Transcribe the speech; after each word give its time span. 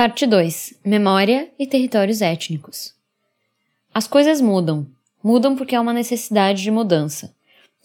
Parte 0.00 0.26
2: 0.26 0.80
Memória 0.82 1.50
e 1.58 1.66
territórios 1.66 2.22
étnicos. 2.22 2.94
As 3.92 4.08
coisas 4.08 4.40
mudam. 4.40 4.86
Mudam 5.22 5.54
porque 5.54 5.76
há 5.76 5.80
uma 5.82 5.92
necessidade 5.92 6.62
de 6.62 6.70
mudança. 6.70 7.34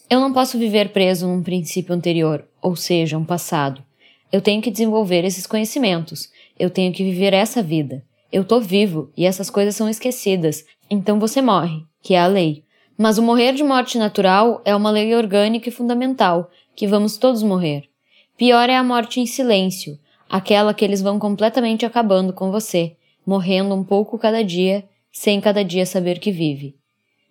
Eu 0.08 0.18
não 0.18 0.32
posso 0.32 0.58
viver 0.58 0.94
preso 0.94 1.28
num 1.28 1.42
princípio 1.42 1.94
anterior, 1.94 2.48
ou 2.62 2.74
seja, 2.74 3.18
um 3.18 3.24
passado. 3.26 3.84
Eu 4.32 4.40
tenho 4.40 4.62
que 4.62 4.70
desenvolver 4.70 5.26
esses 5.26 5.46
conhecimentos. 5.46 6.30
Eu 6.58 6.70
tenho 6.70 6.90
que 6.90 7.04
viver 7.04 7.34
essa 7.34 7.62
vida. 7.62 8.02
Eu 8.32 8.44
tô 8.44 8.60
vivo 8.60 9.12
e 9.14 9.26
essas 9.26 9.50
coisas 9.50 9.76
são 9.76 9.86
esquecidas. 9.86 10.64
Então 10.88 11.20
você 11.20 11.42
morre, 11.42 11.84
que 12.02 12.14
é 12.14 12.20
a 12.20 12.26
lei. 12.26 12.64
Mas 12.96 13.18
o 13.18 13.22
morrer 13.22 13.52
de 13.52 13.62
morte 13.62 13.98
natural 13.98 14.62
é 14.64 14.74
uma 14.74 14.90
lei 14.90 15.14
orgânica 15.14 15.68
e 15.68 15.72
fundamental, 15.72 16.50
que 16.74 16.86
vamos 16.86 17.18
todos 17.18 17.42
morrer. 17.42 17.90
Pior 18.38 18.70
é 18.70 18.76
a 18.76 18.82
morte 18.82 19.20
em 19.20 19.26
silêncio, 19.26 19.98
aquela 20.28 20.74
que 20.74 20.84
eles 20.84 21.00
vão 21.00 21.18
completamente 21.18 21.86
acabando 21.86 22.32
com 22.32 22.50
você, 22.50 22.96
morrendo 23.24 23.74
um 23.74 23.84
pouco 23.84 24.18
cada 24.18 24.44
dia, 24.44 24.84
sem 25.12 25.40
cada 25.40 25.64
dia 25.64 25.86
saber 25.86 26.18
que 26.18 26.30
vive. 26.30 26.76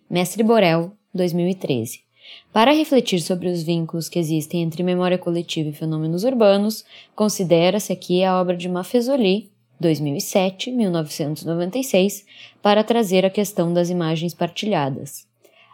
Mestre 0.08 0.42
Borel, 0.42 0.92
2013. 1.14 2.00
Para 2.52 2.72
refletir 2.72 3.20
sobre 3.20 3.48
os 3.48 3.62
vínculos 3.62 4.08
que 4.08 4.18
existem 4.18 4.62
entre 4.62 4.82
memória 4.82 5.16
coletiva 5.18 5.68
e 5.68 5.72
fenômenos 5.72 6.24
urbanos, 6.24 6.84
considera-se 7.14 7.92
aqui 7.92 8.24
a 8.24 8.40
obra 8.40 8.56
de 8.56 8.68
Maffezoli, 8.68 9.52
2007-1996, 9.80 12.24
para 12.62 12.82
trazer 12.82 13.24
a 13.24 13.30
questão 13.30 13.72
das 13.72 13.88
imagens 13.90 14.34
partilhadas. 14.34 15.24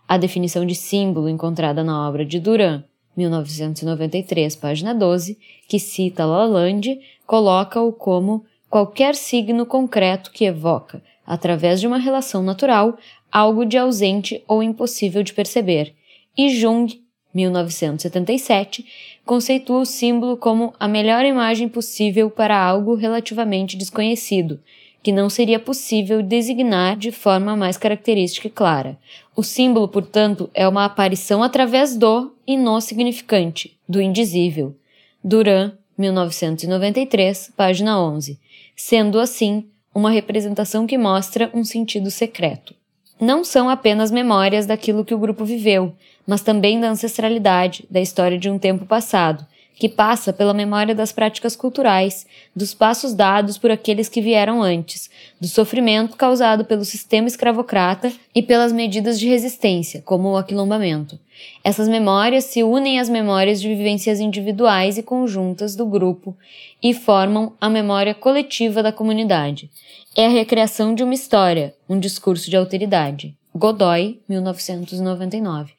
A 0.09 0.19
definição 0.19 0.67
de 0.67 0.75
símbolo 0.75 1.29
encontrada 1.29 1.85
na 1.85 2.09
obra 2.09 2.27
de 2.27 2.41
Duran, 2.41 2.83
1993, 3.17 4.57
página 4.57 4.95
12, 4.95 5.39
que 5.69 5.79
cita 5.79 6.25
Lalande, 6.25 7.01
coloca-o 7.27 7.93
como 7.93 8.45
qualquer 8.71 9.15
signo 9.15 9.67
concreto 9.67 10.31
que 10.31 10.45
evoca, 10.45 11.03
através 11.27 11.81
de 11.81 11.87
uma 11.87 11.99
relação 11.99 12.43
natural, 12.43 12.97
algo 13.31 13.65
de 13.65 13.79
ausente 13.79 14.43
ou 14.47 14.63
impossível 14.63 15.23
de 15.23 15.33
perceber, 15.33 15.95
e 16.37 16.49
Jung, 16.49 17.03
1977, 17.35 18.85
conceitua 19.25 19.81
o 19.81 19.87
símbolo 19.87 20.37
como 20.37 20.75
a 20.79 20.87
melhor 20.87 21.25
imagem 21.25 21.69
possível 21.69 22.31
para 22.31 22.59
algo 22.59 22.95
relativamente 22.95 23.77
desconhecido, 23.77 24.61
que 25.03 25.13
não 25.13 25.29
seria 25.29 25.59
possível 25.59 26.23
designar 26.23 26.97
de 26.97 27.11
forma 27.11 27.57
mais 27.57 27.77
característica 27.77 28.47
e 28.47 28.51
clara. 28.51 28.99
O 29.35 29.43
símbolo, 29.43 29.89
portanto, 29.89 30.51
é 30.53 30.69
uma 30.69 30.85
aparição 30.85 31.43
através 31.43 31.97
do 31.97 32.35
e 32.47 32.57
no 32.57 32.81
significante, 32.81 33.79
do 33.89 34.01
indizível. 34.01 34.77
Duran, 35.25 35.73
1993, 35.97 37.53
página 37.57 37.99
11. 37.99 38.39
Sendo 38.77 39.19
assim, 39.19 39.67
uma 39.95 40.11
representação 40.11 40.87
que 40.87 40.99
mostra 40.99 41.51
um 41.55 41.65
sentido 41.65 42.11
secreto. 42.11 42.75
Não 43.21 43.45
são 43.45 43.71
apenas 43.71 44.11
memórias 44.11 44.67
daquilo 44.67 45.05
que 45.05 45.15
o 45.15 45.19
grupo 45.19 45.45
viveu, 45.45 45.95
mas 46.27 46.43
também 46.43 46.81
da 46.81 46.91
ancestralidade, 46.91 47.87
da 47.91 48.01
história 48.01 48.39
de 48.39 48.51
um 48.51 48.59
tempo 48.59 48.85
passado, 48.85 49.47
que 49.77 49.89
passa 49.89 50.33
pela 50.33 50.55
memória 50.55 50.95
das 50.95 51.13
práticas 51.13 51.57
culturais, 51.57 52.27
dos 52.55 52.73
passos 52.73 53.15
dados 53.15 53.59
por 53.59 53.71
aqueles 53.71 54.09
que 54.09 54.21
vieram 54.21 54.63
antes, 54.63 55.11
do 55.41 55.49
sofrimento 55.49 56.17
causado 56.17 56.65
pelo 56.65 56.85
sistema 56.85 57.27
escravocrata 57.29 58.13
e 58.35 58.43
pelas 58.43 58.73
medidas 58.73 59.19
de 59.19 59.29
resistência, 59.29 60.03
como 60.03 60.31
o 60.31 60.37
aquilombamento. 60.37 61.19
Essas 61.65 61.89
memórias 61.89 62.45
se 62.45 62.63
unem 62.63 63.01
às 63.01 63.09
memórias 63.09 63.61
de 63.61 63.69
vivências 63.69 64.21
individuais 64.21 64.99
e 64.99 65.03
conjuntas 65.03 65.75
do 65.75 65.87
grupo 65.87 66.37
e 66.83 66.95
formam 66.95 67.53
a 67.61 67.69
memória 67.69 68.15
coletiva 68.15 68.83
da 68.83 68.93
comunidade. 68.93 69.71
É 70.17 70.27
a 70.27 70.31
recriação 70.31 70.95
de 70.95 71.03
uma 71.03 71.15
história, 71.15 71.75
um 71.89 71.99
discurso 71.99 72.51
de 72.51 72.57
alteridade. 72.57 73.35
Godoy, 73.55 74.21
1999. 74.29 75.73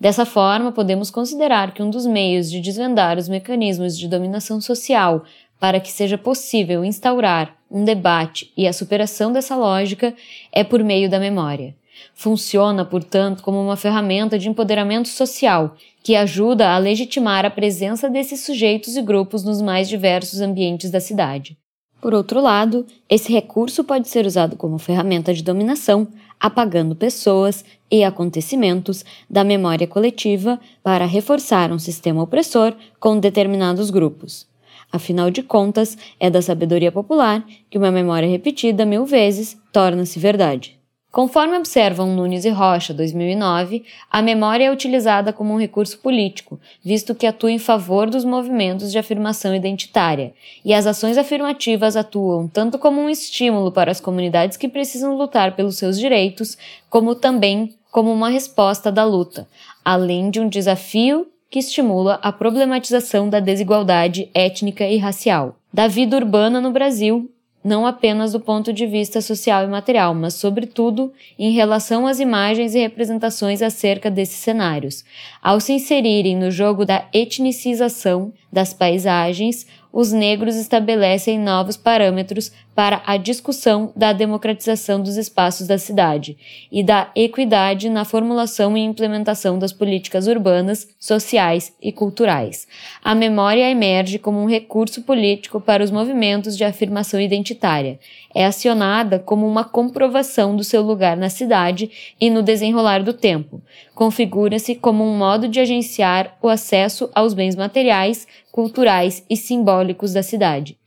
Dessa 0.00 0.24
forma, 0.24 0.72
podemos 0.72 1.10
considerar 1.10 1.74
que 1.74 1.82
um 1.82 1.90
dos 1.90 2.06
meios 2.06 2.50
de 2.50 2.58
desvendar 2.58 3.18
os 3.18 3.28
mecanismos 3.28 3.98
de 3.98 4.08
dominação 4.08 4.58
social 4.58 5.24
para 5.58 5.78
que 5.78 5.92
seja 5.92 6.16
possível 6.16 6.82
instaurar 6.82 7.54
um 7.70 7.84
debate 7.84 8.50
e 8.56 8.66
a 8.66 8.72
superação 8.72 9.30
dessa 9.30 9.54
lógica 9.54 10.14
é 10.50 10.64
por 10.64 10.82
meio 10.82 11.10
da 11.10 11.20
memória. 11.20 11.76
Funciona, 12.14 12.82
portanto, 12.82 13.42
como 13.42 13.60
uma 13.60 13.76
ferramenta 13.76 14.38
de 14.38 14.48
empoderamento 14.48 15.08
social 15.08 15.76
que 16.02 16.16
ajuda 16.16 16.70
a 16.70 16.78
legitimar 16.78 17.44
a 17.44 17.50
presença 17.50 18.08
desses 18.08 18.40
sujeitos 18.40 18.96
e 18.96 19.02
grupos 19.02 19.44
nos 19.44 19.60
mais 19.60 19.86
diversos 19.86 20.40
ambientes 20.40 20.90
da 20.90 20.98
cidade. 20.98 21.58
Por 22.00 22.14
outro 22.14 22.40
lado, 22.40 22.86
esse 23.06 23.30
recurso 23.30 23.84
pode 23.84 24.08
ser 24.08 24.24
usado 24.24 24.56
como 24.56 24.78
ferramenta 24.78 25.34
de 25.34 25.42
dominação, 25.42 26.08
apagando 26.40 26.96
pessoas 26.96 27.64
e 27.90 28.02
acontecimentos 28.02 29.04
da 29.28 29.44
memória 29.44 29.86
coletiva 29.86 30.58
para 30.82 31.04
reforçar 31.04 31.70
um 31.70 31.78
sistema 31.78 32.22
opressor 32.22 32.74
com 32.98 33.18
determinados 33.18 33.90
grupos. 33.90 34.48
Afinal 34.90 35.30
de 35.30 35.42
contas, 35.42 35.96
é 36.18 36.30
da 36.30 36.42
sabedoria 36.42 36.90
popular 36.90 37.44
que 37.68 37.78
uma 37.78 37.92
memória 37.92 38.28
repetida 38.28 38.86
mil 38.86 39.04
vezes 39.04 39.56
torna-se 39.70 40.18
verdade. 40.18 40.79
Conforme 41.10 41.56
observam 41.56 42.14
Nunes 42.14 42.44
e 42.44 42.50
Rocha, 42.50 42.94
2009, 42.94 43.82
a 44.08 44.22
memória 44.22 44.66
é 44.66 44.70
utilizada 44.70 45.32
como 45.32 45.52
um 45.52 45.58
recurso 45.58 45.98
político, 45.98 46.60
visto 46.84 47.16
que 47.16 47.26
atua 47.26 47.50
em 47.50 47.58
favor 47.58 48.08
dos 48.08 48.24
movimentos 48.24 48.92
de 48.92 48.98
afirmação 48.98 49.52
identitária, 49.52 50.32
e 50.64 50.72
as 50.72 50.86
ações 50.86 51.18
afirmativas 51.18 51.96
atuam 51.96 52.46
tanto 52.46 52.78
como 52.78 53.00
um 53.00 53.10
estímulo 53.10 53.72
para 53.72 53.90
as 53.90 54.00
comunidades 54.00 54.56
que 54.56 54.68
precisam 54.68 55.16
lutar 55.16 55.56
pelos 55.56 55.76
seus 55.76 55.98
direitos, 55.98 56.56
como 56.88 57.16
também 57.16 57.74
como 57.90 58.12
uma 58.12 58.28
resposta 58.28 58.92
da 58.92 59.04
luta, 59.04 59.48
além 59.84 60.30
de 60.30 60.38
um 60.38 60.48
desafio 60.48 61.26
que 61.50 61.58
estimula 61.58 62.20
a 62.22 62.30
problematização 62.30 63.28
da 63.28 63.40
desigualdade 63.40 64.30
étnica 64.32 64.86
e 64.86 64.96
racial. 64.96 65.56
Da 65.72 65.88
vida 65.88 66.16
urbana 66.16 66.60
no 66.60 66.70
Brasil, 66.70 67.28
não 67.62 67.86
apenas 67.86 68.32
do 68.32 68.40
ponto 68.40 68.72
de 68.72 68.86
vista 68.86 69.20
social 69.20 69.64
e 69.64 69.66
material, 69.66 70.14
mas, 70.14 70.34
sobretudo, 70.34 71.12
em 71.38 71.52
relação 71.52 72.06
às 72.06 72.18
imagens 72.18 72.74
e 72.74 72.78
representações 72.78 73.60
acerca 73.60 74.10
desses 74.10 74.36
cenários. 74.36 75.04
Ao 75.42 75.60
se 75.60 75.74
inserirem 75.74 76.36
no 76.36 76.50
jogo 76.50 76.86
da 76.86 77.06
etnicização 77.12 78.32
das 78.50 78.72
paisagens, 78.72 79.66
os 79.92 80.12
negros 80.12 80.56
estabelecem 80.56 81.38
novos 81.38 81.76
parâmetros 81.76 82.52
para 82.74 83.02
a 83.04 83.16
discussão 83.16 83.92
da 83.94 84.12
democratização 84.12 85.02
dos 85.02 85.16
espaços 85.16 85.66
da 85.66 85.76
cidade 85.76 86.36
e 86.70 86.82
da 86.82 87.10
equidade 87.14 87.90
na 87.90 88.04
formulação 88.04 88.76
e 88.76 88.80
implementação 88.80 89.58
das 89.58 89.72
políticas 89.72 90.26
urbanas, 90.26 90.88
sociais 90.98 91.74
e 91.82 91.92
culturais. 91.92 92.66
A 93.04 93.14
memória 93.14 93.68
emerge 93.68 94.18
como 94.18 94.40
um 94.40 94.48
recurso 94.48 95.02
político 95.02 95.60
para 95.60 95.84
os 95.84 95.90
movimentos 95.90 96.56
de 96.56 96.64
afirmação 96.64 97.20
identitária. 97.20 97.98
É 98.34 98.46
acionada 98.46 99.18
como 99.18 99.46
uma 99.46 99.64
comprovação 99.64 100.56
do 100.56 100.64
seu 100.64 100.80
lugar 100.80 101.16
na 101.16 101.28
cidade 101.28 102.14
e 102.20 102.30
no 102.30 102.42
desenrolar 102.42 103.02
do 103.02 103.12
tempo. 103.12 103.60
Configura-se 103.94 104.76
como 104.76 105.04
um 105.04 105.18
modo 105.18 105.48
de 105.48 105.60
agenciar 105.60 106.38
o 106.40 106.48
acesso 106.48 107.10
aos 107.14 107.34
bens 107.34 107.56
materiais, 107.56 108.26
culturais 108.50 109.24
e 109.28 109.36
simbólicos 109.36 110.12
da 110.12 110.22
cidade. 110.22 110.79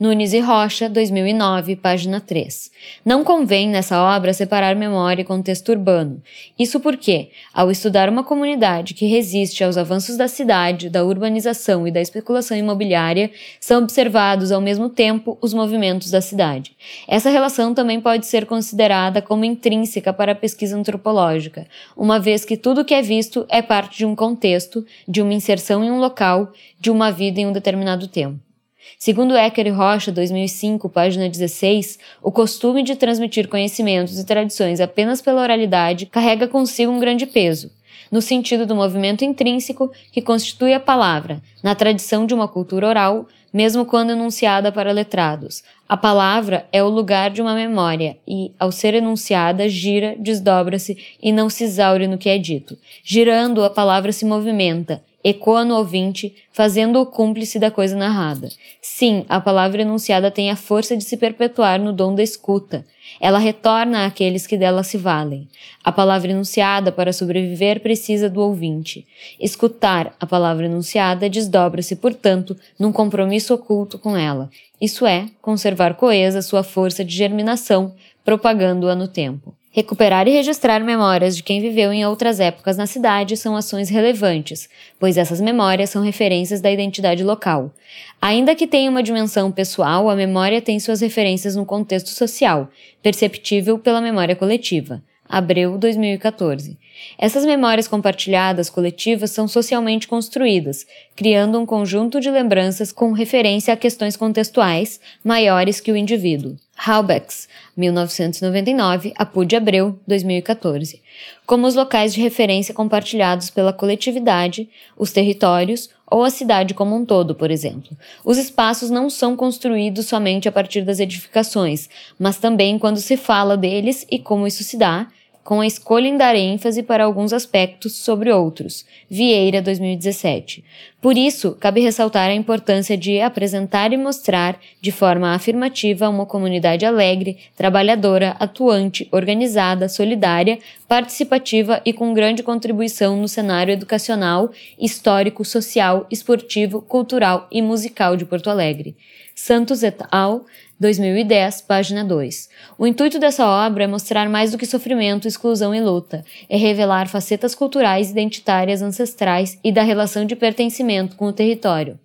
Nunes 0.00 0.32
e 0.32 0.38
Rocha, 0.38 0.88
2009, 0.88 1.74
página 1.74 2.20
3. 2.20 2.70
Não 3.04 3.24
convém 3.24 3.68
nessa 3.68 4.00
obra 4.00 4.32
separar 4.32 4.76
memória 4.76 5.22
e 5.22 5.24
contexto 5.24 5.70
urbano. 5.70 6.22
Isso 6.56 6.78
porque, 6.78 7.30
ao 7.52 7.68
estudar 7.68 8.08
uma 8.08 8.22
comunidade 8.22 8.94
que 8.94 9.06
resiste 9.06 9.64
aos 9.64 9.76
avanços 9.76 10.16
da 10.16 10.28
cidade, 10.28 10.88
da 10.88 11.04
urbanização 11.04 11.84
e 11.84 11.90
da 11.90 12.00
especulação 12.00 12.56
imobiliária, 12.56 13.32
são 13.58 13.82
observados 13.82 14.52
ao 14.52 14.60
mesmo 14.60 14.88
tempo 14.88 15.36
os 15.42 15.52
movimentos 15.52 16.12
da 16.12 16.20
cidade. 16.20 16.76
Essa 17.08 17.28
relação 17.28 17.74
também 17.74 18.00
pode 18.00 18.24
ser 18.24 18.46
considerada 18.46 19.20
como 19.20 19.44
intrínseca 19.44 20.12
para 20.12 20.30
a 20.30 20.36
pesquisa 20.36 20.78
antropológica, 20.78 21.66
uma 21.96 22.20
vez 22.20 22.44
que 22.44 22.56
tudo 22.56 22.84
que 22.84 22.94
é 22.94 23.02
visto 23.02 23.44
é 23.48 23.60
parte 23.60 23.98
de 23.98 24.06
um 24.06 24.14
contexto, 24.14 24.86
de 25.08 25.20
uma 25.20 25.34
inserção 25.34 25.82
em 25.82 25.90
um 25.90 25.98
local, 25.98 26.52
de 26.78 26.88
uma 26.88 27.10
vida 27.10 27.40
em 27.40 27.48
um 27.48 27.52
determinado 27.52 28.06
tempo. 28.06 28.47
Segundo 28.96 29.36
Ecker 29.36 29.66
e 29.66 29.70
Rocha, 29.70 30.12
2005, 30.12 30.88
página 30.88 31.28
16, 31.28 31.98
o 32.22 32.30
costume 32.30 32.82
de 32.82 32.96
transmitir 32.96 33.48
conhecimentos 33.48 34.18
e 34.18 34.24
tradições 34.24 34.80
apenas 34.80 35.20
pela 35.20 35.42
oralidade 35.42 36.06
carrega 36.06 36.48
consigo 36.48 36.92
um 36.92 37.00
grande 37.00 37.26
peso, 37.26 37.70
no 38.10 38.22
sentido 38.22 38.64
do 38.64 38.76
movimento 38.76 39.24
intrínseco 39.24 39.90
que 40.12 40.22
constitui 40.22 40.72
a 40.72 40.80
palavra, 40.80 41.42
na 41.62 41.74
tradição 41.74 42.24
de 42.24 42.34
uma 42.34 42.48
cultura 42.48 42.86
oral, 42.86 43.26
mesmo 43.52 43.84
quando 43.84 44.10
enunciada 44.10 44.70
para 44.70 44.92
letrados. 44.92 45.62
A 45.88 45.96
palavra 45.96 46.66
é 46.70 46.82
o 46.82 46.88
lugar 46.88 47.30
de 47.30 47.40
uma 47.40 47.54
memória 47.54 48.16
e, 48.26 48.52
ao 48.58 48.70
ser 48.70 48.94
enunciada, 48.94 49.68
gira, 49.68 50.14
desdobra-se 50.18 50.98
e 51.22 51.32
não 51.32 51.48
se 51.48 51.64
exaure 51.64 52.06
no 52.06 52.18
que 52.18 52.28
é 52.28 52.36
dito. 52.36 52.76
Girando, 53.02 53.64
a 53.64 53.70
palavra 53.70 54.12
se 54.12 54.24
movimenta 54.24 55.02
ecoa 55.22 55.64
no 55.64 55.76
ouvinte, 55.76 56.34
fazendo-o 56.52 57.04
cúmplice 57.06 57.58
da 57.58 57.70
coisa 57.70 57.96
narrada. 57.96 58.48
Sim, 58.80 59.24
a 59.28 59.40
palavra 59.40 59.82
enunciada 59.82 60.30
tem 60.30 60.50
a 60.50 60.56
força 60.56 60.96
de 60.96 61.04
se 61.04 61.16
perpetuar 61.16 61.80
no 61.80 61.92
dom 61.92 62.14
da 62.14 62.22
escuta. 62.22 62.86
Ela 63.20 63.38
retorna 63.38 64.06
àqueles 64.06 64.46
que 64.46 64.56
dela 64.56 64.82
se 64.82 64.96
valem. 64.96 65.48
A 65.82 65.90
palavra 65.90 66.30
enunciada, 66.30 66.92
para 66.92 67.12
sobreviver, 67.12 67.80
precisa 67.80 68.28
do 68.30 68.40
ouvinte. 68.40 69.06
Escutar 69.40 70.14
a 70.20 70.26
palavra 70.26 70.66
enunciada 70.66 71.28
desdobra-se, 71.28 71.96
portanto, 71.96 72.56
num 72.78 72.92
compromisso 72.92 73.54
oculto 73.54 73.98
com 73.98 74.16
ela. 74.16 74.50
Isso 74.80 75.06
é, 75.06 75.26
conservar 75.42 75.94
coesa 75.94 76.42
sua 76.42 76.62
força 76.62 77.04
de 77.04 77.14
germinação, 77.14 77.94
propagando-a 78.24 78.94
no 78.94 79.08
tempo. 79.08 79.57
Recuperar 79.78 80.26
e 80.26 80.32
registrar 80.32 80.82
memórias 80.82 81.36
de 81.36 81.42
quem 81.44 81.60
viveu 81.60 81.92
em 81.92 82.04
outras 82.04 82.40
épocas 82.40 82.76
na 82.76 82.84
cidade 82.84 83.36
são 83.36 83.54
ações 83.54 83.88
relevantes, 83.88 84.68
pois 84.98 85.16
essas 85.16 85.40
memórias 85.40 85.90
são 85.90 86.02
referências 86.02 86.60
da 86.60 86.68
identidade 86.68 87.22
local. 87.22 87.72
Ainda 88.20 88.56
que 88.56 88.66
tenha 88.66 88.90
uma 88.90 89.04
dimensão 89.04 89.52
pessoal, 89.52 90.10
a 90.10 90.16
memória 90.16 90.60
tem 90.60 90.80
suas 90.80 91.00
referências 91.00 91.54
no 91.54 91.64
contexto 91.64 92.08
social, 92.08 92.68
perceptível 93.00 93.78
pela 93.78 94.00
memória 94.00 94.34
coletiva. 94.34 95.00
Abreu 95.28 95.78
2014. 95.78 96.76
Essas 97.16 97.44
memórias 97.44 97.86
compartilhadas 97.86 98.68
coletivas 98.68 99.30
são 99.30 99.46
socialmente 99.46 100.08
construídas, 100.08 100.84
criando 101.14 101.56
um 101.56 101.64
conjunto 101.64 102.18
de 102.18 102.32
lembranças 102.32 102.90
com 102.90 103.12
referência 103.12 103.72
a 103.72 103.76
questões 103.76 104.16
contextuais 104.16 104.98
maiores 105.22 105.78
que 105.78 105.92
o 105.92 105.96
indivíduo. 105.96 106.56
Halbecks, 106.78 107.48
1999, 107.76 109.12
Apude 109.16 109.56
Abreu, 109.56 109.98
2014. 110.06 111.02
Como 111.44 111.66
os 111.66 111.74
locais 111.74 112.14
de 112.14 112.20
referência 112.20 112.72
compartilhados 112.72 113.50
pela 113.50 113.72
coletividade, 113.72 114.68
os 114.96 115.10
territórios 115.10 115.90
ou 116.06 116.22
a 116.22 116.30
cidade 116.30 116.74
como 116.74 116.94
um 116.94 117.04
todo, 117.04 117.34
por 117.34 117.50
exemplo. 117.50 117.96
Os 118.24 118.38
espaços 118.38 118.90
não 118.90 119.10
são 119.10 119.36
construídos 119.36 120.06
somente 120.06 120.48
a 120.48 120.52
partir 120.52 120.82
das 120.82 121.00
edificações, 121.00 121.90
mas 122.16 122.38
também 122.38 122.78
quando 122.78 122.98
se 122.98 123.16
fala 123.16 123.56
deles 123.56 124.06
e 124.08 124.18
como 124.18 124.46
isso 124.46 124.62
se 124.62 124.76
dá, 124.76 125.08
com 125.42 125.60
a 125.60 125.66
escolha 125.66 126.06
em 126.06 126.16
dar 126.16 126.36
ênfase 126.36 126.82
para 126.82 127.04
alguns 127.04 127.32
aspectos 127.32 127.96
sobre 127.96 128.30
outros. 128.30 128.84
Vieira, 129.08 129.62
2017. 129.62 130.64
Por 131.00 131.16
isso, 131.16 131.56
cabe 131.60 131.80
ressaltar 131.80 132.28
a 132.28 132.34
importância 132.34 132.96
de 132.96 133.20
apresentar 133.20 133.92
e 133.92 133.96
mostrar 133.96 134.58
de 134.80 134.90
forma 134.90 135.32
afirmativa 135.32 136.08
uma 136.08 136.26
comunidade 136.26 136.84
alegre, 136.84 137.38
trabalhadora, 137.56 138.36
atuante, 138.40 139.08
organizada, 139.12 139.88
solidária, 139.88 140.58
participativa 140.88 141.80
e 141.84 141.92
com 141.92 142.12
grande 142.12 142.42
contribuição 142.42 143.16
no 143.16 143.28
cenário 143.28 143.72
educacional, 143.72 144.50
histórico, 144.78 145.44
social, 145.44 146.06
esportivo, 146.10 146.82
cultural 146.82 147.46
e 147.50 147.62
musical 147.62 148.16
de 148.16 148.24
Porto 148.24 148.50
Alegre. 148.50 148.96
Santos 149.40 149.84
et 149.84 150.02
al., 150.10 150.44
2010, 150.80 151.60
página 151.60 152.04
2. 152.04 152.48
O 152.76 152.88
intuito 152.88 153.20
dessa 153.20 153.46
obra 153.46 153.84
é 153.84 153.86
mostrar 153.86 154.28
mais 154.28 154.50
do 154.50 154.58
que 154.58 154.66
sofrimento, 154.66 155.28
exclusão 155.28 155.72
e 155.72 155.80
luta, 155.80 156.24
é 156.50 156.56
revelar 156.56 157.08
facetas 157.08 157.54
culturais, 157.54 158.10
identitárias, 158.10 158.82
ancestrais 158.82 159.56
e 159.62 159.70
da 159.70 159.84
relação 159.84 160.24
de 160.24 160.34
pertencimento 160.34 161.14
com 161.14 161.26
o 161.26 161.32
território. 161.32 162.00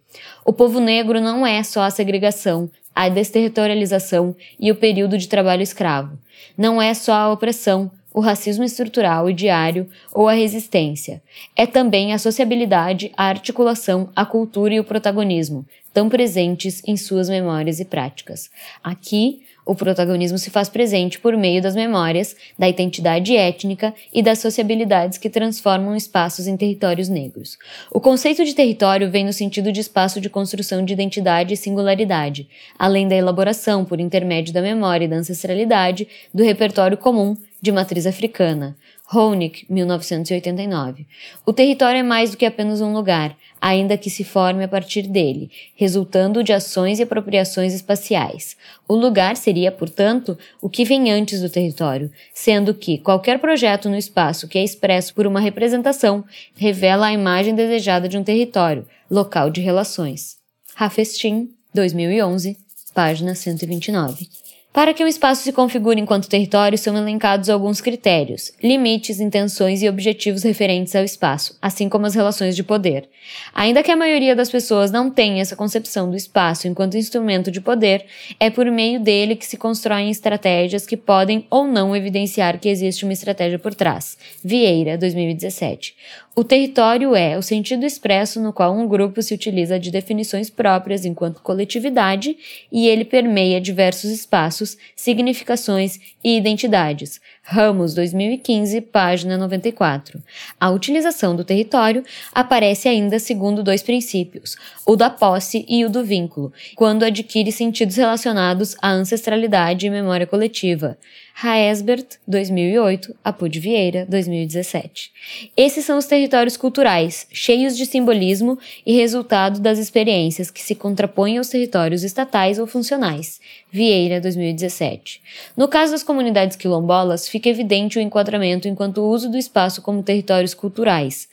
O 0.46 0.54
povo 0.54 0.80
negro 0.80 1.20
não 1.20 1.46
é 1.46 1.64
só 1.64 1.82
a 1.82 1.90
segregação, 1.90 2.70
a 2.94 3.10
desterritorialização 3.10 4.36
e 4.60 4.72
o 4.72 4.76
período 4.76 5.18
de 5.18 5.28
trabalho 5.28 5.64
escravo. 5.64 6.16
Não 6.56 6.80
é 6.80 6.94
só 6.94 7.14
a 7.14 7.32
opressão, 7.32 7.92
o 8.14 8.20
racismo 8.20 8.64
estrutural 8.64 9.30
e 9.30 9.34
diário 9.34 9.90
ou 10.14 10.30
a 10.30 10.34
resistência. 10.34 11.22
É 11.56 11.66
também 11.66 12.14
a 12.14 12.20
sociabilidade, 12.20 13.12
a 13.18 13.26
articulação, 13.26 14.10
a 14.16 14.26
cultura 14.26 14.74
e 14.74 14.80
o 14.80 14.84
protagonismo, 14.84 15.66
tão 15.94 16.08
presentes 16.08 16.82
em 16.88 16.96
suas 16.96 17.30
memórias 17.30 17.80
e 17.80 17.86
práticas. 17.86 18.50
Aqui, 18.84 19.42
o 19.66 19.74
protagonismo 19.74 20.38
se 20.38 20.50
faz 20.50 20.68
presente 20.68 21.18
por 21.20 21.38
meio 21.38 21.62
das 21.62 21.76
memórias, 21.76 22.36
da 22.60 22.68
identidade 22.68 23.36
étnica 23.36 23.94
e 24.14 24.22
das 24.22 24.40
sociabilidades 24.40 25.18
que 25.18 25.30
transformam 25.30 25.96
espaços 25.96 26.48
em 26.48 26.58
territórios 26.58 27.08
negros. 27.08 27.58
O 27.90 28.00
conceito 28.00 28.44
de 28.44 28.54
território 28.54 29.10
vem 29.10 29.24
no 29.24 29.32
sentido 29.32 29.72
de 29.72 29.80
espaço 29.80 30.20
de 30.20 30.30
construção 30.30 30.84
de 30.84 30.92
identidade 30.92 31.54
e 31.54 31.58
singularidade, 31.58 32.48
além 32.78 33.08
da 33.08 33.16
elaboração, 33.16 33.86
por 33.86 34.02
intermédio 34.02 34.54
da 34.54 34.62
memória 34.62 35.06
e 35.06 35.08
da 35.08 35.16
ancestralidade, 35.16 36.08
do 36.34 36.44
repertório 36.44 36.98
comum 36.98 37.38
de 37.64 37.72
matriz 37.72 38.06
africana. 38.06 38.76
Honig, 39.10 39.66
1989. 39.70 41.08
O 41.46 41.54
território 41.54 42.00
é 42.00 42.04
mais 42.04 42.32
do 42.32 42.36
que 42.36 42.46
apenas 42.46 42.82
um 42.82 42.92
lugar, 42.92 43.38
ainda 43.62 43.98
que 43.98 44.10
se 44.10 44.26
forme 44.26 44.66
a 44.66 44.68
partir 44.68 45.04
dele, 45.04 45.50
resultando 45.74 46.44
de 46.44 46.52
ações 46.52 47.00
e 47.00 47.04
apropriações 47.04 47.74
espaciais. 47.74 48.58
O 48.86 48.96
lugar 48.96 49.38
seria, 49.38 49.72
portanto, 49.72 50.38
o 50.62 50.70
que 50.70 50.84
vem 50.84 51.10
antes 51.10 51.40
do 51.40 51.50
território, 51.50 52.12
sendo 52.34 52.74
que 52.74 52.98
qualquer 52.98 53.40
projeto 53.40 53.90
no 53.90 53.96
espaço 53.96 54.46
que 54.46 54.58
é 54.60 54.64
expresso 54.64 55.14
por 55.16 55.26
uma 55.26 55.40
representação 55.40 56.26
revela 56.58 57.08
a 57.08 57.14
imagem 57.14 57.56
desejada 57.56 58.10
de 58.10 58.18
um 58.18 58.26
território, 58.26 58.86
local 59.10 59.50
de 59.50 59.62
relações. 59.62 60.36
Rafestin, 60.76 61.50
2011, 61.74 62.58
página 62.94 63.34
129. 63.34 64.43
Para 64.74 64.92
que 64.92 65.04
um 65.04 65.08
espaço 65.08 65.44
se 65.44 65.54
configure 65.54 66.02
enquanto 66.02 66.28
território, 66.28 66.80
são 66.80 66.98
elencados 66.98 67.48
alguns 67.48 67.80
critérios, 67.80 68.52
limites, 68.62 69.20
intenções 69.20 69.84
e 69.84 69.88
objetivos 69.88 70.42
referentes 70.42 70.96
ao 70.96 71.04
espaço, 71.04 71.56
assim 71.62 71.88
como 71.88 72.08
as 72.08 72.16
relações 72.16 72.56
de 72.56 72.64
poder. 72.64 73.08
Ainda 73.54 73.84
que 73.84 73.92
a 73.92 73.96
maioria 73.96 74.36
das 74.36 74.50
pessoas 74.50 74.90
não 74.90 75.12
tenha 75.12 75.44
essa 75.44 75.56
concepção 75.56 76.10
do 76.10 76.18
espaço 76.18 76.68
enquanto 76.68 76.98
instrumento 76.98 77.52
de 77.52 77.62
poder, 77.62 78.08
é 78.40 78.50
por 78.50 78.66
meio 78.66 79.00
dele 79.00 79.36
que 79.36 79.46
se 79.46 79.58
constroem 79.58 80.10
estratégias 80.10 80.88
que 80.88 80.98
podem 80.98 81.46
ou 81.52 81.68
não 81.68 81.96
evidenciar 81.96 82.60
que 82.60 82.68
existe 82.68 83.04
uma 83.04 83.14
estratégia 83.14 83.60
por 83.60 83.76
trás. 83.76 84.18
Vieira, 84.44 84.98
2017. 84.98 85.96
O 86.36 86.44
território 86.44 87.16
é 87.16 87.38
o 87.38 87.44
sentido 87.44 87.86
expresso 87.86 88.42
no 88.42 88.52
qual 88.52 88.76
um 88.76 88.88
grupo 88.88 89.22
se 89.22 89.36
utiliza 89.36 89.80
de 89.80 89.92
definições 89.92 90.50
próprias 90.50 91.06
enquanto 91.06 91.44
coletividade 91.44 92.36
e 92.72 92.88
ele 92.88 93.06
permeia 93.06 93.62
diversos 93.62 94.10
espaços, 94.10 94.76
significações 94.96 96.00
e 96.24 96.36
identidades. 96.36 97.22
Ramos, 97.46 97.94
2015, 97.94 98.80
página 98.80 99.38
94. 99.38 100.24
A 100.58 100.70
utilização 100.70 101.36
do 101.36 101.44
território 101.44 102.02
aparece 102.34 102.88
ainda 102.88 103.20
segundo 103.20 103.62
dois 103.62 103.84
princípios, 103.84 104.56
o 104.86 104.96
da 104.96 105.10
posse 105.10 105.66
e 105.68 105.84
o 105.84 105.90
do 105.90 106.06
vínculo, 106.06 106.54
quando 106.74 107.04
adquire 107.04 107.52
sentidos 107.52 107.98
relacionados 107.98 108.78
à 108.82 108.90
ancestralidade 108.92 109.86
e 109.86 109.90
memória 109.90 110.26
coletiva. 110.26 110.98
Haesbert, 111.42 112.20
2008, 112.28 113.16
Apud 113.24 113.60
Vieira, 113.60 114.06
2017. 114.08 115.12
Esses 115.58 115.84
são 115.84 115.98
os 115.98 116.06
territórios 116.06 116.56
culturais, 116.56 117.28
cheios 117.32 117.76
de 117.76 117.86
simbolismo 117.88 118.58
e 118.86 118.96
resultado 118.96 119.60
das 119.60 119.80
experiências 119.80 120.52
que 120.52 120.62
se 120.62 120.76
contrapõem 120.76 121.40
aos 121.40 121.50
territórios 121.50 122.04
estatais 122.04 122.60
ou 122.60 122.68
funcionais. 122.68 123.42
Vieira, 123.72 124.22
2017. 124.22 125.22
No 125.58 125.68
caso 125.68 125.92
das 125.94 126.04
comunidades 126.04 126.56
quilombolas, 126.56 127.28
fica 127.34 127.50
evidente 127.50 127.98
o 127.98 128.02
enquadramento 128.02 128.68
enquanto 128.68 129.02
uso 129.02 129.28
do 129.28 129.38
espaço 129.38 129.82
como 129.82 130.04
territórios 130.04 130.54
culturais. 130.54 131.28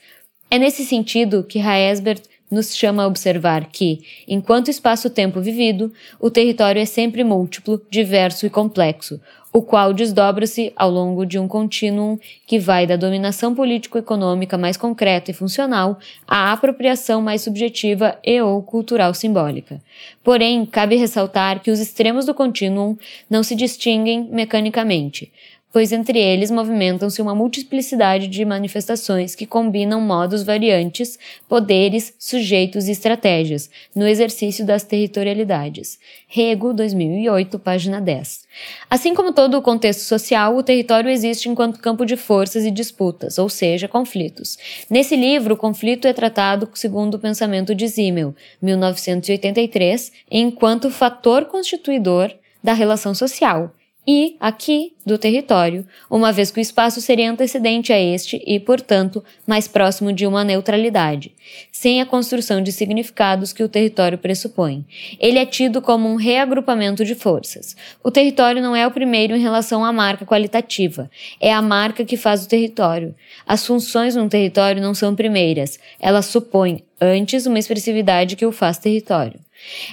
É 0.49 0.57
nesse 0.57 0.83
sentido 0.83 1.43
que 1.43 1.59
Haesbert 1.59 2.23
nos 2.49 2.75
chama 2.75 3.03
a 3.03 3.07
observar 3.07 3.67
que, 3.67 3.99
enquanto 4.27 4.71
espaço-tempo 4.71 5.39
vivido, 5.39 5.93
o 6.19 6.31
território 6.31 6.81
é 6.81 6.85
sempre 6.85 7.23
múltiplo, 7.23 7.79
diverso 7.87 8.47
e 8.47 8.49
complexo, 8.49 9.21
o 9.53 9.61
qual 9.61 9.93
desdobra-se 9.93 10.73
ao 10.75 10.89
longo 10.89 11.23
de 11.23 11.37
um 11.37 11.47
contínuo 11.47 12.19
que 12.47 12.57
vai 12.57 12.87
da 12.87 12.95
dominação 12.95 13.53
político-econômica 13.53 14.57
mais 14.57 14.77
concreta 14.77 15.29
e 15.29 15.35
funcional 15.35 15.99
à 16.27 16.51
apropriação 16.51 17.21
mais 17.21 17.43
subjetiva 17.43 18.17
e 18.25 18.41
ou 18.41 18.63
cultural 18.63 19.13
simbólica. 19.13 19.79
Porém, 20.23 20.65
cabe 20.65 20.95
ressaltar 20.95 21.61
que 21.61 21.69
os 21.69 21.79
extremos 21.79 22.25
do 22.25 22.33
contínuo 22.33 22.97
não 23.29 23.43
se 23.43 23.55
distinguem 23.55 24.27
mecanicamente, 24.31 25.31
pois 25.71 25.91
entre 25.91 26.19
eles 26.19 26.51
movimentam-se 26.51 27.21
uma 27.21 27.33
multiplicidade 27.33 28.27
de 28.27 28.43
manifestações 28.43 29.35
que 29.35 29.45
combinam 29.45 30.01
modos 30.01 30.43
variantes, 30.43 31.17
poderes, 31.47 32.13
sujeitos 32.19 32.87
e 32.87 32.91
estratégias 32.91 33.69
no 33.95 34.07
exercício 34.07 34.65
das 34.65 34.83
territorialidades. 34.83 35.97
Rego, 36.27 36.73
2008, 36.73 37.57
página 37.59 38.01
10. 38.01 38.45
Assim 38.89 39.13
como 39.13 39.33
todo 39.33 39.57
o 39.57 39.61
contexto 39.61 40.01
social, 40.01 40.57
o 40.57 40.63
território 40.63 41.09
existe 41.09 41.47
enquanto 41.47 41.79
campo 41.79 42.05
de 42.05 42.17
forças 42.17 42.65
e 42.65 42.71
disputas, 42.71 43.37
ou 43.37 43.49
seja, 43.49 43.87
conflitos. 43.87 44.57
Nesse 44.89 45.15
livro, 45.15 45.53
o 45.53 45.57
conflito 45.57 46.07
é 46.07 46.13
tratado 46.13 46.69
segundo 46.73 47.15
o 47.15 47.19
pensamento 47.19 47.73
de 47.73 47.87
Zimmel, 47.87 48.35
1983, 48.61 50.11
enquanto 50.29 50.89
fator 50.89 51.45
constituidor 51.45 52.31
da 52.63 52.73
relação 52.73 53.15
social 53.15 53.73
e, 54.05 54.35
aqui, 54.39 54.93
do 55.05 55.15
território, 55.15 55.85
uma 56.09 56.31
vez 56.31 56.49
que 56.49 56.59
o 56.59 56.61
espaço 56.61 56.99
seria 56.99 57.31
antecedente 57.31 57.93
a 57.93 57.99
este 57.99 58.41
e, 58.47 58.59
portanto, 58.59 59.23
mais 59.45 59.67
próximo 59.67 60.11
de 60.11 60.25
uma 60.25 60.43
neutralidade, 60.43 61.31
sem 61.71 62.01
a 62.01 62.05
construção 62.05 62.63
de 62.63 62.71
significados 62.71 63.53
que 63.53 63.63
o 63.63 63.69
território 63.69 64.17
pressupõe. 64.17 64.83
Ele 65.19 65.37
é 65.37 65.45
tido 65.45 65.83
como 65.83 66.09
um 66.09 66.15
reagrupamento 66.15 67.05
de 67.05 67.13
forças. 67.13 67.75
O 68.03 68.09
território 68.09 68.61
não 68.61 68.75
é 68.75 68.87
o 68.87 68.91
primeiro 68.91 69.35
em 69.35 69.39
relação 69.39 69.85
à 69.85 69.93
marca 69.93 70.25
qualitativa, 70.25 71.09
é 71.39 71.53
a 71.53 71.61
marca 71.61 72.03
que 72.03 72.17
faz 72.17 72.43
o 72.43 72.49
território. 72.49 73.13
As 73.45 73.65
funções 73.67 74.15
num 74.15 74.27
território 74.27 74.81
não 74.81 74.95
são 74.95 75.15
primeiras, 75.15 75.79
elas 75.99 76.25
supõem, 76.25 76.83
antes, 76.99 77.45
uma 77.45 77.59
expressividade 77.59 78.35
que 78.35 78.47
o 78.47 78.51
faz 78.51 78.79
território. 78.79 79.39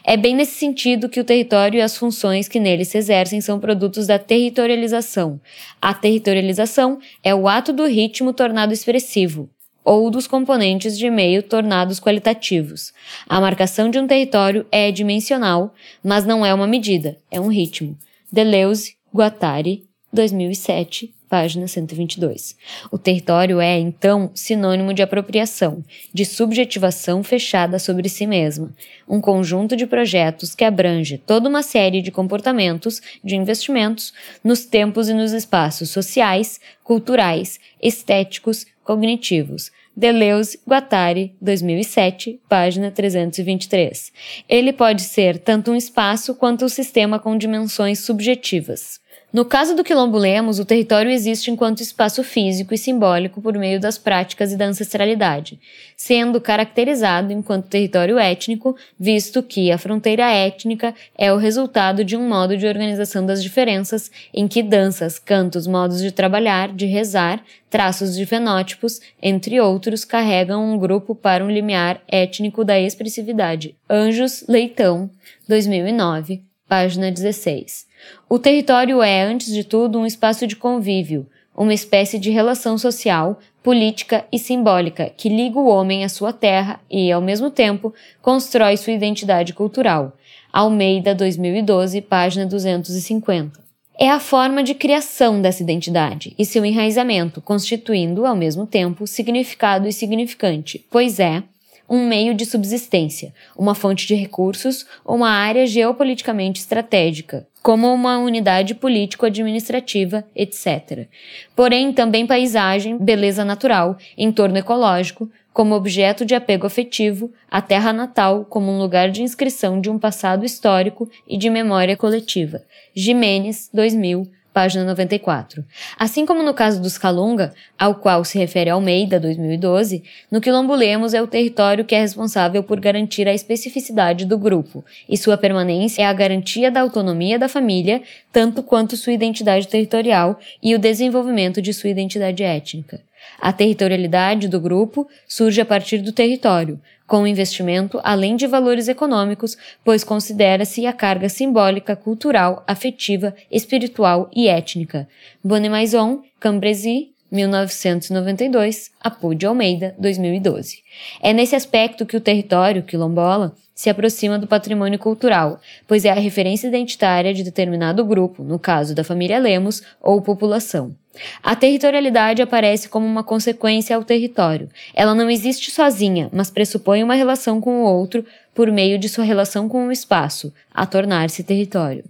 É 0.05 0.17
bem 0.17 0.35
nesse 0.35 0.59
sentido 0.59 1.09
que 1.09 1.21
o 1.21 1.25
território 1.25 1.79
e 1.79 1.83
as 1.83 1.97
funções 1.97 2.49
que 2.49 2.61
nele 2.61 2.85
se 2.85 2.99
exercem 2.99 3.41
são 3.41 3.61
produtos 3.61 4.07
da 4.07 4.19
territorialização. 4.19 5.41
A 5.81 5.95
territorialização 5.95 6.99
é 7.23 7.35
o 7.35 7.49
ato 7.49 7.73
do 7.73 7.87
ritmo 7.87 8.33
tornado 8.33 8.73
expressivo, 8.73 9.49
ou 9.85 10.11
dos 10.11 10.27
componentes 10.27 10.99
de 10.99 11.09
meio 11.11 11.43
tornados 11.43 11.99
qualitativos. 11.99 12.93
A 13.29 13.41
marcação 13.41 13.91
de 13.91 13.99
um 13.99 14.07
território 14.07 14.67
é 14.71 14.91
dimensional, 14.91 15.75
mas 16.05 16.25
não 16.25 16.45
é 16.45 16.53
uma 16.53 16.67
medida, 16.67 17.19
é 17.31 17.41
um 17.41 17.49
ritmo. 17.49 17.97
Deleuze, 18.31 18.97
Guattari, 19.15 19.85
2007, 20.13 21.15
página 21.29 21.69
122. 21.69 22.57
O 22.91 22.99
território 22.99 23.61
é, 23.61 23.79
então, 23.79 24.31
sinônimo 24.35 24.95
de 24.95 25.03
apropriação, 25.03 25.85
de 26.13 26.25
subjetivação 26.25 27.23
fechada 27.23 27.79
sobre 27.79 28.09
si 28.09 28.27
mesma, 28.27 28.73
um 29.09 29.21
conjunto 29.21 29.77
de 29.77 29.87
projetos 29.87 30.55
que 30.55 30.65
abrange 30.65 31.19
toda 31.19 31.49
uma 31.49 31.63
série 31.63 32.01
de 32.01 32.11
comportamentos, 32.11 33.01
de 33.23 33.37
investimentos, 33.37 34.13
nos 34.43 34.65
tempos 34.65 35.09
e 35.09 35.15
nos 35.15 35.33
espaços 35.33 35.91
sociais, 35.91 36.61
culturais, 36.83 37.61
estéticos, 37.81 38.67
cognitivos. 38.83 39.71
Deleuze, 39.99 40.61
Guattari, 40.65 41.35
2007, 41.43 42.41
página 42.49 42.89
323. 42.89 44.13
Ele 44.49 44.73
pode 44.73 45.03
ser 45.03 45.39
tanto 45.39 45.73
um 45.73 45.75
espaço 45.75 46.37
quanto 46.37 46.65
um 46.65 46.69
sistema 46.69 47.19
com 47.19 47.37
dimensões 47.37 47.99
subjetivas. 47.99 49.01
No 49.31 49.45
caso 49.45 49.77
do 49.77 49.85
Quilombo 49.85 50.17
Lemos, 50.17 50.59
o 50.59 50.65
território 50.65 51.11
existe 51.11 51.51
enquanto 51.51 51.83
espaço 51.83 52.25
físico 52.25 52.73
e 52.73 52.79
simbólico 52.79 53.43
por 53.43 53.53
meio 53.59 53.79
das 53.79 53.99
práticas 53.99 54.53
e 54.53 54.57
da 54.57 54.65
ancestralidade, 54.65 55.61
sendo 55.95 56.41
caracterizado 56.41 57.31
enquanto 57.31 57.69
território 57.69 58.19
étnico, 58.19 58.75
visto 58.99 59.43
que 59.43 59.71
a 59.71 59.77
fronteira 59.77 60.31
étnica 60.31 60.95
é 61.15 61.31
o 61.31 61.37
resultado 61.37 62.03
de 62.03 62.17
um 62.17 62.27
modo 62.27 62.57
de 62.57 62.67
organização 62.67 63.27
das 63.27 63.43
diferenças 63.43 64.11
em 64.33 64.49
que 64.49 64.63
danças, 64.63 65.19
cantos, 65.19 65.67
modos 65.67 66.01
de 66.01 66.11
trabalhar, 66.11 66.73
de 66.73 66.87
rezar, 66.87 67.45
traços 67.69 68.17
de 68.17 68.25
fenótipos, 68.25 68.99
entre 69.21 69.61
outros, 69.61 70.07
carregam 70.07 70.73
um 70.73 70.79
grupo 70.79 71.15
para 71.15 71.45
um 71.45 71.51
limiar 71.51 72.01
étnico 72.09 72.65
da 72.65 72.81
expressividade. 72.81 73.77
Anjos 73.91 74.43
Leitão, 74.49 75.11
2009, 75.47 76.48
página 76.69 77.11
16. 77.11 77.87
O 78.29 78.39
território 78.39 79.03
é, 79.03 79.23
antes 79.23 79.53
de 79.53 79.65
tudo, 79.65 79.99
um 79.99 80.07
espaço 80.07 80.47
de 80.47 80.55
convívio, 80.55 81.27
uma 81.57 81.75
espécie 81.75 82.19
de 82.19 82.31
relação 82.31 82.79
social, 82.79 83.41
política 83.63 84.25
e 84.31 84.39
simbólica 84.39 85.11
que 85.17 85.29
liga 85.29 85.59
o 85.59 85.67
homem 85.67 86.05
à 86.05 86.09
sua 86.09 86.33
terra 86.33 86.79
e, 86.89 87.11
ao 87.11 87.21
mesmo 87.21 87.51
tempo, 87.51 87.93
constrói 88.23 88.77
sua 88.77 88.93
identidade 88.93 89.53
cultural. 89.53 90.17
Almeida, 90.53 91.15
2012, 91.15 92.01
página 92.03 92.47
250. 92.47 93.67
É 94.01 94.09
a 94.09 94.21
forma 94.21 94.63
de 94.63 94.75
criação 94.75 95.43
dessa 95.43 95.61
identidade 95.61 96.33
e 96.39 96.47
seu 96.47 96.65
enraizamento, 96.65 97.41
constituindo, 97.41 98.25
ao 98.25 98.37
mesmo 98.37 98.65
tempo, 98.65 99.09
significado 99.09 99.89
e 99.89 99.93
significante, 99.93 100.87
pois 100.89 101.19
é, 101.19 101.43
um 101.89 102.07
meio 102.07 102.35
de 102.35 102.45
subsistência, 102.45 103.33
uma 103.57 103.75
fonte 103.75 104.07
de 104.07 104.15
recursos 104.15 104.87
ou 105.05 105.17
uma 105.17 105.31
área 105.31 105.67
geopoliticamente 105.67 106.61
estratégica, 106.61 107.47
como 107.63 107.93
uma 107.93 108.19
unidade 108.19 108.75
político-administrativa, 108.75 110.25
etc. 110.35 111.09
Porém, 111.57 111.93
também 111.93 112.27
paisagem, 112.27 112.99
beleza 112.99 113.45
natural, 113.45 113.97
entorno 114.17 114.59
ecológico, 114.59 115.31
como 115.53 115.75
objeto 115.75 116.25
de 116.25 116.37
apego 116.37 116.69
afetivo, 116.69 117.33
a 117.51 117.61
terra 117.61 117.93
natal 117.93 118.45
como 118.45 118.71
um 118.71 118.79
lugar 118.79 119.11
de 119.11 119.23
inscrição 119.23 119.81
de 119.81 119.91
um 119.91 119.99
passado 119.99 120.45
histórico 120.45 121.11
e 121.27 121.37
de 121.37 121.51
memória 121.51 121.97
coletiva. 121.97 122.63
Jimenez, 122.95 123.69
2000, 123.75 124.31
página 124.59 124.85
94. 124.85 125.65
Assim 125.97 126.27
como 126.27 126.43
no 126.43 126.53
caso 126.53 126.83
dos 126.83 126.99
Calunga, 126.99 127.55
ao 127.79 127.95
qual 127.95 128.25
se 128.25 128.37
refere 128.37 128.69
Almeida, 128.69 129.21
2012, 129.21 130.03
no 130.33 130.41
Quilombo 130.41 130.75
Lemos 130.75 131.15
é 131.15 131.23
o 131.23 131.29
território 131.29 131.85
que 131.85 131.95
é 131.95 132.01
responsável 132.01 132.61
por 132.65 132.81
garantir 132.81 133.29
a 133.29 133.33
especificidade 133.33 134.25
do 134.25 134.37
grupo, 134.37 134.85
e 135.09 135.17
sua 135.17 135.37
permanência 135.37 136.03
é 136.03 136.07
a 136.07 136.13
garantia 136.13 136.73
da 136.73 136.81
autonomia 136.81 137.39
da 137.39 137.49
família, 137.49 138.03
tanto 138.33 138.61
quanto 138.61 138.97
sua 138.97 139.13
identidade 139.13 139.69
territorial 139.69 140.41
e 140.61 140.75
o 140.75 140.79
desenvolvimento 140.79 141.63
de 141.63 141.73
sua 141.73 141.91
identidade 141.91 142.43
étnica. 142.43 143.01
A 143.41 143.53
territorialidade 143.53 144.49
do 144.49 144.59
grupo 144.59 145.07
surge 145.29 145.61
a 145.61 145.65
partir 145.65 145.99
do 145.99 146.11
território, 146.11 146.81
com 147.09 147.27
investimento 147.27 147.99
além 148.05 148.37
de 148.37 148.47
valores 148.47 148.87
econômicos, 148.87 149.57
pois 149.83 150.05
considera-se 150.05 150.87
a 150.87 150.93
carga 150.93 151.29
simbólica, 151.29 151.97
cultural, 151.97 152.63
afetiva, 152.67 153.35
espiritual 153.51 154.31
e 154.33 154.47
étnica. 154.47 155.09
Bonnemaison, 155.43 156.23
Cambrésis, 156.39 157.09
1992, 157.31 158.91
Apu 159.01 159.31
Almeida, 159.47 159.95
2012. 159.99 160.83
É 161.23 161.33
nesse 161.33 161.57
aspecto 161.57 162.07
que 162.07 162.17
o 162.17 162.21
território 162.21 162.83
quilombola 162.83 163.55
se 163.75 163.89
aproxima 163.89 164.39
do 164.39 164.47
patrimônio 164.47 164.99
cultural, 164.99 165.61
pois 165.87 166.05
é 166.05 166.11
a 166.11 166.15
referência 166.15 166.69
identitária 166.69 167.33
de 167.33 167.43
determinado 167.43 168.05
grupo, 168.05 168.43
no 168.43 168.59
caso 168.59 168.95
da 168.95 169.05
família 169.05 169.39
Lemos, 169.39 169.83
ou 170.01 170.21
população. 170.21 170.95
A 171.43 171.57
territorialidade 171.57 172.43
aparece 172.43 172.89
como 172.89 173.07
uma 173.07 173.25
consequência 173.25 173.97
ao 173.97 174.05
território. 174.05 174.69
Ela 174.95 175.15
não 175.15 175.31
existe 175.31 175.71
sozinha, 175.71 176.29
mas 176.33 176.51
pressupõe 176.51 177.03
uma 177.03 177.15
relação 177.15 177.61
com 177.61 177.83
o 177.83 177.85
outro 177.85 178.25
por 178.55 178.71
meio 178.71 178.99
de 178.99 179.09
sua 179.09 179.25
relação 179.25 179.69
com 179.69 179.87
o 179.87 179.93
espaço, 179.93 180.53
a 180.73 180.85
tornar-se 180.85 181.43
território. 181.43 182.05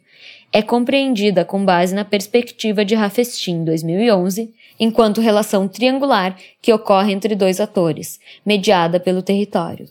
É 0.51 0.63
compreendida 0.63 1.45
com 1.45 1.65
base 1.65 1.95
na 1.95 2.05
perspectiva 2.05 2.85
de 2.85 2.95
Rafestin, 2.95 3.65
2011, 3.65 4.55
enquanto 4.81 5.21
relação 5.21 5.69
triangular 5.69 6.37
que 6.63 6.73
ocorre 6.73 7.13
entre 7.13 7.35
dois 7.35 7.61
atores, 7.61 8.19
mediada 8.47 8.99
pelo 8.99 9.21
território. 9.21 9.87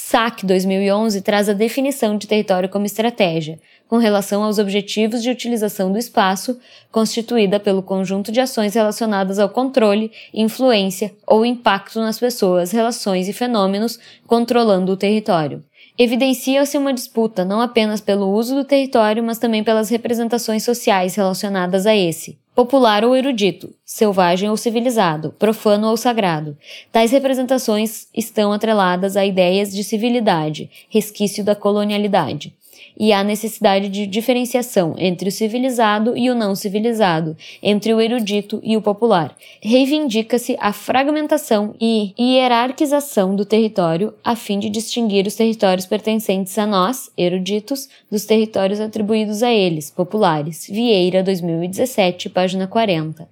SAC 0.00 0.46
2011 0.46 1.20
traz 1.22 1.48
a 1.48 1.52
definição 1.52 2.16
de 2.16 2.26
território 2.26 2.68
como 2.68 2.86
estratégia, 2.86 3.58
com 3.88 3.98
relação 3.98 4.44
aos 4.44 4.58
objetivos 4.58 5.22
de 5.22 5.28
utilização 5.28 5.90
do 5.90 5.98
espaço, 5.98 6.58
constituída 6.90 7.58
pelo 7.58 7.82
conjunto 7.82 8.30
de 8.30 8.40
ações 8.40 8.74
relacionadas 8.74 9.38
ao 9.38 9.50
controle, 9.50 10.12
influência 10.32 11.14
ou 11.26 11.44
impacto 11.44 12.00
nas 12.00 12.18
pessoas, 12.18 12.70
relações 12.70 13.28
e 13.28 13.32
fenômenos 13.32 13.98
controlando 14.26 14.92
o 14.92 14.96
território. 14.96 15.64
Evidencia-se 15.98 16.78
uma 16.78 16.94
disputa 16.94 17.44
não 17.44 17.60
apenas 17.60 18.00
pelo 18.00 18.32
uso 18.32 18.54
do 18.54 18.64
território, 18.64 19.22
mas 19.22 19.38
também 19.38 19.64
pelas 19.64 19.90
representações 19.90 20.62
sociais 20.62 21.16
relacionadas 21.16 21.86
a 21.86 21.94
esse 21.94 22.38
popular 22.58 23.04
ou 23.04 23.14
erudito, 23.14 23.72
selvagem 23.84 24.50
ou 24.50 24.56
civilizado, 24.56 25.32
profano 25.38 25.86
ou 25.86 25.96
sagrado. 25.96 26.58
Tais 26.90 27.12
representações 27.12 28.08
estão 28.12 28.52
atreladas 28.52 29.16
a 29.16 29.24
ideias 29.24 29.72
de 29.72 29.84
civilidade, 29.84 30.68
resquício 30.90 31.44
da 31.44 31.54
colonialidade 31.54 32.57
e 32.98 33.12
há 33.12 33.22
necessidade 33.22 33.88
de 33.88 34.06
diferenciação 34.06 34.94
entre 34.98 35.28
o 35.28 35.32
civilizado 35.32 36.16
e 36.16 36.30
o 36.30 36.34
não 36.34 36.54
civilizado, 36.54 37.36
entre 37.62 37.94
o 37.94 38.00
erudito 38.00 38.60
e 38.62 38.76
o 38.76 38.82
popular. 38.82 39.36
Reivindica-se 39.60 40.56
a 40.60 40.72
fragmentação 40.72 41.74
e 41.80 42.14
hierarquização 42.18 43.34
do 43.34 43.44
território 43.44 44.14
a 44.24 44.34
fim 44.34 44.58
de 44.58 44.68
distinguir 44.68 45.26
os 45.26 45.34
territórios 45.34 45.86
pertencentes 45.86 46.56
a 46.58 46.66
nós, 46.66 47.10
eruditos, 47.16 47.88
dos 48.10 48.24
territórios 48.24 48.80
atribuídos 48.80 49.42
a 49.42 49.52
eles, 49.52 49.90
populares. 49.90 50.66
Vieira, 50.68 51.22
2017, 51.22 52.28
página 52.28 52.66
40. 52.66 53.28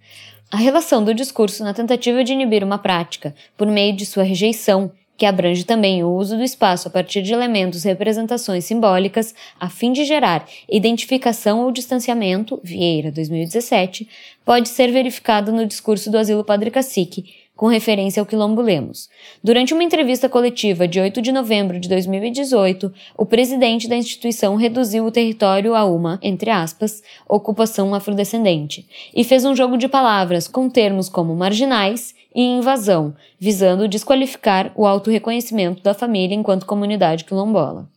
A 0.51 0.57
relação 0.59 1.03
do 1.03 1.13
discurso 1.13 1.65
na 1.65 1.75
tentativa 1.75 2.23
de 2.23 2.33
inibir 2.33 2.63
uma 2.63 2.79
prática, 2.79 3.35
por 3.57 3.67
meio 3.67 3.95
de 3.97 4.07
sua 4.07 4.23
rejeição, 4.23 4.93
que 5.17 5.25
abrange 5.25 5.65
também 5.65 6.05
o 6.05 6.15
uso 6.15 6.37
do 6.37 6.43
espaço 6.43 6.89
a 6.89 6.91
partir 6.91 7.23
de 7.23 7.33
elementos 7.33 7.85
representações 7.85 8.65
simbólicas, 8.65 9.35
a 9.59 9.69
fim 9.69 9.93
de 9.93 10.05
gerar 10.05 10.47
identificação 10.71 11.61
ou 11.61 11.73
distanciamento, 11.73 12.61
Vieira, 12.63 13.11
2017, 13.11 14.09
pode 14.45 14.69
ser 14.69 14.93
verificado 14.93 15.53
no 15.53 15.67
discurso 15.67 16.11
do 16.11 16.19
Asilo 16.19 16.45
Padre 16.45 16.71
Cacique, 16.71 17.46
com 17.57 17.67
referência 17.67 18.21
ao 18.21 18.27
Quilombo 18.27 18.61
Lemos. 18.61 19.09
Durante 19.43 19.73
uma 19.73 19.83
entrevista 19.83 20.29
coletiva 20.29 20.87
de 20.87 21.01
8 21.01 21.23
de 21.23 21.33
novembro 21.33 21.81
de 21.81 21.89
2018, 21.89 22.93
o 23.17 23.25
presidente 23.25 23.89
da 23.89 23.97
instituição 23.97 24.55
reduziu 24.57 25.07
o 25.07 25.11
território 25.11 25.75
a 25.75 25.85
uma, 25.85 26.21
entre 26.23 26.51
aspas, 26.51 27.03
ocupação 27.27 27.95
afrodescendente, 27.95 28.87
e 29.15 29.25
fez 29.25 29.45
um 29.45 29.57
jogo 29.57 29.79
de 29.79 29.89
palavras 29.89 30.47
com 30.47 30.69
termos 30.69 31.09
como 31.09 31.35
marginais 31.35 32.15
e 32.35 32.43
invasão, 32.43 33.15
visando 33.41 33.89
desqualificar 33.89 34.71
o 34.77 34.87
autorreconhecimento 34.87 35.83
da 35.83 35.95
família 35.95 36.35
enquanto 36.35 36.67
comunidade 36.67 37.25
quilombola. 37.25 37.89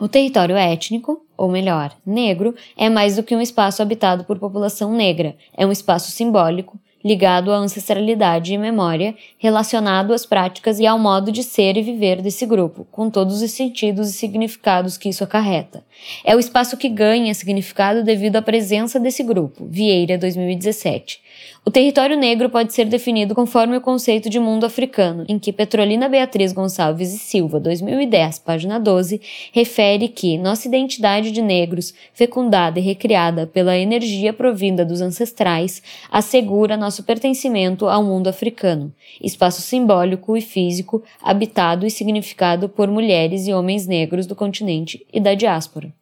O 0.00 0.08
território 0.08 0.56
étnico, 0.56 1.24
ou 1.36 1.48
melhor, 1.48 1.92
negro, 2.06 2.54
é 2.76 2.88
mais 2.88 3.16
do 3.16 3.22
que 3.22 3.34
um 3.34 3.40
espaço 3.40 3.82
habitado 3.82 4.24
por 4.24 4.38
população 4.38 4.92
negra, 4.92 5.36
é 5.56 5.66
um 5.66 5.72
espaço 5.72 6.10
simbólico, 6.10 6.78
ligado 7.04 7.52
à 7.52 7.56
ancestralidade 7.56 8.52
e 8.52 8.58
memória, 8.58 9.14
relacionado 9.38 10.12
às 10.12 10.24
práticas 10.24 10.78
e 10.78 10.86
ao 10.86 10.98
modo 10.98 11.32
de 11.32 11.42
ser 11.42 11.76
e 11.76 11.82
viver 11.82 12.22
desse 12.22 12.46
grupo, 12.46 12.86
com 12.90 13.10
todos 13.10 13.42
os 13.42 13.50
sentidos 13.50 14.10
e 14.10 14.12
significados 14.12 14.96
que 14.96 15.08
isso 15.08 15.24
acarreta. 15.24 15.84
É 16.24 16.34
o 16.36 16.40
espaço 16.40 16.76
que 16.76 16.88
ganha 16.88 17.34
significado 17.34 18.02
devido 18.02 18.36
à 18.36 18.42
presença 18.42 19.00
desse 19.00 19.22
grupo, 19.22 19.66
Vieira 19.68 20.16
2017. 20.18 21.20
O 21.64 21.70
território 21.70 22.16
negro 22.16 22.50
pode 22.50 22.72
ser 22.72 22.86
definido 22.86 23.34
conforme 23.34 23.76
o 23.76 23.80
conceito 23.80 24.28
de 24.28 24.40
mundo 24.40 24.66
africano, 24.66 25.24
em 25.28 25.38
que 25.38 25.52
Petrolina 25.52 26.08
Beatriz 26.08 26.52
Gonçalves 26.52 27.14
e 27.14 27.18
Silva, 27.18 27.60
2010, 27.60 28.40
página 28.40 28.80
12, 28.80 29.20
refere 29.52 30.08
que 30.08 30.36
nossa 30.36 30.66
identidade 30.66 31.30
de 31.30 31.40
negros, 31.40 31.94
fecundada 32.12 32.80
e 32.80 32.82
recriada 32.82 33.46
pela 33.46 33.78
energia 33.78 34.32
provinda 34.32 34.84
dos 34.84 35.00
ancestrais, 35.00 35.82
assegura 36.10 36.76
nosso 36.76 37.04
pertencimento 37.04 37.86
ao 37.86 38.02
mundo 38.02 38.28
africano, 38.28 38.92
espaço 39.22 39.62
simbólico 39.62 40.36
e 40.36 40.40
físico 40.40 41.02
habitado 41.22 41.86
e 41.86 41.90
significado 41.90 42.68
por 42.68 42.88
mulheres 42.88 43.46
e 43.46 43.52
homens 43.52 43.86
negros 43.86 44.26
do 44.26 44.34
continente 44.34 45.06
e 45.12 45.20
da 45.20 45.34
diáspora. 45.34 45.92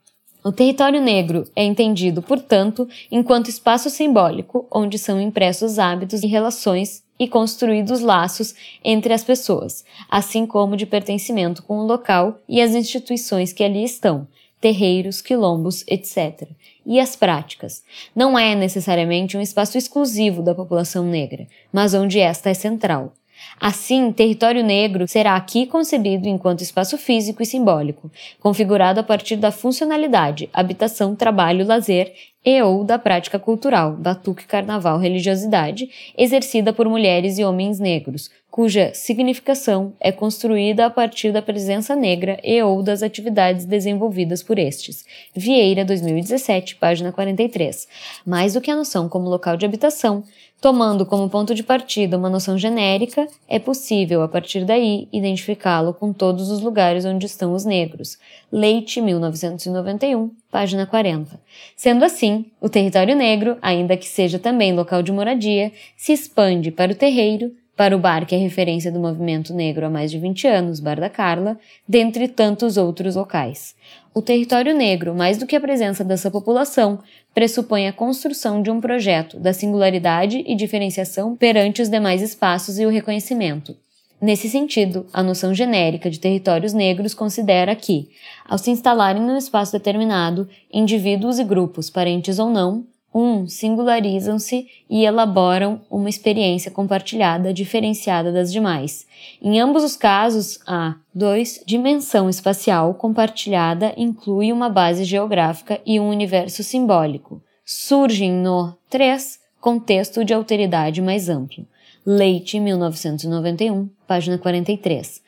O 0.43 0.51
território 0.51 1.03
negro 1.03 1.45
é 1.55 1.63
entendido, 1.63 2.23
portanto, 2.23 2.89
enquanto 3.13 3.49
espaço 3.49 3.91
simbólico 3.91 4.67
onde 4.73 4.99
são 4.99 5.21
impressos 5.21 5.79
hábitos 5.79 6.23
e 6.23 6.27
relações 6.27 7.03
e 7.19 7.29
construídos 7.29 8.01
laços 8.01 8.55
entre 8.83 9.13
as 9.13 9.23
pessoas, 9.23 9.85
assim 10.09 10.47
como 10.47 10.79
de 10.79 10.87
pertencimento 10.87 11.63
com 11.63 11.81
o 11.81 11.87
local 11.87 12.39
e 12.49 12.63
as 12.63 12.75
instituições 12.75 13.53
que 13.53 13.63
ali 13.63 13.85
estão, 13.85 14.27
terreiros, 14.59 15.21
quilombos, 15.21 15.85
etc. 15.87 16.49
E 16.87 16.99
as 16.99 17.15
práticas. 17.15 17.85
Não 18.17 18.39
é 18.39 18.55
necessariamente 18.55 19.37
um 19.37 19.43
espaço 19.43 19.77
exclusivo 19.77 20.43
da 20.43 20.55
população 20.55 21.05
negra, 21.05 21.47
mas 21.71 21.93
onde 21.93 22.19
esta 22.19 22.49
é 22.49 22.55
central. 22.55 23.13
Assim, 23.61 24.11
território 24.11 24.65
negro 24.65 25.07
será 25.07 25.37
aqui 25.37 25.67
concebido 25.67 26.27
enquanto 26.27 26.63
espaço 26.63 26.97
físico 26.97 27.43
e 27.43 27.47
simbólico, 27.47 28.11
configurado 28.41 28.99
a 29.01 29.03
partir 29.03 29.37
da 29.37 29.53
funcionalidade, 29.53 30.49
habitação, 30.51 31.15
trabalho, 31.15 31.67
lazer 31.67 32.11
e 32.43 32.63
ou 32.63 32.83
da 32.85 32.99
prática 32.99 33.39
cultural, 33.39 33.93
batuque, 33.93 34.47
carnaval, 34.47 34.99
religiosidade, 34.99 35.91
exercida 36.17 36.73
por 36.73 36.89
mulheres 36.89 37.39
e 37.39 37.45
homens 37.45 37.79
negros, 37.79 38.31
cuja 38.51 38.93
significação 38.95 39.93
é 40.01 40.11
construída 40.11 40.87
a 40.87 40.91
partir 40.91 41.31
da 41.31 41.43
presença 41.43 41.95
negra 41.95 42.41
e 42.43 42.63
ou 42.63 42.83
das 42.83 43.03
atividades 43.03 43.67
desenvolvidas 43.67 44.43
por 44.43 44.59
estes. 44.59 45.05
Vieira, 45.37 45.85
2017, 45.85 46.77
página 46.77 47.13
43. 47.13 47.87
Mais 48.27 48.55
do 48.55 48.61
que 48.61 48.71
a 48.71 48.77
noção 48.77 49.07
como 49.07 49.29
local 49.29 49.59
de 49.59 49.67
habitação, 49.67 50.25
Tomando 50.61 51.07
como 51.07 51.31
ponto 51.31 51.55
de 51.55 51.63
partida 51.63 52.19
uma 52.19 52.29
noção 52.29 52.59
genérica, 52.59 53.27
é 53.49 53.59
possível, 53.59 54.21
a 54.21 54.29
partir 54.29 54.67
daí, 54.67 55.09
identificá-lo 55.11 55.95
com 55.95 56.13
todos 56.13 56.51
os 56.51 56.61
lugares 56.61 57.07
onde 57.07 57.25
estão 57.25 57.55
os 57.55 57.65
negros. 57.65 58.19
Leite, 58.53 59.01
1991, 59.01 60.31
página 60.51 60.85
40. 60.85 61.41
Sendo 61.75 62.05
assim, 62.05 62.45
o 62.61 62.69
território 62.69 63.17
negro, 63.17 63.57
ainda 63.63 63.97
que 63.97 64.07
seja 64.07 64.39
também 64.39 64.75
local 64.75 65.03
de 65.03 65.11
moradia, 65.11 65.73
se 65.97 66.13
expande 66.13 66.71
para 66.71 66.93
o 66.93 66.95
terreiro, 66.95 67.53
para 67.75 67.97
o 67.97 67.99
bar 67.99 68.27
que 68.27 68.35
é 68.35 68.39
referência 68.39 68.93
do 68.93 69.01
movimento 69.01 69.55
negro 69.55 69.87
há 69.87 69.89
mais 69.89 70.11
de 70.11 70.19
20 70.19 70.47
anos, 70.47 70.81
Bar 70.81 71.01
da 71.01 71.09
Carla, 71.09 71.59
dentre 71.89 72.29
tantos 72.29 72.77
outros 72.77 73.17
locais. 73.17 73.75
O 74.13 74.21
território 74.21 74.75
negro, 74.75 75.15
mais 75.15 75.39
do 75.39 75.47
que 75.47 75.55
a 75.55 75.61
presença 75.61 76.03
dessa 76.03 76.31
população, 76.31 76.99
pressupõe 77.33 77.87
a 77.87 77.93
construção 77.93 78.61
de 78.61 78.69
um 78.69 78.81
projeto 78.81 79.39
da 79.39 79.53
singularidade 79.53 80.43
e 80.47 80.57
diferenciação 80.57 81.37
perante 81.37 81.81
os 81.81 81.89
demais 81.89 82.21
espaços 82.21 82.81
e 82.81 82.85
o 82.85 82.91
reconhecimento. 82.91 83.77
Nesse 84.21 84.51
sentido, 84.51 85.07
a 85.13 85.23
noção 85.23 85.55
genérica 85.55 86.11
de 86.11 86.19
territórios 86.19 86.73
negros 86.73 87.15
considera 87.15 87.75
que, 87.77 88.11
ao 88.45 88.59
se 88.59 88.71
instalarem 88.71 89.23
num 89.23 89.39
espaço 89.39 89.73
determinado, 89.73 90.49
indivíduos 90.73 91.39
e 91.39 91.45
grupos, 91.45 91.89
parentes 91.89 92.39
ou 92.39 92.51
não, 92.51 92.85
um, 93.13 93.47
singularizam-se 93.47 94.67
e 94.89 95.05
elaboram 95.05 95.81
uma 95.91 96.09
experiência 96.09 96.71
compartilhada 96.71 97.53
diferenciada 97.53 98.31
das 98.31 98.53
demais. 98.53 99.07
Em 99.43 99.61
ambos 99.61 99.83
os 99.83 99.97
casos, 99.97 100.61
a 100.67 100.95
2. 101.15 101.65
Dimensão 101.67 102.31
espacial 102.31 102.95
compartilhada 102.95 103.93
inclui 103.97 104.53
uma 104.53 104.69
base 104.69 105.05
geográfica 105.05 105.81
e 105.85 105.99
um 105.99 106.09
universo 106.09 106.63
simbólico. 106.63 107.43
Surgem 107.65 108.33
no 108.33 108.77
3. 108.89 109.39
Contexto 109.61 110.25
de 110.25 110.33
alteridade 110.33 111.03
mais 111.03 111.29
amplo. 111.29 111.67
Leite, 112.07 112.59
1991, 112.59 113.91
página 114.07 114.39
43. 114.39 115.21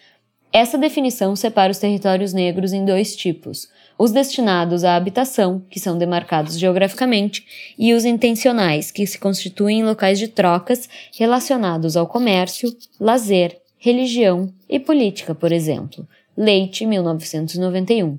Essa 0.53 0.77
definição 0.77 1.35
separa 1.35 1.73
os 1.73 1.79
territórios 1.79 2.33
negros 2.33 2.73
em 2.73 2.85
dois 2.85 3.16
tipos: 3.16 3.68
os 4.03 4.11
destinados 4.11 4.83
à 4.83 4.97
habitação, 4.97 5.62
que 5.71 5.79
são 5.79 5.97
demarcados 5.97 6.59
geograficamente, 6.59 7.47
e 7.79 7.95
os 7.95 8.05
intencionais, 8.05 8.91
que 8.91 9.07
se 9.07 9.17
constituem 9.17 9.79
em 9.79 9.85
locais 9.85 10.19
de 10.19 10.27
trocas 10.27 10.88
relacionados 11.17 11.97
ao 11.97 12.09
comércio, 12.09 12.77
lazer, 12.99 13.61
religião 13.79 14.53
e 14.69 14.81
política, 14.81 15.37
por 15.37 15.53
exemplo. 15.53 16.05
Leite, 16.37 16.85
1991. 16.85 18.19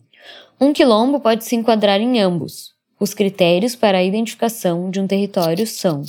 Um 0.57 0.71
quilombo 0.71 1.19
pode 1.19 1.43
se 1.43 1.53
enquadrar 1.53 1.99
em 1.99 2.21
ambos. 2.21 2.71
Os 2.97 3.13
critérios 3.13 3.75
para 3.75 3.97
a 3.97 4.03
identificação 4.05 4.89
de 4.89 5.01
um 5.01 5.05
território 5.05 5.67
são 5.67 6.03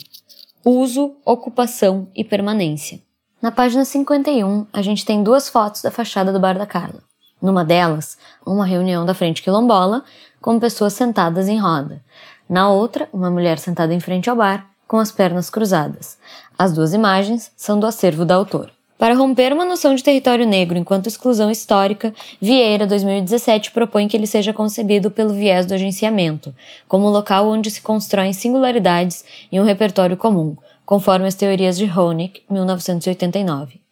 uso, 0.65 1.17
ocupação 1.25 2.07
e 2.15 2.23
permanência. 2.23 3.01
Na 3.43 3.51
página 3.51 3.85
51, 3.85 4.69
a 4.73 4.83
gente 4.83 5.05
tem 5.05 5.21
duas 5.21 5.49
fotos 5.49 5.83
da 5.83 5.91
fachada 5.91 6.33
do 6.33 6.39
Bar 6.39 6.57
da 6.57 6.65
Carla. 6.65 7.03
Numa 7.45 7.63
delas, 7.63 8.17
uma 8.47 8.65
reunião 8.65 9.05
da 9.05 9.13
frente 9.13 9.43
quilombola, 9.43 10.03
com 10.41 10.59
pessoas 10.59 10.95
sentadas 10.95 11.47
em 11.47 11.61
roda. 11.61 12.03
Na 12.49 12.71
outra, 12.71 13.07
uma 13.13 13.31
mulher 13.31 13.59
sentada 13.59 13.93
em 13.93 14.01
frente 14.01 14.31
ao 14.31 14.37
bar, 14.37 14.67
com 14.89 14.97
as 14.97 15.13
pernas 15.13 15.51
cruzadas. 15.51 16.17
As 16.59 16.73
duas 16.73 16.95
imagens 16.95 17.53
são 17.55 17.79
do 17.79 17.85
acervo 17.85 18.25
da 18.25 18.35
autora. 18.35 18.71
Para 18.97 19.15
romper 19.15 19.53
uma 19.53 19.67
noção 19.67 19.95
de 19.95 20.03
território 20.03 20.47
negro 20.47 20.79
enquanto 20.79 21.07
exclusão 21.07 21.51
histórica, 21.51 22.15
Vieira 22.41 22.87
2017 22.87 23.73
propõe 23.73 24.09
que 24.09 24.17
ele 24.17 24.27
seja 24.27 24.55
concebido 24.55 25.11
pelo 25.11 25.35
viés 25.35 25.67
do 25.67 25.75
agenciamento, 25.75 26.55
como 26.89 27.11
local 27.11 27.47
onde 27.47 27.71
se 27.71 27.83
constroem 27.83 28.33
singularidades 28.33 29.23
e 29.53 29.61
um 29.61 29.65
repertório 29.65 30.17
comum, 30.17 30.57
conforme 30.87 31.27
as 31.27 31.35
teorias 31.35 31.77
de 31.77 31.85
Honeck, 31.85 32.41
1989. 32.49 33.84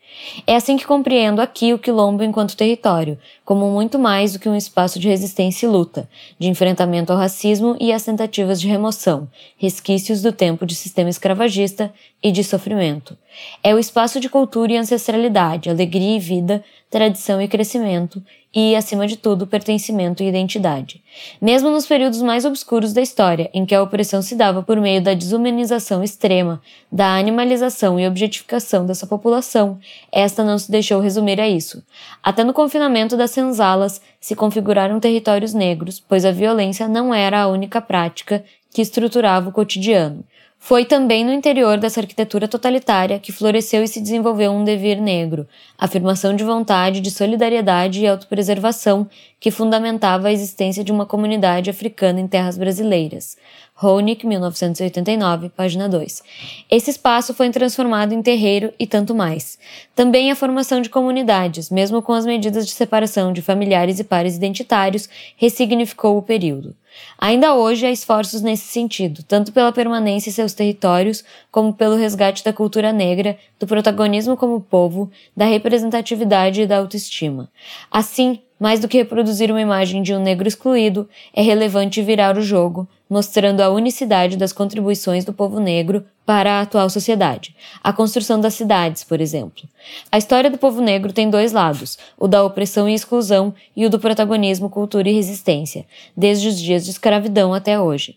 É 0.47 0.57
assim 0.57 0.77
que 0.77 0.87
compreendo 0.87 1.41
aqui 1.41 1.73
o 1.73 1.79
quilombo 1.79 2.23
enquanto 2.23 2.57
território, 2.57 3.19
como 3.45 3.71
muito 3.71 3.99
mais 3.99 4.33
do 4.33 4.39
que 4.39 4.49
um 4.49 4.57
espaço 4.57 4.99
de 4.99 5.09
resistência 5.09 5.67
e 5.67 5.69
luta, 5.69 6.09
de 6.39 6.49
enfrentamento 6.49 7.13
ao 7.13 7.19
racismo 7.19 7.77
e 7.81 7.93
às 7.93 8.05
tentativas 8.05 8.61
de 8.61 8.69
remoção, 8.69 9.29
resquícios 9.57 10.23
do 10.23 10.33
tempo 10.33 10.67
de 10.67 10.75
sistema 10.75 11.11
escravagista 11.11 11.93
e 12.23 12.31
de 12.31 12.43
sofrimento. 12.45 13.17
É 13.63 13.75
o 13.75 13.79
espaço 13.79 14.21
de 14.21 14.29
cultura 14.29 14.73
e 14.73 14.77
ancestralidade, 14.77 15.71
alegria 15.71 16.17
e 16.17 16.21
vida, 16.21 16.63
tradição 16.91 17.41
e 17.41 17.49
crescimento, 17.49 18.23
e, 18.55 18.77
acima 18.77 19.07
de 19.07 19.17
tudo, 19.17 19.47
pertencimento 19.47 20.23
e 20.23 20.29
identidade. 20.29 21.03
Mesmo 21.41 21.71
nos 21.71 21.87
períodos 21.87 22.21
mais 22.21 22.45
obscuros 22.45 22.93
da 22.93 23.01
história, 23.01 23.49
em 23.55 23.65
que 23.65 23.75
a 23.75 23.83
opressão 23.83 24.21
se 24.21 24.35
dava 24.35 24.63
por 24.63 24.79
meio 24.79 25.03
da 25.03 25.15
desumanização 25.15 26.05
extrema, 26.05 26.61
da 26.91 27.17
animalização 27.17 27.99
e 27.99 28.07
objetificação 28.07 28.85
dessa 28.85 29.07
população, 29.07 29.79
esta 30.11 30.45
não 30.45 30.59
se 30.59 30.71
deixou 30.71 31.01
resumir 31.01 31.41
a 31.41 31.49
isso. 31.49 31.83
Até 32.23 32.45
no 32.45 32.53
confinamento 32.53 33.17
das 33.17 33.31
senzalas 33.31 34.03
se 34.21 34.37
configuraram 34.37 35.01
territórios 35.01 35.55
negros, 35.55 35.99
pois 35.99 36.25
a 36.25 36.31
violência 36.31 36.87
não 36.87 37.15
era 37.15 37.41
a 37.41 37.49
única 37.49 37.81
prática 37.81 38.45
que 38.71 38.83
estruturava 38.83 39.49
o 39.49 39.53
cotidiano. 39.53 40.25
Foi 40.65 40.85
também 40.85 41.25
no 41.25 41.33
interior 41.33 41.77
dessa 41.77 41.99
arquitetura 41.99 42.47
totalitária 42.47 43.19
que 43.19 43.33
floresceu 43.33 43.83
e 43.83 43.89
se 43.89 44.01
desenvolveu 44.01 44.53
um 44.53 44.63
devir 44.63 45.01
negro, 45.01 45.45
afirmação 45.77 46.37
de 46.37 46.45
vontade, 46.45 47.01
de 47.01 47.11
solidariedade 47.11 48.01
e 48.01 48.07
autopreservação 48.07 49.09
que 49.41 49.51
fundamentava 49.51 50.29
a 50.29 50.33
existência 50.33 50.85
de 50.85 50.93
uma 50.93 51.05
comunidade 51.05 51.69
africana 51.69 52.21
em 52.21 52.29
terras 52.29 52.57
brasileiras. 52.57 53.37
Honig, 53.83 54.25
1989, 54.25 55.49
página 55.49 55.89
2. 55.89 56.23
Esse 56.71 56.91
espaço 56.91 57.35
foi 57.35 57.51
transformado 57.51 58.13
em 58.13 58.23
terreiro 58.23 58.73
e 58.79 58.87
tanto 58.87 59.13
mais. 59.13 59.59
Também 59.95 60.31
a 60.31 60.37
formação 60.37 60.81
de 60.81 60.89
comunidades, 60.89 61.69
mesmo 61.69 62.01
com 62.01 62.13
as 62.13 62.25
medidas 62.25 62.65
de 62.65 62.73
separação 62.73 63.33
de 63.33 63.43
familiares 63.43 63.99
e 63.99 64.05
pares 64.05 64.37
identitários, 64.37 65.09
ressignificou 65.37 66.17
o 66.17 66.23
período. 66.23 66.77
Ainda 67.19 67.55
hoje 67.55 67.87
há 67.87 67.91
esforços 67.91 68.43
nesse 68.43 68.67
sentido, 68.67 69.23
tanto 69.23 69.51
pela 69.51 69.73
permanência 69.73 70.31
em 70.31 70.33
seus 70.33 70.53
territórios, 70.53 71.25
como 71.51 71.73
pelo 71.73 71.97
resgate 71.97 72.45
da 72.45 72.53
cultura 72.53 72.93
negra, 72.93 73.37
do 73.59 73.67
protagonismo 73.67 74.37
como 74.37 74.61
povo, 74.61 75.11
da 75.37 75.47
representatividade 75.47 76.63
e 76.63 76.67
da 76.67 76.79
autoestima. 76.79 77.51
Assim, 77.91 78.41
mais 78.63 78.79
do 78.79 78.87
que 78.87 78.99
reproduzir 78.99 79.51
uma 79.51 79.61
imagem 79.61 80.03
de 80.03 80.15
um 80.15 80.23
negro 80.23 80.47
excluído, 80.47 81.09
é 81.35 81.43
relevante 81.43 82.01
virar 82.01 82.39
o 82.39 82.43
jogo, 82.43 82.87
mostrando 83.13 83.61
a 83.61 83.69
unicidade 83.69 84.39
das 84.39 84.55
contribuições 84.55 85.23
do 85.23 85.35
povo 85.35 85.61
negro 85.61 86.03
para 86.25 86.53
a 86.53 86.61
atual 86.63 86.89
sociedade. 86.89 87.55
A 87.85 87.93
construção 87.93 88.41
das 88.41 88.55
cidades, 88.55 89.05
por 89.05 89.21
exemplo. 89.21 89.69
A 90.11 90.17
história 90.17 90.49
do 90.49 90.57
povo 90.57 90.81
negro 90.81 91.13
tem 91.13 91.29
dois 91.29 91.53
lados: 91.53 91.99
o 92.19 92.27
da 92.27 92.43
opressão 92.43 92.89
e 92.89 92.95
exclusão 92.95 93.53
e 93.77 93.85
o 93.85 93.91
do 93.91 94.01
protagonismo, 94.01 94.71
cultura 94.71 95.11
e 95.11 95.13
resistência, 95.13 95.85
desde 96.17 96.49
os 96.49 96.59
dias 96.59 96.87
de 96.87 96.91
escravidão 96.91 97.53
até 97.53 97.79
hoje. 97.79 98.17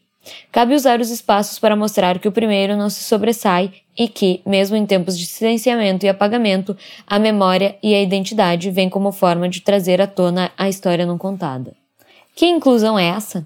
Cabe 0.50 0.74
usar 0.74 1.02
os 1.02 1.10
espaços 1.10 1.60
para 1.60 1.76
mostrar 1.76 2.18
que 2.18 2.30
o 2.30 2.32
primeiro 2.32 2.78
não 2.78 2.90
se 2.90 3.04
sobressai 3.04 3.74
e 3.98 4.08
que, 4.08 4.42
mesmo 4.46 4.78
em 4.78 4.86
tempos 4.86 5.20
de 5.20 5.26
silenciamento 5.26 6.06
e 6.06 6.10
apagamento, 6.10 6.76
a 7.06 7.20
memória 7.20 7.78
e 7.84 7.94
a 7.94 8.02
identidade 8.02 8.72
vêm 8.72 8.90
como 8.90 9.12
forma 9.12 9.50
de 9.50 9.60
trazer 9.60 10.00
à 10.02 10.08
tona 10.08 10.52
a 10.58 10.70
história 10.70 11.06
não 11.06 11.18
contada. 11.18 11.74
Que 12.34 12.46
inclusão 12.46 12.98
é 12.98 13.08
essa? 13.08 13.46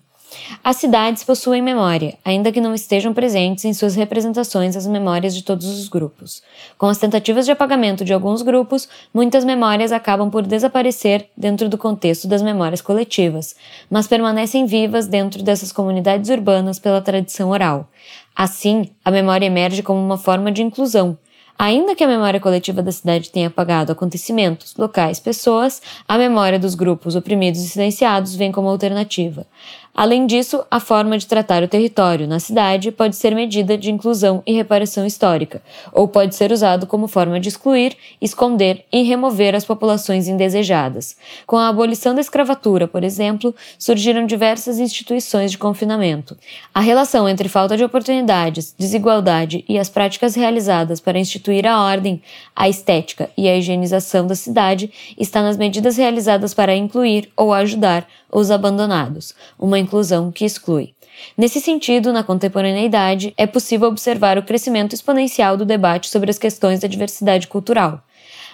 As 0.64 0.78
cidades 0.78 1.24
possuem 1.24 1.62
memória, 1.62 2.18
ainda 2.24 2.52
que 2.52 2.62
não 2.62 2.74
estejam 2.74 3.14
presentes 3.14 3.66
em 3.66 3.74
suas 3.74 3.96
representações 3.96 4.76
as 4.76 4.88
memórias 4.88 5.36
de 5.36 5.44
todos 5.44 5.68
os 5.68 5.88
grupos. 5.88 6.42
Com 6.78 6.88
as 6.88 6.98
tentativas 6.98 7.46
de 7.46 7.52
apagamento 7.52 8.04
de 8.04 8.14
alguns 8.14 8.42
grupos, 8.42 8.88
muitas 9.14 9.44
memórias 9.44 9.92
acabam 9.92 10.30
por 10.30 10.44
desaparecer 10.46 11.30
dentro 11.36 11.70
do 11.70 11.78
contexto 11.78 12.28
das 12.28 12.42
memórias 12.42 12.82
coletivas, 12.82 13.56
mas 13.90 14.08
permanecem 14.08 14.66
vivas 14.66 15.08
dentro 15.08 15.42
dessas 15.44 15.72
comunidades 15.72 16.30
urbanas 16.30 16.80
pela 16.80 17.02
tradição 17.02 17.50
oral. 17.50 17.90
Assim, 18.36 18.90
a 19.04 19.12
memória 19.12 19.46
emerge 19.46 19.82
como 19.82 20.00
uma 20.00 20.18
forma 20.18 20.52
de 20.52 20.62
inclusão, 20.62 21.18
Ainda 21.62 21.94
que 21.94 22.06
a 22.06 22.08
memória 22.08 22.40
coletiva 22.40 22.82
da 22.82 22.90
cidade 22.90 23.30
tenha 23.30 23.48
apagado 23.48 23.92
acontecimentos, 23.92 24.74
locais, 24.78 25.20
pessoas, 25.20 25.82
a 26.08 26.18
memória 26.18 26.58
dos 26.58 26.74
grupos 26.74 27.18
oprimidos 27.18 27.60
e 27.60 27.68
silenciados 27.68 28.34
vem 28.34 28.50
como 28.50 28.70
alternativa. 28.70 29.46
Além 29.94 30.26
disso, 30.26 30.64
a 30.72 30.80
forma 30.80 31.18
de 31.18 31.28
tratar 31.28 31.62
o 31.64 31.68
território 31.68 32.28
na 32.28 32.40
cidade 32.40 32.92
pode 32.92 33.16
ser 33.16 33.36
medida 33.36 33.78
de 33.78 33.92
inclusão 33.92 34.42
e 34.46 34.54
reparação 34.54 35.06
histórica, 35.06 35.62
ou 35.92 36.08
pode 36.08 36.36
ser 36.36 36.52
usado 36.52 36.88
como 36.88 37.08
forma 37.08 37.40
de 37.40 37.50
excluir, 37.50 37.98
esconder 38.22 38.86
e 38.92 39.04
remover 39.04 39.56
as 39.56 39.66
populações 39.66 40.28
indesejadas. 40.28 41.18
Com 41.46 41.58
a 41.58 41.68
abolição 41.68 42.16
da 42.16 42.22
escravatura, 42.22 42.88
por 42.88 43.04
exemplo, 43.04 43.54
surgiram 43.78 44.26
diversas 44.26 44.80
instituições 44.80 45.52
de 45.52 45.58
confinamento. 45.58 46.38
A 46.74 46.80
relação 46.80 47.28
entre 47.28 47.50
falta 47.50 47.76
de 47.76 47.84
oportunidades, 47.84 48.74
desigualdade 48.78 49.66
e 49.68 49.78
as 49.78 49.90
práticas 49.90 50.36
realizadas 50.36 51.00
para 51.00 51.20
instituir 51.20 51.66
a 51.66 51.84
ordem, 51.84 52.22
a 52.56 52.70
estética 52.70 53.30
e 53.38 53.50
a 53.50 53.58
higienização 53.58 54.26
da 54.26 54.36
cidade 54.36 54.92
está 55.18 55.42
nas 55.42 55.58
medidas 55.58 55.98
realizadas 55.98 56.54
para 56.54 56.76
incluir 56.76 57.30
ou 57.36 57.54
ajudar 57.54 58.08
os 58.32 58.52
abandonados, 58.52 59.34
uma 59.58 59.79
inclusão 59.80 60.32
que 60.32 60.46
exclui. 60.46 60.94
Nesse 61.38 61.60
sentido, 61.60 62.14
na 62.14 62.24
contemporaneidade, 62.24 63.34
é 63.38 63.46
possível 63.46 63.88
observar 63.88 64.38
o 64.38 64.44
crescimento 64.44 64.94
exponencial 64.94 65.58
do 65.58 65.66
debate 65.66 66.10
sobre 66.10 66.30
as 66.30 66.38
questões 66.38 66.80
da 66.80 66.88
diversidade 66.88 67.48
cultural. 67.48 68.02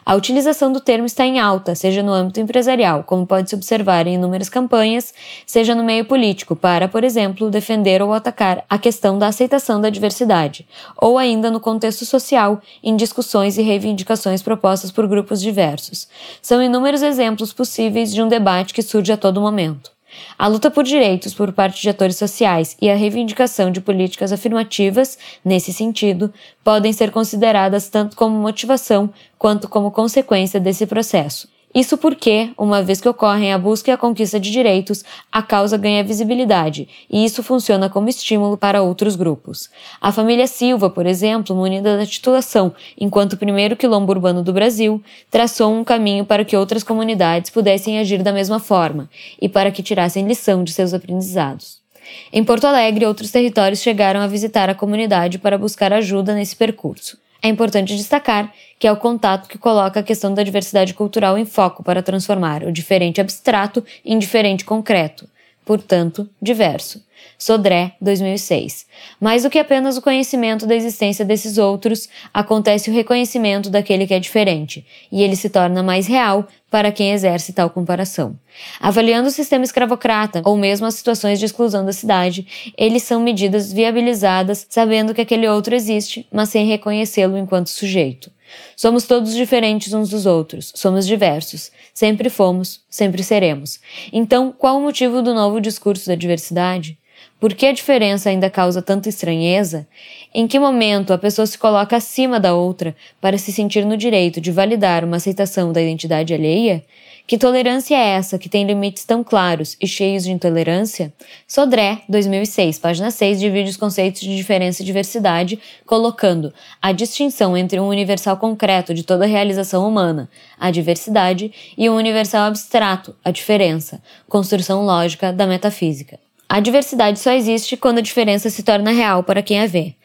A 0.06 0.14
utilização 0.14 0.72
do 0.72 0.80
termo 0.80 1.08
está 1.08 1.26
em 1.26 1.40
alta, 1.40 1.74
seja 1.74 2.04
no 2.04 2.14
âmbito 2.14 2.40
empresarial, 2.40 3.04
como 3.04 3.26
pode-se 3.26 3.56
observar 3.56 4.06
em 4.06 4.14
inúmeras 4.14 4.50
campanhas, 4.50 5.12
seja 5.48 5.74
no 5.74 5.84
meio 5.84 6.06
político, 6.06 6.56
para, 6.56 6.88
por 6.88 7.04
exemplo, 7.04 7.50
defender 7.50 8.04
ou 8.04 8.14
atacar 8.14 8.64
a 8.70 8.78
questão 8.78 9.18
da 9.18 9.28
aceitação 9.28 9.82
da 9.82 9.90
diversidade, 9.90 10.68
ou 10.96 11.18
ainda 11.18 11.50
no 11.50 11.60
contexto 11.60 12.06
social, 12.06 12.62
em 12.84 12.96
discussões 12.96 13.58
e 13.58 13.64
reivindicações 13.64 14.44
propostas 14.44 14.92
por 14.92 15.08
grupos 15.08 15.42
diversos. 15.42 16.08
São 16.40 16.62
inúmeros 16.62 17.02
exemplos 17.02 17.52
possíveis 17.52 18.14
de 18.14 18.22
um 18.22 18.28
debate 18.28 18.76
que 18.76 18.84
surge 18.84 19.12
a 19.12 19.18
todo 19.18 19.42
momento. 19.42 19.95
A 20.38 20.48
luta 20.48 20.70
por 20.70 20.84
direitos 20.84 21.34
por 21.34 21.52
parte 21.54 21.82
de 21.82 21.90
atores 21.90 22.18
sociais 22.18 22.76
e 22.82 22.90
a 22.90 22.96
reivindicação 22.96 23.72
de 23.72 23.82
políticas 23.82 24.32
afirmativas, 24.32 25.18
nesse 25.44 25.72
sentido, 25.72 26.34
podem 26.64 26.92
ser 26.94 27.12
consideradas 27.12 27.90
tanto 27.90 28.16
como 28.16 28.38
motivação 28.38 29.10
quanto 29.38 29.68
como 29.68 29.92
consequência 29.92 30.60
desse 30.60 30.86
processo. 30.86 31.55
Isso 31.76 31.98
porque, 31.98 32.52
uma 32.58 32.82
vez 32.82 33.02
que 33.02 33.10
ocorrem 33.10 33.52
a 33.52 33.58
busca 33.58 33.92
e 33.92 33.94
a 33.94 33.98
conquista 33.98 34.40
de 34.40 34.50
direitos, 34.50 35.04
a 35.30 35.42
causa 35.42 35.78
ganha 35.78 36.06
visibilidade, 36.06 36.88
e 37.10 37.26
isso 37.26 37.44
funciona 37.44 37.90
como 37.90 38.08
estímulo 38.08 38.56
para 38.56 38.82
outros 38.82 39.18
grupos. 39.18 39.70
A 40.00 40.10
família 40.10 40.48
Silva, 40.48 40.90
por 40.90 41.06
exemplo, 41.06 41.54
munida 41.54 41.98
da 41.98 42.06
titulação 42.06 42.74
enquanto 42.98 43.36
primeiro 43.36 43.76
quilombo 43.76 44.14
urbano 44.14 44.42
do 44.42 44.54
Brasil, 44.54 45.04
traçou 45.30 45.74
um 45.74 45.84
caminho 45.84 46.24
para 46.24 46.46
que 46.46 46.56
outras 46.56 46.82
comunidades 46.82 47.50
pudessem 47.50 48.00
agir 48.00 48.24
da 48.24 48.32
mesma 48.32 48.58
forma 48.58 49.10
e 49.42 49.50
para 49.50 49.70
que 49.70 49.84
tirassem 49.84 50.26
lição 50.26 50.64
de 50.64 50.72
seus 50.72 50.94
aprendizados. 50.94 51.84
Em 52.32 52.42
Porto 52.42 52.68
Alegre, 52.68 53.06
outros 53.06 53.32
territórios 53.32 53.82
chegaram 53.82 54.22
a 54.22 54.28
visitar 54.28 54.70
a 54.70 54.76
comunidade 54.76 55.40
para 55.40 55.58
buscar 55.58 55.92
ajuda 55.92 56.34
nesse 56.34 56.56
percurso. 56.56 57.18
É 57.46 57.48
importante 57.48 57.96
destacar 57.96 58.52
que 58.80 58.88
é 58.88 58.92
o 58.92 58.98
contato 58.98 59.48
que 59.48 59.60
coloca 59.60 60.00
a 60.00 60.04
questão 60.04 60.34
da 60.34 60.42
diversidade 60.42 60.96
cultural 60.96 61.38
em 61.38 61.46
foco 61.46 61.84
para 61.84 62.02
transformar 62.02 62.64
o 62.64 62.72
diferente 62.72 63.22
abstrato 63.22 63.86
em 64.04 64.18
diferente 64.18 64.66
concreto, 64.66 65.30
portanto, 65.66 66.30
diverso. 66.42 67.04
Sodré, 67.38 67.94
2006. 68.00 68.86
Mais 69.20 69.44
do 69.44 69.50
que 69.50 69.60
apenas 69.60 69.98
o 69.98 70.02
conhecimento 70.02 70.66
da 70.66 70.76
existência 70.76 71.26
desses 71.26 71.58
outros, 71.58 72.08
acontece 72.34 72.90
o 72.90 72.94
reconhecimento 72.94 73.70
daquele 73.70 74.08
que 74.08 74.14
é 74.14 74.20
diferente, 74.20 74.86
e 75.12 75.22
ele 75.22 75.36
se 75.36 75.50
torna 75.50 75.84
mais 75.84 76.08
real 76.08 76.48
para 76.72 76.92
quem 76.92 77.12
exerce 77.12 77.54
tal 77.54 77.70
comparação. 77.70 78.38
Avaliando 78.80 79.28
o 79.28 79.32
sistema 79.32 79.64
escravocrata 79.64 80.42
ou 80.46 80.56
mesmo 80.58 80.86
as 80.86 80.96
situações 80.96 81.40
de 81.40 81.46
exclusão 81.46 81.86
da 81.86 81.94
cidade, 81.94 82.74
eles 82.78 83.04
são 83.04 83.22
medidas 83.22 83.72
viabilizadas 83.72 84.66
sabendo 84.70 85.14
que 85.14 85.22
aquele 85.22 85.48
outro 85.48 85.76
existe, 85.76 86.28
mas 86.32 86.50
sem 86.50 86.66
reconhecê-lo 86.66 87.38
enquanto 87.38 87.70
sujeito. 87.70 88.32
Somos 88.76 89.06
todos 89.06 89.34
diferentes 89.34 89.94
uns 89.94 90.10
dos 90.10 90.26
outros, 90.26 90.72
somos 90.76 91.06
diversos, 91.06 91.72
sempre 91.94 92.30
fomos, 92.30 92.82
sempre 92.90 93.24
seremos. 93.24 93.80
Então, 94.12 94.52
qual 94.52 94.78
o 94.78 94.82
motivo 94.82 95.22
do 95.22 95.34
novo 95.34 95.60
discurso 95.62 96.08
da 96.08 96.16
diversidade? 96.16 96.98
Por 97.40 97.54
que 97.54 97.68
a 97.68 97.74
diferença 97.74 98.30
ainda 98.30 98.50
causa 98.50 98.82
tanta 98.82 99.10
estranheza? 99.10 99.88
Em 100.34 100.48
que 100.48 100.60
momento 100.60 101.14
a 101.14 101.18
pessoa 101.18 101.46
se 101.46 101.58
coloca 101.58 101.96
acima 101.96 102.40
da 102.40 102.54
outra 102.54 102.96
para 103.20 103.38
se 103.38 103.52
sentir 103.52 103.86
no 103.86 103.98
direito 103.98 104.40
de 104.40 104.52
validar 104.52 105.04
uma 105.04 105.18
aceitação 105.18 105.72
da 105.72 105.82
identidade 105.82 106.34
alheia? 106.34 106.84
Que 107.28 107.40
tolerância 107.40 107.96
é 107.96 108.10
essa 108.10 108.38
que 108.38 108.48
tem 108.48 108.68
limites 108.68 109.04
tão 109.04 109.24
claros 109.24 109.76
e 109.82 109.88
cheios 109.88 110.24
de 110.24 110.32
intolerância? 110.32 111.12
Sodré, 111.48 112.04
2006, 112.08 112.78
página 112.78 113.10
6, 113.10 113.40
divide 113.40 113.72
os 113.72 113.78
conceitos 113.78 114.22
de 114.22 114.36
diferença 114.36 114.84
e 114.84 114.86
diversidade, 114.86 115.60
colocando 115.88 116.54
a 116.80 116.92
distinção 116.92 117.58
entre 117.58 117.80
um 117.80 117.88
universal 117.88 118.38
concreto 118.38 118.94
de 118.94 119.02
toda 119.02 119.26
realização 119.26 119.88
humana, 119.88 120.30
a 120.60 120.70
diversidade, 120.70 121.52
e 121.76 121.90
um 121.90 121.96
universal 121.96 122.44
abstrato, 122.44 123.16
a 123.24 123.32
diferença, 123.32 124.00
construção 124.30 124.86
lógica 124.86 125.34
da 125.34 125.48
metafísica. 125.48 126.25
A 126.48 126.60
diversidade 126.60 127.20
só 127.20 127.32
existe 127.32 127.76
quando 127.76 127.98
a 127.98 128.02
diferença 128.02 128.50
se 128.50 128.62
torna 128.62 128.92
real 128.92 129.24
para 129.24 129.42
quem 129.42 129.60
a 129.60 129.66
vê. 129.66 129.96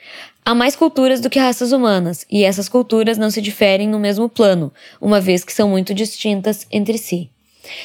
Há 0.42 0.54
mais 0.54 0.74
culturas 0.74 1.20
do 1.20 1.28
que 1.28 1.38
raças 1.38 1.70
humanas, 1.70 2.24
e 2.30 2.44
essas 2.44 2.68
culturas 2.68 3.18
não 3.18 3.30
se 3.30 3.42
diferem 3.42 3.86
no 3.86 3.98
mesmo 3.98 4.28
plano, 4.28 4.72
uma 5.00 5.20
vez 5.20 5.44
que 5.44 5.52
são 5.52 5.68
muito 5.68 5.92
distintas 5.92 6.66
entre 6.70 6.96
si. 6.96 7.30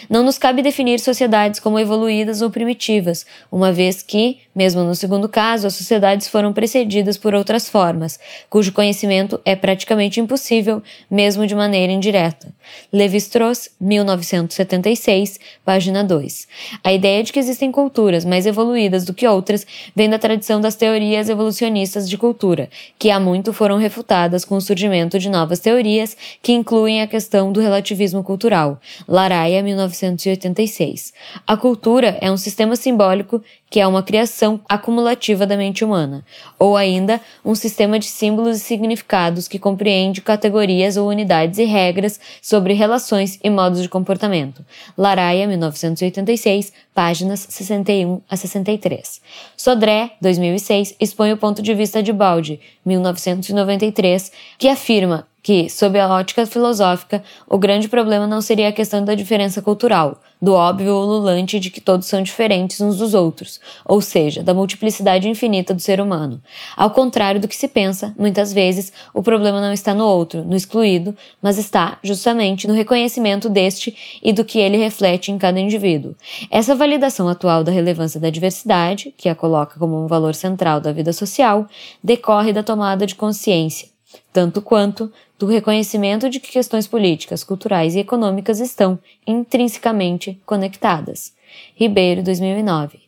Não 0.10 0.24
nos 0.24 0.38
cabe 0.38 0.62
definir 0.62 1.00
sociedades 1.00 1.60
como 1.60 1.80
evoluídas 1.80 2.42
ou 2.42 2.50
primitivas, 2.50 3.26
uma 3.52 3.72
vez 3.72 4.02
que, 4.02 4.40
mesmo 4.56 4.84
no 4.84 4.96
segundo 4.96 5.28
caso, 5.28 5.68
as 5.68 5.76
sociedades 5.76 6.28
foram 6.28 6.54
precedidas 6.54 7.18
por 7.18 7.34
outras 7.34 7.70
formas, 7.70 8.20
cujo 8.50 8.72
conhecimento 8.72 9.40
é 9.44 9.56
praticamente 9.56 10.20
impossível, 10.20 10.82
mesmo 11.10 11.46
de 11.46 11.56
maneira 11.56 11.92
indireta. 11.92 12.54
Levi-Strauss, 12.92 13.70
1976, 13.80 15.40
página 15.64 16.04
2. 16.04 16.48
A 16.84 16.94
ideia 16.94 17.24
de 17.24 17.32
que 17.32 17.40
existem 17.40 17.72
culturas 17.72 18.26
mais 18.26 18.46
evoluídas 18.46 19.06
do 19.06 19.14
que 19.14 19.28
outras 19.28 19.66
vem 19.96 20.10
da 20.10 20.20
tradição 20.20 20.62
das 20.62 20.76
teorias 20.76 21.30
evolucionistas 21.30 22.10
de 22.10 22.18
cultura, 22.18 22.70
que 22.98 23.12
há 23.12 23.20
muito 23.20 23.54
foram 23.54 23.78
refutadas 23.78 24.46
com 24.46 24.56
o 24.56 24.62
surgimento 24.62 25.20
de 25.20 25.30
novas 25.30 25.60
teorias 25.60 26.16
que 26.42 26.54
incluem 26.54 27.02
a 27.02 27.08
questão 27.08 27.52
do 27.52 27.60
relativismo 27.60 28.24
cultural. 28.24 28.80
Laraia, 29.08 29.62
1986. 29.76 31.14
A 31.46 31.56
cultura 31.58 32.18
é 32.22 32.32
um 32.32 32.38
sistema 32.38 32.76
simbólico 32.76 33.44
que 33.70 33.80
é 33.80 33.88
uma 33.88 34.04
criação 34.04 34.60
acumulativa 34.70 35.46
da 35.46 35.58
mente 35.58 35.84
humana, 35.84 36.24
ou 36.58 36.78
ainda 36.78 37.20
um 37.44 37.56
sistema 37.56 37.98
de 38.00 38.06
símbolos 38.06 38.58
e 38.58 38.60
significados 38.60 39.48
que 39.48 39.60
compreende 39.60 40.22
categorias 40.22 40.98
ou 40.98 41.10
unidades 41.10 41.58
e 41.60 41.66
regras 41.66 42.20
sobre 42.42 42.74
relações 42.74 43.40
e 43.44 43.50
modos 43.50 43.82
de 43.82 43.90
comportamento. 43.90 44.64
Laraia, 44.98 45.48
1986, 45.48 46.72
páginas 46.94 47.46
61 47.50 48.22
a 48.30 48.38
63. 48.38 49.22
Sodré, 49.58 50.12
2006, 50.22 50.96
expõe 51.00 51.34
o 51.34 51.38
ponto 51.38 51.62
de 51.62 51.74
vista 51.74 52.02
de 52.02 52.14
Baldi, 52.14 52.60
1993, 52.86 54.32
que 54.58 54.68
afirma 54.68 55.28
que, 55.46 55.70
sob 55.70 56.00
a 56.00 56.10
ótica 56.10 56.44
filosófica, 56.48 57.24
o 57.48 57.60
grande 57.60 57.88
problema 57.88 58.26
não 58.26 58.42
seria 58.42 58.70
a 58.70 58.72
questão 58.72 59.06
da 59.06 59.14
diferença 59.14 59.62
cultural, 59.62 60.20
do 60.46 60.54
óbvio 60.54 60.94
ululante 60.94 61.60
de 61.60 61.72
que 61.72 61.82
todos 61.82 62.06
são 62.08 62.22
diferentes 62.22 62.80
uns 62.80 62.98
dos 62.98 63.16
outros, 63.16 63.60
ou 63.84 64.00
seja, 64.00 64.44
da 64.44 64.54
multiplicidade 64.54 65.28
infinita 65.28 65.74
do 65.74 65.82
ser 65.82 66.00
humano. 66.00 66.40
Ao 66.78 66.92
contrário 66.92 67.42
do 67.42 67.48
que 67.48 67.56
se 67.56 67.68
pensa, 67.68 68.14
muitas 68.16 68.54
vezes, 68.54 68.94
o 69.12 69.24
problema 69.24 69.60
não 69.60 69.74
está 69.74 69.92
no 69.92 70.06
outro, 70.06 70.44
no 70.44 70.56
excluído, 70.56 71.18
mas 71.42 71.58
está, 71.58 71.98
justamente, 72.04 72.68
no 72.68 72.76
reconhecimento 72.76 73.50
deste 73.50 74.20
e 74.22 74.32
do 74.32 74.46
que 74.46 74.60
ele 74.60 74.78
reflete 74.78 75.32
em 75.32 75.38
cada 75.40 75.60
indivíduo. 75.60 76.14
Essa 76.52 76.76
validação 76.76 77.28
atual 77.28 77.64
da 77.64 77.72
relevância 77.72 78.20
da 78.20 78.30
diversidade, 78.30 79.16
que 79.18 79.28
a 79.28 79.34
coloca 79.34 79.80
como 79.80 80.00
um 80.00 80.06
valor 80.06 80.36
central 80.36 80.80
da 80.80 80.92
vida 80.92 81.12
social, 81.12 81.66
decorre 82.04 82.54
da 82.54 82.62
tomada 82.62 83.08
de 83.08 83.16
consciência 83.16 83.95
tanto 84.32 84.62
quanto 84.62 85.12
do 85.38 85.46
reconhecimento 85.46 86.30
de 86.30 86.40
que 86.40 86.52
questões 86.52 86.88
políticas, 86.88 87.44
culturais 87.44 87.96
e 87.96 88.00
econômicas 88.00 88.60
estão 88.60 89.00
intrinsecamente 89.26 90.40
conectadas. 90.46 91.34
Ribeiro, 91.76 92.24
2009. 92.24 93.06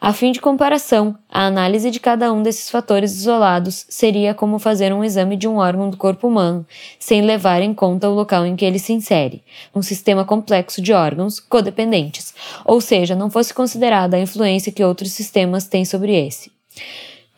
A 0.00 0.12
fim 0.12 0.30
de 0.30 0.40
comparação, 0.40 1.16
a 1.28 1.46
análise 1.46 1.90
de 1.90 1.98
cada 1.98 2.32
um 2.32 2.42
desses 2.42 2.70
fatores 2.70 3.12
isolados 3.12 3.84
seria 3.88 4.32
como 4.32 4.58
fazer 4.58 4.92
um 4.92 5.02
exame 5.02 5.36
de 5.36 5.48
um 5.48 5.56
órgão 5.56 5.90
do 5.90 5.96
corpo 5.96 6.28
humano, 6.28 6.64
sem 6.98 7.22
levar 7.22 7.62
em 7.62 7.74
conta 7.74 8.08
o 8.08 8.14
local 8.14 8.46
em 8.46 8.54
que 8.54 8.64
ele 8.64 8.78
se 8.78 8.92
insere, 8.92 9.42
um 9.74 9.82
sistema 9.82 10.24
complexo 10.24 10.80
de 10.80 10.92
órgãos 10.92 11.40
codependentes, 11.40 12.32
ou 12.64 12.80
seja, 12.80 13.16
não 13.16 13.30
fosse 13.30 13.52
considerada 13.52 14.16
a 14.16 14.20
influência 14.20 14.72
que 14.72 14.84
outros 14.84 15.12
sistemas 15.12 15.66
têm 15.66 15.84
sobre 15.84 16.14
esse. 16.14 16.52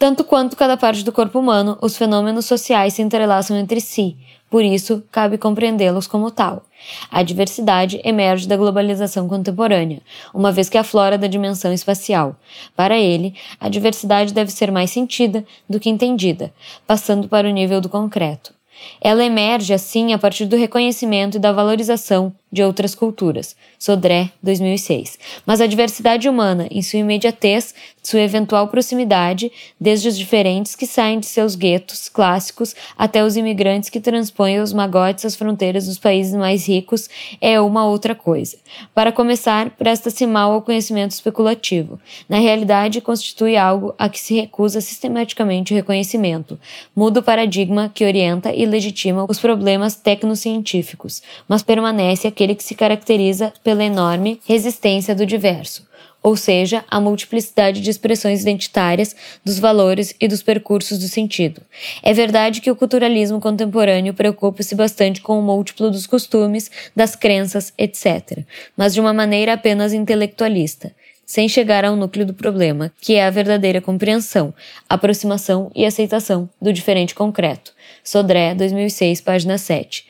Tanto 0.00 0.24
quanto 0.24 0.56
cada 0.56 0.78
parte 0.78 1.04
do 1.04 1.12
corpo 1.12 1.38
humano, 1.38 1.76
os 1.82 1.94
fenômenos 1.94 2.46
sociais 2.46 2.94
se 2.94 3.02
entrelaçam 3.02 3.54
entre 3.54 3.82
si, 3.82 4.16
por 4.48 4.64
isso 4.64 5.04
cabe 5.12 5.36
compreendê-los 5.36 6.06
como 6.06 6.30
tal. 6.30 6.62
A 7.10 7.22
diversidade 7.22 8.00
emerge 8.02 8.48
da 8.48 8.56
globalização 8.56 9.28
contemporânea, 9.28 10.00
uma 10.32 10.50
vez 10.50 10.70
que 10.70 10.78
aflora 10.78 11.18
da 11.18 11.26
dimensão 11.26 11.70
espacial. 11.70 12.34
Para 12.74 12.98
ele, 12.98 13.34
a 13.60 13.68
diversidade 13.68 14.32
deve 14.32 14.50
ser 14.50 14.72
mais 14.72 14.90
sentida 14.90 15.44
do 15.68 15.78
que 15.78 15.90
entendida, 15.90 16.50
passando 16.86 17.28
para 17.28 17.46
o 17.46 17.52
nível 17.52 17.78
do 17.78 17.90
concreto. 17.90 18.54
Ela 19.02 19.22
emerge, 19.22 19.74
assim, 19.74 20.14
a 20.14 20.18
partir 20.18 20.46
do 20.46 20.56
reconhecimento 20.56 21.36
e 21.36 21.40
da 21.40 21.52
valorização 21.52 22.34
de 22.52 22.62
outras 22.62 22.94
culturas. 22.94 23.54
Sodré, 23.78 24.30
2006. 24.42 25.18
Mas 25.46 25.60
a 25.60 25.66
diversidade 25.66 26.28
humana, 26.28 26.66
em 26.70 26.82
sua 26.82 26.98
imediatez, 26.98 27.74
sua 28.02 28.20
eventual 28.20 28.68
proximidade, 28.68 29.52
desde 29.80 30.08
os 30.08 30.16
diferentes 30.16 30.74
que 30.74 30.86
saem 30.86 31.20
de 31.20 31.26
seus 31.26 31.54
guetos 31.54 32.08
clássicos 32.08 32.74
até 32.96 33.24
os 33.24 33.36
imigrantes 33.36 33.90
que 33.90 34.00
transpõem 34.00 34.60
os 34.60 34.72
magotes 34.72 35.24
às 35.24 35.36
fronteiras 35.36 35.86
dos 35.86 35.98
países 35.98 36.34
mais 36.34 36.66
ricos, 36.66 37.08
é 37.40 37.60
uma 37.60 37.86
outra 37.86 38.14
coisa. 38.14 38.56
Para 38.94 39.12
começar, 39.12 39.70
presta-se 39.70 40.26
mal 40.26 40.52
ao 40.52 40.62
conhecimento 40.62 41.12
especulativo. 41.12 42.00
Na 42.28 42.38
realidade, 42.38 43.00
constitui 43.00 43.56
algo 43.56 43.94
a 43.98 44.08
que 44.08 44.18
se 44.18 44.34
recusa 44.34 44.80
sistematicamente 44.80 45.72
o 45.72 45.76
reconhecimento. 45.76 46.58
Muda 46.96 47.20
o 47.20 47.22
paradigma 47.22 47.90
que 47.92 48.04
orienta 48.04 48.52
e 48.52 48.66
legitima 48.66 49.26
os 49.28 49.38
problemas 49.38 49.94
tecnocientíficos, 49.94 51.22
mas 51.48 51.62
permanece 51.62 52.26
aquele 52.40 52.55
que 52.55 52.64
se 52.64 52.74
caracteriza 52.74 53.53
pela 53.62 53.85
enorme 53.85 54.40
resistência 54.46 55.14
do 55.14 55.26
diverso, 55.26 55.87
ou 56.22 56.35
seja, 56.38 56.83
a 56.90 56.98
multiplicidade 56.98 57.83
de 57.83 57.90
expressões 57.90 58.40
identitárias 58.40 59.14
dos 59.44 59.59
valores 59.59 60.14
e 60.18 60.26
dos 60.26 60.42
percursos 60.42 60.98
do 60.98 61.07
sentido. 61.07 61.61
É 62.03 62.14
verdade 62.14 62.62
que 62.62 62.70
o 62.70 62.76
culturalismo 62.76 63.40
contemporâneo 63.40 64.14
preocupa-se 64.14 64.74
bastante 64.74 65.20
com 65.20 65.38
o 65.38 65.42
múltiplo 65.42 65.90
dos 65.90 66.07
costumes, 66.07 66.70
das 66.96 67.14
crenças, 67.14 67.74
etc., 67.76 68.38
mas 68.74 68.94
de 68.94 69.00
uma 69.00 69.12
maneira 69.12 69.53
apenas 69.53 69.92
intelectualista 69.92 70.94
sem 71.26 71.48
chegar 71.48 71.85
ao 71.85 71.94
núcleo 71.94 72.26
do 72.26 72.35
problema, 72.35 72.90
que 73.00 73.14
é 73.14 73.24
a 73.24 73.31
verdadeira 73.31 73.81
compreensão, 73.81 74.53
aproximação 74.88 75.70
e 75.76 75.87
aceitação 75.87 76.50
do 76.61 76.72
diferente 76.72 77.14
concreto. 77.14 77.72
Sodré, 78.03 78.53
2006, 78.53 79.20
página 79.20 79.57
7. 79.57 80.05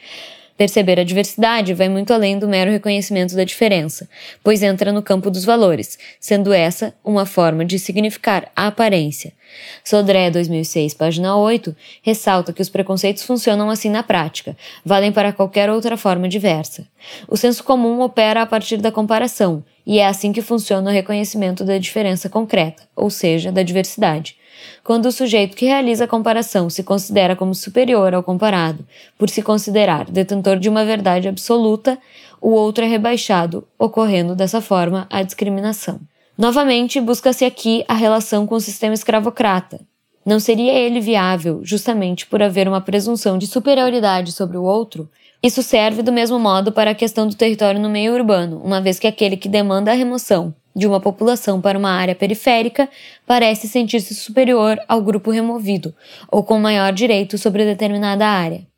Perceber 0.61 1.01
a 1.01 1.05
diversidade 1.05 1.73
vai 1.73 1.89
muito 1.89 2.13
além 2.13 2.39
do 2.39 2.47
mero 2.47 2.71
reconhecimento 2.71 3.35
da 3.35 3.45
diferença, 3.45 4.07
pois 4.45 4.63
entra 4.63 4.93
no 4.93 5.01
campo 5.01 5.31
dos 5.31 5.43
valores, 5.43 5.99
sendo 6.21 6.53
essa 6.53 6.93
uma 7.03 7.25
forma 7.25 7.65
de 7.65 7.79
significar 7.79 8.53
a 8.55 8.67
aparência. 8.67 9.33
Sodré 9.83 10.31
2006, 10.31 10.93
página 10.93 11.35
8, 11.35 11.75
ressalta 12.03 12.53
que 12.53 12.61
os 12.61 12.69
preconceitos 12.69 13.23
funcionam 13.23 13.71
assim 13.71 13.89
na 13.89 14.03
prática, 14.03 14.55
valem 14.85 15.11
para 15.11 15.33
qualquer 15.33 15.71
outra 15.71 15.97
forma 15.97 16.29
diversa. 16.29 16.87
O 17.27 17.39
senso 17.39 17.65
comum 17.65 18.03
opera 18.03 18.43
a 18.43 18.47
partir 18.47 18.77
da 18.77 18.93
comparação, 18.93 19.65
e 19.87 19.99
é 19.99 20.07
assim 20.07 20.31
que 20.31 20.43
funciona 20.43 20.91
o 20.91 20.93
reconhecimento 20.93 21.65
da 21.65 21.79
diferença 21.79 22.29
concreta, 22.29 22.83
ou 22.95 23.09
seja, 23.09 23.51
da 23.51 23.63
diversidade. 23.63 24.37
Quando 24.83 25.07
o 25.07 25.13
sujeito 25.13 25.57
que 25.57 25.67
realiza 25.67 26.05
a 26.05 26.09
comparação 26.09 26.71
se 26.71 26.83
considera 26.83 27.37
como 27.37 27.55
superior 27.55 28.15
ao 28.15 28.23
comparado, 28.23 28.87
por 29.19 29.29
se 29.29 29.43
considerar 29.43 30.11
detentor 30.11 30.59
de 30.59 30.69
uma 30.69 30.85
verdade 30.85 31.29
absoluta, 31.29 31.99
o 32.41 32.51
outro 32.51 32.85
é 32.85 32.89
rebaixado, 32.89 33.67
ocorrendo 33.79 34.35
dessa 34.35 34.61
forma 34.61 35.07
a 35.11 35.23
discriminação. 35.23 36.01
Novamente, 36.37 37.01
busca-se 37.01 37.45
aqui 37.45 37.85
a 37.87 37.95
relação 37.95 38.47
com 38.47 38.55
o 38.55 38.61
sistema 38.61 38.95
escravocrata. 38.95 39.81
Não 40.25 40.41
seria 40.41 40.73
ele 40.73 41.01
viável, 41.01 41.61
justamente 41.63 42.27
por 42.27 42.43
haver 42.43 42.69
uma 42.69 42.81
presunção 42.81 43.37
de 43.37 43.47
superioridade 43.47 44.33
sobre 44.33 44.57
o 44.57 44.63
outro? 44.63 45.09
Isso 45.43 45.63
serve 45.63 46.03
do 46.03 46.13
mesmo 46.13 46.39
modo 46.39 46.73
para 46.73 46.91
a 46.91 46.95
questão 46.95 47.27
do 47.27 47.35
território 47.35 47.81
no 47.81 47.91
meio 47.91 48.15
urbano, 48.15 48.61
uma 48.63 48.81
vez 48.81 48.99
que 48.99 49.07
aquele 49.07 49.37
que 49.37 49.49
demanda 49.49 49.91
a 49.91 49.95
remoção 49.95 50.55
de 50.75 50.87
uma 50.87 51.01
população 51.01 51.61
para 51.61 51.79
uma 51.79 51.91
área 51.91 52.15
periférica 52.15 52.89
parece 53.27 53.69
sentir-se 53.69 54.15
superior 54.15 54.79
ao 54.89 55.03
grupo 55.03 55.31
removido, 55.31 55.95
ou 56.31 56.43
com 56.43 56.59
maior 56.59 56.93
direito 56.93 57.37
sobre 57.39 57.65
determinada 57.65 58.27
área. 58.27 58.71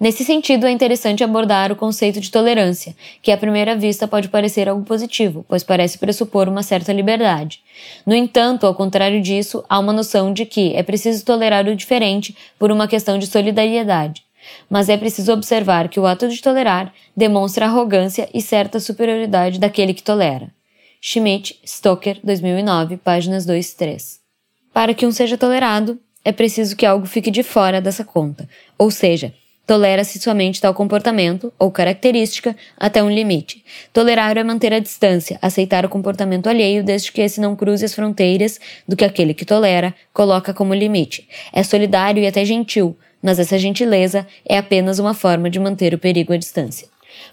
Nesse 0.00 0.24
sentido, 0.24 0.64
é 0.64 0.70
interessante 0.70 1.24
abordar 1.24 1.72
o 1.72 1.76
conceito 1.76 2.20
de 2.20 2.30
tolerância, 2.30 2.94
que 3.20 3.32
à 3.32 3.36
primeira 3.36 3.74
vista 3.74 4.06
pode 4.06 4.28
parecer 4.28 4.68
algo 4.68 4.84
positivo, 4.84 5.44
pois 5.48 5.64
parece 5.64 5.98
pressupor 5.98 6.48
uma 6.48 6.62
certa 6.62 6.92
liberdade. 6.92 7.60
No 8.06 8.14
entanto, 8.14 8.64
ao 8.64 8.76
contrário 8.76 9.20
disso, 9.20 9.64
há 9.68 9.76
uma 9.76 9.92
noção 9.92 10.32
de 10.32 10.46
que 10.46 10.72
é 10.76 10.84
preciso 10.84 11.24
tolerar 11.24 11.66
o 11.66 11.74
diferente 11.74 12.36
por 12.56 12.70
uma 12.70 12.86
questão 12.86 13.18
de 13.18 13.26
solidariedade. 13.26 14.22
Mas 14.70 14.88
é 14.88 14.96
preciso 14.96 15.32
observar 15.32 15.88
que 15.88 15.98
o 15.98 16.06
ato 16.06 16.28
de 16.28 16.40
tolerar 16.40 16.92
demonstra 17.16 17.66
arrogância 17.66 18.28
e 18.32 18.40
certa 18.40 18.78
superioridade 18.78 19.58
daquele 19.58 19.92
que 19.92 20.02
tolera. 20.02 20.57
Schmidt, 21.00 21.58
Stoker, 21.64 22.18
2009, 22.24 22.96
páginas 22.96 23.46
2 23.46 23.70
e 23.70 23.76
3. 23.76 24.20
Para 24.72 24.94
que 24.94 25.06
um 25.06 25.12
seja 25.12 25.38
tolerado, 25.38 25.98
é 26.24 26.32
preciso 26.32 26.76
que 26.76 26.84
algo 26.84 27.06
fique 27.06 27.30
de 27.30 27.42
fora 27.42 27.80
dessa 27.80 28.04
conta, 28.04 28.48
ou 28.76 28.90
seja, 28.90 29.32
tolera-se 29.66 30.18
somente 30.18 30.60
tal 30.60 30.74
comportamento 30.74 31.52
ou 31.58 31.70
característica 31.70 32.56
até 32.76 33.02
um 33.02 33.10
limite. 33.10 33.64
Tolerar 33.92 34.36
é 34.36 34.42
manter 34.42 34.72
a 34.72 34.78
distância, 34.78 35.38
aceitar 35.40 35.84
o 35.84 35.88
comportamento 35.88 36.48
alheio 36.48 36.82
desde 36.82 37.12
que 37.12 37.20
esse 37.20 37.40
não 37.40 37.54
cruze 37.54 37.84
as 37.84 37.94
fronteiras 37.94 38.58
do 38.88 38.96
que 38.96 39.04
aquele 39.04 39.34
que 39.34 39.44
tolera 39.44 39.94
coloca 40.12 40.54
como 40.54 40.74
limite. 40.74 41.28
É 41.52 41.62
solidário 41.62 42.22
e 42.22 42.26
até 42.26 42.44
gentil, 42.44 42.96
mas 43.22 43.38
essa 43.38 43.58
gentileza 43.58 44.26
é 44.44 44.58
apenas 44.58 44.98
uma 44.98 45.14
forma 45.14 45.48
de 45.50 45.60
manter 45.60 45.94
o 45.94 45.98
perigo 45.98 46.32
à 46.32 46.36
distância. 46.36 46.88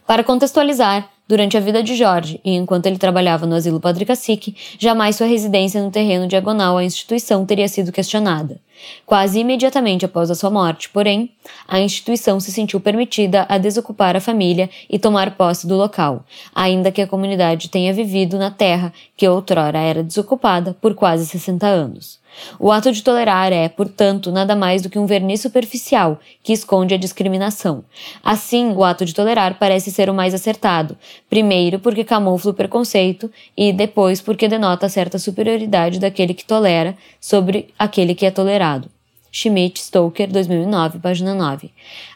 Para 0.06 0.24
contextualizar, 0.24 1.10
Durante 1.28 1.58
a 1.58 1.60
vida 1.60 1.82
de 1.82 1.96
Jorge 1.96 2.40
e 2.46 2.54
enquanto 2.54 2.86
ele 2.86 3.00
trabalhava 3.00 3.48
no 3.48 3.56
asilo 3.56 3.80
Padre 3.80 4.06
Cacique, 4.06 4.56
jamais 4.78 5.16
sua 5.16 5.26
residência 5.26 5.82
no 5.82 5.90
terreno 5.90 6.28
diagonal 6.28 6.78
à 6.78 6.84
instituição 6.84 7.44
teria 7.48 7.68
sido 7.68 7.92
questionada. 7.92 8.60
Quase 9.08 9.40
imediatamente 9.40 10.06
após 10.06 10.30
a 10.30 10.36
sua 10.36 10.52
morte, 10.52 10.88
porém, 10.90 11.32
a 11.68 11.80
instituição 11.80 12.40
se 12.40 12.52
sentiu 12.52 12.80
permitida 12.80 13.44
a 13.50 13.58
desocupar 13.58 14.16
a 14.16 14.22
família 14.22 14.70
e 14.88 15.00
tomar 15.00 15.36
posse 15.36 15.66
do 15.66 15.76
local, 15.76 16.24
ainda 16.54 16.92
que 16.92 17.02
a 17.02 17.08
comunidade 17.08 17.70
tenha 17.70 17.92
vivido 17.92 18.38
na 18.38 18.52
terra 18.52 18.94
que 19.18 19.28
outrora 19.28 19.80
era 19.80 20.04
desocupada 20.04 20.78
por 20.80 20.94
quase 20.94 21.26
60 21.26 21.66
anos. 21.66 22.20
O 22.60 22.72
ato 22.72 22.92
de 22.92 23.04
tolerar 23.04 23.52
é, 23.52 23.70
portanto, 23.70 24.32
nada 24.32 24.56
mais 24.56 24.82
do 24.82 24.90
que 24.90 25.00
um 25.00 25.06
verniz 25.06 25.42
superficial 25.42 26.20
que 26.44 26.54
esconde 26.54 26.94
a 26.94 26.98
discriminação. 26.98 27.84
Assim, 28.24 28.72
o 28.72 28.84
ato 28.84 29.06
de 29.06 29.14
tolerar 29.14 29.58
parece 29.60 29.92
ser 29.92 30.10
o 30.10 30.14
mais 30.14 30.34
acertado, 30.34 30.98
primeiro 31.30 31.80
porque 31.80 32.04
camufla 32.04 32.52
o 32.52 32.54
preconceito 32.54 33.32
e 33.58 33.72
depois 33.72 34.22
porque 34.22 34.48
denota 34.48 34.90
certa 34.90 35.20
superioridade 35.20 36.00
daquele 36.00 36.34
que 36.34 36.46
tolera 36.46 36.96
sobre 37.20 37.74
aquele 37.78 38.16
que 38.16 38.26
é 38.26 38.32
tolerado. 38.32 38.95
Schmidt 39.36 39.82
Stoker, 39.82 40.32
2009, 40.32 41.00
página 41.00 41.36
9. 41.36 41.70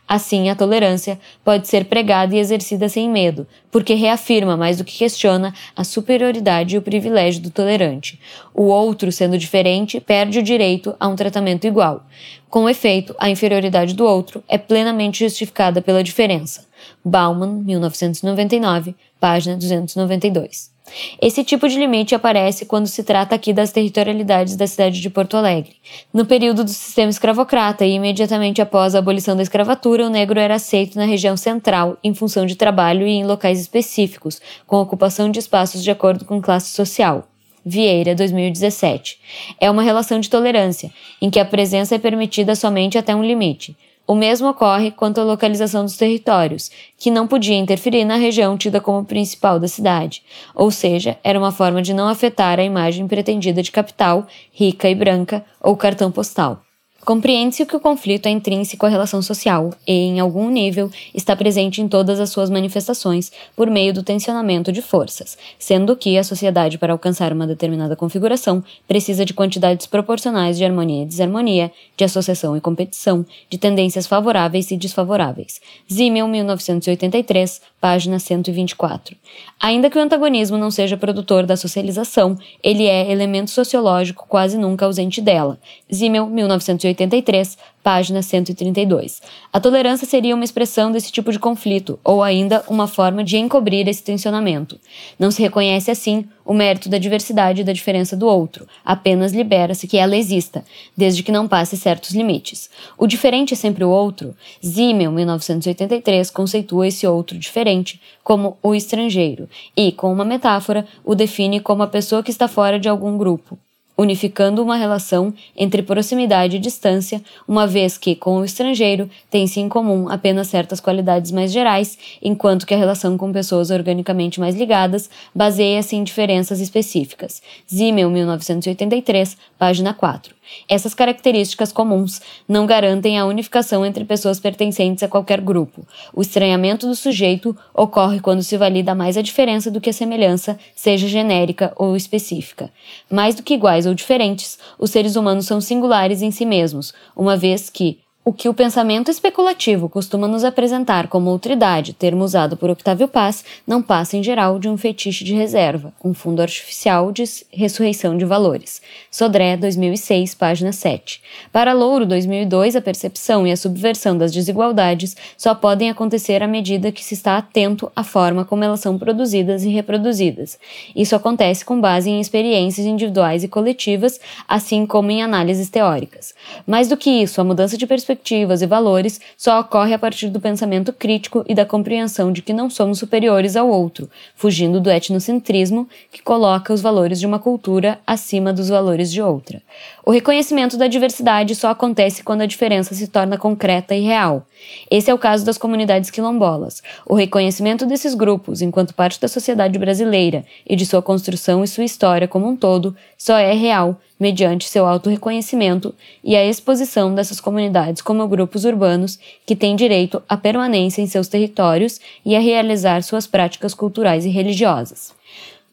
Assim, 0.07 0.49
a 0.49 0.55
tolerância 0.55 1.19
pode 1.43 1.67
ser 1.67 1.83
pregada 1.83 2.33
e 2.33 2.39
exercida 2.39 2.87
sem 2.87 3.09
medo, 3.09 3.45
porque 3.69 3.93
reafirma 3.93 4.55
mais 4.55 4.77
do 4.77 4.85
que 4.85 4.97
questiona 4.97 5.53
a 5.75 5.83
superioridade 5.83 6.75
e 6.75 6.77
o 6.77 6.81
privilégio 6.81 7.41
do 7.41 7.51
tolerante. 7.51 8.17
O 8.53 8.63
outro, 8.67 9.11
sendo 9.11 9.37
diferente, 9.37 9.99
perde 9.99 10.39
o 10.39 10.43
direito 10.43 10.95
a 10.97 11.09
um 11.09 11.15
tratamento 11.17 11.67
igual. 11.67 12.05
Com 12.49 12.69
efeito, 12.69 13.13
a 13.19 13.29
inferioridade 13.29 13.93
do 13.93 14.05
outro 14.05 14.41
é 14.47 14.57
plenamente 14.57 15.25
justificada 15.25 15.81
pela 15.81 16.01
diferença. 16.01 16.67
Bauman, 17.03 17.61
1999, 17.65 18.95
página 19.19 19.57
292. 19.57 20.71
Esse 21.21 21.43
tipo 21.43 21.67
de 21.67 21.77
limite 21.77 22.15
aparece 22.15 22.65
quando 22.65 22.87
se 22.87 23.03
trata 23.03 23.35
aqui 23.35 23.53
das 23.53 23.71
territorialidades 23.71 24.55
da 24.55 24.67
cidade 24.67 25.01
de 25.01 25.09
Porto 25.09 25.37
Alegre. 25.37 25.75
No 26.13 26.25
período 26.25 26.63
do 26.63 26.69
sistema 26.69 27.09
escravocrata 27.09 27.85
e 27.85 27.93
imediatamente 27.93 28.61
após 28.61 28.95
a 28.95 28.99
abolição 28.99 29.35
da 29.35 29.43
escravatura, 29.43 30.05
o 30.05 30.09
negro 30.09 30.39
era 30.39 30.55
aceito 30.55 30.97
na 30.97 31.05
região 31.05 31.35
central 31.37 31.97
em 32.03 32.13
função 32.13 32.45
de 32.45 32.55
trabalho 32.55 33.07
e 33.07 33.11
em 33.11 33.25
locais 33.25 33.59
específicos, 33.59 34.41
com 34.65 34.77
ocupação 34.77 35.29
de 35.29 35.39
espaços 35.39 35.83
de 35.83 35.91
acordo 35.91 36.25
com 36.25 36.41
classe 36.41 36.69
social. 36.69 37.27
Vieira, 37.65 38.15
2017. 38.15 39.19
É 39.59 39.69
uma 39.69 39.83
relação 39.83 40.19
de 40.19 40.29
tolerância, 40.29 40.91
em 41.21 41.29
que 41.29 41.39
a 41.39 41.45
presença 41.45 41.95
é 41.95 41.99
permitida 41.99 42.55
somente 42.55 42.97
até 42.97 43.15
um 43.15 43.23
limite. 43.23 43.75
O 44.09 44.15
mesmo 44.15 44.49
ocorre 44.49 44.89
quanto 44.89 45.21
à 45.21 45.23
localização 45.23 45.85
dos 45.85 45.95
territórios, 45.95 46.71
que 46.97 47.11
não 47.11 47.27
podia 47.27 47.55
interferir 47.55 48.05
na 48.05 48.15
região 48.15 48.57
tida 48.57 48.81
como 48.81 49.05
principal 49.05 49.59
da 49.59 49.67
cidade, 49.67 50.23
ou 50.55 50.71
seja, 50.71 51.19
era 51.23 51.37
uma 51.37 51.51
forma 51.51 51.79
de 51.79 51.93
não 51.93 52.07
afetar 52.07 52.59
a 52.59 52.63
imagem 52.63 53.07
pretendida 53.07 53.61
de 53.61 53.69
capital, 53.69 54.25
rica 54.51 54.89
e 54.89 54.95
branca, 54.95 55.45
ou 55.61 55.77
cartão 55.77 56.11
postal. 56.11 56.59
Compreende-se 57.05 57.65
que 57.65 57.75
o 57.75 57.79
conflito 57.79 58.27
é 58.27 58.29
intrínseco 58.29 58.85
à 58.85 58.89
relação 58.89 59.21
social 59.21 59.71
e, 59.87 59.93
em 59.93 60.19
algum 60.19 60.49
nível, 60.49 60.91
está 61.13 61.35
presente 61.35 61.81
em 61.81 61.87
todas 61.87 62.19
as 62.19 62.29
suas 62.29 62.49
manifestações 62.49 63.31
por 63.55 63.69
meio 63.69 63.93
do 63.93 64.03
tensionamento 64.03 64.71
de 64.71 64.81
forças, 64.81 65.37
sendo 65.57 65.95
que 65.95 66.17
a 66.17 66.23
sociedade, 66.23 66.77
para 66.77 66.93
alcançar 66.93 67.31
uma 67.31 67.47
determinada 67.47 67.95
configuração, 67.95 68.63
precisa 68.87 69.25
de 69.25 69.33
quantidades 69.33 69.87
proporcionais 69.87 70.57
de 70.57 70.65
harmonia 70.65 71.03
e 71.03 71.05
desarmonia, 71.05 71.71
de 71.95 72.03
associação 72.03 72.55
e 72.55 72.61
competição, 72.61 73.25
de 73.49 73.57
tendências 73.57 74.05
favoráveis 74.05 74.69
e 74.69 74.77
desfavoráveis. 74.77 75.61
Zimmel, 75.91 76.27
1983, 76.27 77.61
página 77.79 78.19
124. 78.19 79.15
Ainda 79.59 79.89
que 79.89 79.97
o 79.97 80.01
antagonismo 80.01 80.57
não 80.57 80.69
seja 80.69 80.97
produtor 80.97 81.45
da 81.45 81.55
socialização, 81.55 82.37
ele 82.61 82.85
é 82.85 83.09
elemento 83.09 83.49
sociológico 83.49 84.25
quase 84.27 84.57
nunca 84.57 84.85
ausente 84.85 85.21
dela. 85.21 85.57
Zimmel, 85.91 86.27
1983 86.27 86.88
1983, 86.89 87.57
página 87.83 88.21
132. 88.21 89.21
A 89.51 89.59
tolerância 89.59 90.05
seria 90.05 90.35
uma 90.35 90.43
expressão 90.43 90.91
desse 90.91 91.11
tipo 91.11 91.31
de 91.31 91.39
conflito, 91.39 91.99
ou 92.03 92.21
ainda 92.21 92.63
uma 92.67 92.87
forma 92.87 93.23
de 93.23 93.37
encobrir 93.37 93.87
esse 93.87 94.03
tensionamento. 94.03 94.79
Não 95.17 95.31
se 95.31 95.41
reconhece, 95.41 95.89
assim, 95.89 96.25
o 96.45 96.53
mérito 96.53 96.89
da 96.89 96.97
diversidade 96.97 97.61
e 97.61 97.63
da 97.63 97.73
diferença 97.73 98.15
do 98.17 98.27
outro, 98.27 98.67
apenas 98.83 99.31
libera-se 99.31 99.87
que 99.87 99.97
ela 99.97 100.15
exista, 100.15 100.65
desde 100.95 101.23
que 101.23 101.31
não 101.31 101.47
passe 101.47 101.77
certos 101.77 102.11
limites. 102.11 102.69
O 102.97 103.07
diferente 103.07 103.53
é 103.53 103.57
sempre 103.57 103.83
o 103.83 103.89
outro. 103.89 104.35
Zimmel, 104.65 105.11
1983, 105.11 106.29
conceitua 106.31 106.87
esse 106.87 107.05
outro 107.07 107.37
diferente 107.37 108.01
como 108.23 108.57
o 108.61 108.75
estrangeiro 108.75 109.47
e, 109.75 109.91
com 109.91 110.11
uma 110.11 110.25
metáfora, 110.25 110.85
o 111.03 111.15
define 111.15 111.59
como 111.59 111.83
a 111.83 111.87
pessoa 111.87 112.23
que 112.23 112.31
está 112.31 112.47
fora 112.47 112.79
de 112.79 112.89
algum 112.89 113.17
grupo 113.17 113.57
unificando 113.99 114.63
uma 114.63 114.77
relação 114.77 115.33
entre 115.57 115.83
proximidade 115.83 116.55
e 116.55 116.59
distância, 116.59 117.21
uma 117.45 117.67
vez 117.67 117.97
que, 117.97 118.15
com 118.15 118.37
o 118.37 118.45
estrangeiro, 118.45 119.09
tem-se 119.29 119.59
em 119.59 119.67
comum 119.67 120.07
apenas 120.07 120.47
certas 120.47 120.79
qualidades 120.79 121.31
mais 121.31 121.51
gerais, 121.51 121.97
enquanto 122.21 122.65
que 122.65 122.73
a 122.73 122.77
relação 122.77 123.17
com 123.17 123.33
pessoas 123.33 123.69
organicamente 123.69 124.39
mais 124.39 124.55
ligadas 124.55 125.09
baseia-se 125.35 125.97
em 125.97 126.03
diferenças 126.03 126.61
específicas. 126.61 127.41
Zimmel, 127.69 128.09
1983, 128.09 129.35
página 129.57 129.93
4. 129.93 130.38
Essas 130.67 130.93
características 130.93 131.71
comuns 131.71 132.21
não 132.47 132.65
garantem 132.65 133.17
a 133.17 133.25
unificação 133.25 133.85
entre 133.85 134.05
pessoas 134.05 134.39
pertencentes 134.39 135.03
a 135.03 135.07
qualquer 135.07 135.41
grupo. 135.41 135.85
O 136.13 136.21
estranhamento 136.21 136.87
do 136.87 136.95
sujeito 136.95 137.55
ocorre 137.73 138.19
quando 138.19 138.43
se 138.43 138.57
valida 138.57 138.95
mais 138.95 139.17
a 139.17 139.21
diferença 139.21 139.71
do 139.71 139.81
que 139.81 139.89
a 139.89 139.93
semelhança, 139.93 140.59
seja 140.75 141.07
genérica 141.07 141.73
ou 141.75 141.95
específica. 141.95 142.71
Mais 143.09 143.35
do 143.35 143.43
que 143.43 143.53
iguais 143.53 143.85
ou 143.85 143.93
diferentes, 143.93 144.57
os 144.77 144.91
seres 144.91 145.15
humanos 145.15 145.45
são 145.45 145.59
singulares 145.61 146.21
em 146.21 146.31
si 146.31 146.45
mesmos, 146.45 146.93
uma 147.15 147.35
vez 147.35 147.69
que, 147.69 147.99
o 148.29 148.33
que 148.33 148.47
o 148.47 148.53
pensamento 148.53 149.09
especulativo 149.09 149.89
costuma 149.89 150.27
nos 150.27 150.43
apresentar 150.43 151.07
como 151.07 151.31
outridade, 151.31 151.93
termo 151.93 152.23
usado 152.23 152.55
por 152.55 152.69
Octávio 152.69 153.07
Paz, 153.07 153.43
não 153.65 153.81
passa 153.81 154.17
em 154.17 154.21
geral 154.21 154.59
de 154.59 154.69
um 154.69 154.77
fetiche 154.77 155.23
de 155.23 155.33
reserva, 155.33 155.91
um 156.05 156.13
fundo 156.13 156.39
artificial 156.39 157.11
de 157.11 157.23
ressurreição 157.51 158.15
de 158.15 158.25
valores. 158.25 158.83
Sodré, 159.09 159.57
2006, 159.57 160.35
página 160.35 160.71
7. 160.71 161.23
Para 161.51 161.73
Louro, 161.73 162.05
2002, 162.05 162.75
a 162.75 162.81
percepção 162.81 163.47
e 163.47 163.51
a 163.51 163.57
subversão 163.57 164.15
das 164.15 164.31
desigualdades 164.31 165.17
só 165.35 165.55
podem 165.55 165.89
acontecer 165.89 166.43
à 166.43 166.47
medida 166.47 166.91
que 166.91 167.03
se 167.03 167.15
está 167.15 167.35
atento 167.35 167.91
à 167.95 168.03
forma 168.03 168.45
como 168.45 168.63
elas 168.63 168.79
são 168.79 168.95
produzidas 168.99 169.63
e 169.63 169.69
reproduzidas. 169.69 170.59
Isso 170.95 171.15
acontece 171.15 171.65
com 171.65 171.81
base 171.81 172.11
em 172.11 172.21
experiências 172.21 172.85
individuais 172.85 173.43
e 173.43 173.47
coletivas, 173.47 174.19
assim 174.47 174.85
como 174.85 175.09
em 175.09 175.23
análises 175.23 175.67
teóricas. 175.67 176.35
Mais 176.67 176.87
do 176.87 176.95
que 176.95 177.09
isso, 177.09 177.41
a 177.41 177.43
mudança 177.43 177.75
de 177.75 177.87
perspectiva 177.87 178.18
perspectivas 178.19 178.61
e 178.61 178.67
valores 178.67 179.19
só 179.37 179.59
ocorre 179.59 179.93
a 179.93 179.99
partir 179.99 180.29
do 180.29 180.39
pensamento 180.39 180.91
crítico 180.91 181.43
e 181.47 181.55
da 181.55 181.65
compreensão 181.65 182.31
de 182.31 182.41
que 182.41 182.53
não 182.53 182.69
somos 182.69 182.99
superiores 182.99 183.55
ao 183.55 183.67
outro, 183.67 184.09
fugindo 184.35 184.79
do 184.79 184.89
etnocentrismo 184.89 185.87
que 186.11 186.21
coloca 186.21 186.73
os 186.73 186.81
valores 186.81 187.19
de 187.19 187.25
uma 187.25 187.39
cultura 187.39 187.99
acima 188.05 188.53
dos 188.53 188.69
valores 188.69 189.11
de 189.11 189.21
outra. 189.21 189.61
O 190.05 190.11
reconhecimento 190.11 190.77
da 190.77 190.87
diversidade 190.87 191.55
só 191.55 191.69
acontece 191.69 192.23
quando 192.23 192.41
a 192.41 192.45
diferença 192.45 192.93
se 192.93 193.07
torna 193.07 193.37
concreta 193.37 193.95
e 193.95 194.01
real. 194.01 194.45
Esse 194.91 195.09
é 195.09 195.13
o 195.13 195.17
caso 195.17 195.45
das 195.45 195.57
comunidades 195.57 196.09
quilombolas. 196.09 196.83
O 197.05 197.15
reconhecimento 197.15 197.85
desses 197.85 198.13
grupos, 198.13 198.61
enquanto 198.61 198.93
parte 198.93 199.19
da 199.19 199.27
sociedade 199.27 199.79
brasileira 199.79 200.43
e 200.67 200.75
de 200.75 200.85
sua 200.85 201.01
construção 201.01 201.63
e 201.63 201.67
sua 201.67 201.85
história 201.85 202.27
como 202.27 202.47
um 202.47 202.55
todo, 202.55 202.95
só 203.17 203.37
é 203.37 203.53
real 203.53 203.99
mediante 204.19 204.67
seu 204.67 204.85
autorreconhecimento 204.85 205.95
e 206.23 206.35
a 206.35 206.45
exposição 206.45 207.15
dessas 207.15 207.39
comunidades 207.39 208.01
como 208.01 208.27
grupos 208.27 208.65
urbanos 208.65 209.17
que 209.45 209.55
têm 209.55 209.75
direito 209.75 210.21
à 210.27 210.35
permanência 210.35 211.01
em 211.01 211.07
seus 211.07 211.27
territórios 211.27 212.01
e 212.25 212.35
a 212.35 212.39
realizar 212.39 213.01
suas 213.01 213.25
práticas 213.25 213.73
culturais 213.73 214.25
e 214.25 214.29
religiosas. 214.29 215.17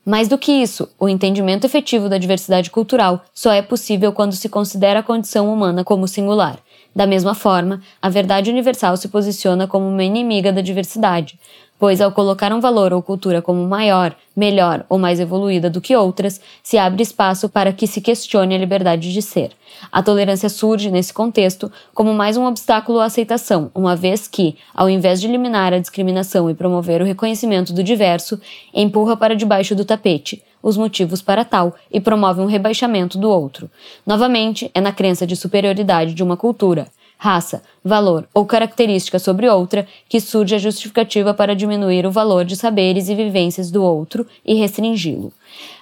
Mais 0.04 0.28
do 0.28 0.38
que 0.38 0.52
isso, 0.52 0.88
o 1.00 1.08
entendimento 1.08 1.64
efetivo 1.64 2.08
da 2.08 2.16
diversidade 2.16 2.70
cultural 2.70 3.24
só 3.34 3.52
é 3.52 3.60
possível 3.60 4.12
quando 4.12 4.34
se 4.34 4.48
considera 4.48 5.00
a 5.00 5.02
condição 5.02 5.52
humana 5.52 5.82
como 5.82 6.06
singular. 6.06 6.60
Da 6.94 7.08
mesma 7.08 7.34
forma, 7.34 7.82
a 8.00 8.08
verdade 8.08 8.48
universal 8.48 8.96
se 8.96 9.08
posiciona 9.08 9.66
como 9.66 9.86
uma 9.88 10.04
inimiga 10.04 10.52
da 10.52 10.60
diversidade, 10.60 11.38
pois 11.78 12.00
ao 12.00 12.12
colocar 12.12 12.52
um 12.52 12.60
valor 12.60 12.92
ou 12.92 13.02
cultura 13.02 13.42
como 13.42 13.66
maior, 13.66 14.14
melhor 14.34 14.84
ou 14.88 14.98
mais 14.98 15.20
evoluída 15.20 15.68
do 15.68 15.80
que 15.80 15.94
outras, 15.94 16.40
se 16.62 16.78
abre 16.78 17.02
espaço 17.02 17.48
para 17.48 17.72
que 17.72 17.86
se 17.86 18.00
questione 18.00 18.54
a 18.54 18.58
liberdade 18.58 19.12
de 19.12 19.22
ser. 19.22 19.50
A 19.90 20.02
tolerância 20.02 20.48
surge, 20.48 20.90
nesse 20.90 21.12
contexto, 21.12 21.70
como 21.94 22.14
mais 22.14 22.36
um 22.36 22.46
obstáculo 22.46 23.00
à 23.00 23.06
aceitação, 23.06 23.70
uma 23.74 23.94
vez 23.94 24.26
que, 24.26 24.56
ao 24.74 24.88
invés 24.88 25.20
de 25.20 25.26
eliminar 25.26 25.72
a 25.72 25.78
discriminação 25.78 26.50
e 26.50 26.54
promover 26.54 27.00
o 27.02 27.04
reconhecimento 27.04 27.72
do 27.72 27.82
diverso, 27.82 28.40
empurra 28.72 29.16
para 29.16 29.36
debaixo 29.36 29.74
do 29.74 29.84
tapete 29.84 30.42
os 30.66 30.76
motivos 30.76 31.22
para 31.22 31.44
tal 31.44 31.76
e 31.92 32.00
promove 32.00 32.40
um 32.40 32.46
rebaixamento 32.46 33.16
do 33.16 33.30
outro. 33.30 33.70
Novamente, 34.04 34.68
é 34.74 34.80
na 34.80 34.90
crença 34.90 35.24
de 35.24 35.36
superioridade 35.36 36.12
de 36.12 36.24
uma 36.24 36.36
cultura, 36.36 36.88
raça, 37.18 37.62
valor 37.82 38.28
ou 38.34 38.44
característica 38.44 39.18
sobre 39.18 39.48
outra, 39.48 39.86
que 40.08 40.20
surge 40.20 40.54
a 40.54 40.58
justificativa 40.58 41.32
para 41.32 41.56
diminuir 41.56 42.06
o 42.06 42.10
valor 42.10 42.44
de 42.44 42.56
saberes 42.56 43.08
e 43.08 43.14
vivências 43.14 43.70
do 43.70 43.82
outro 43.82 44.26
e 44.44 44.54
restringi-lo. 44.54 45.32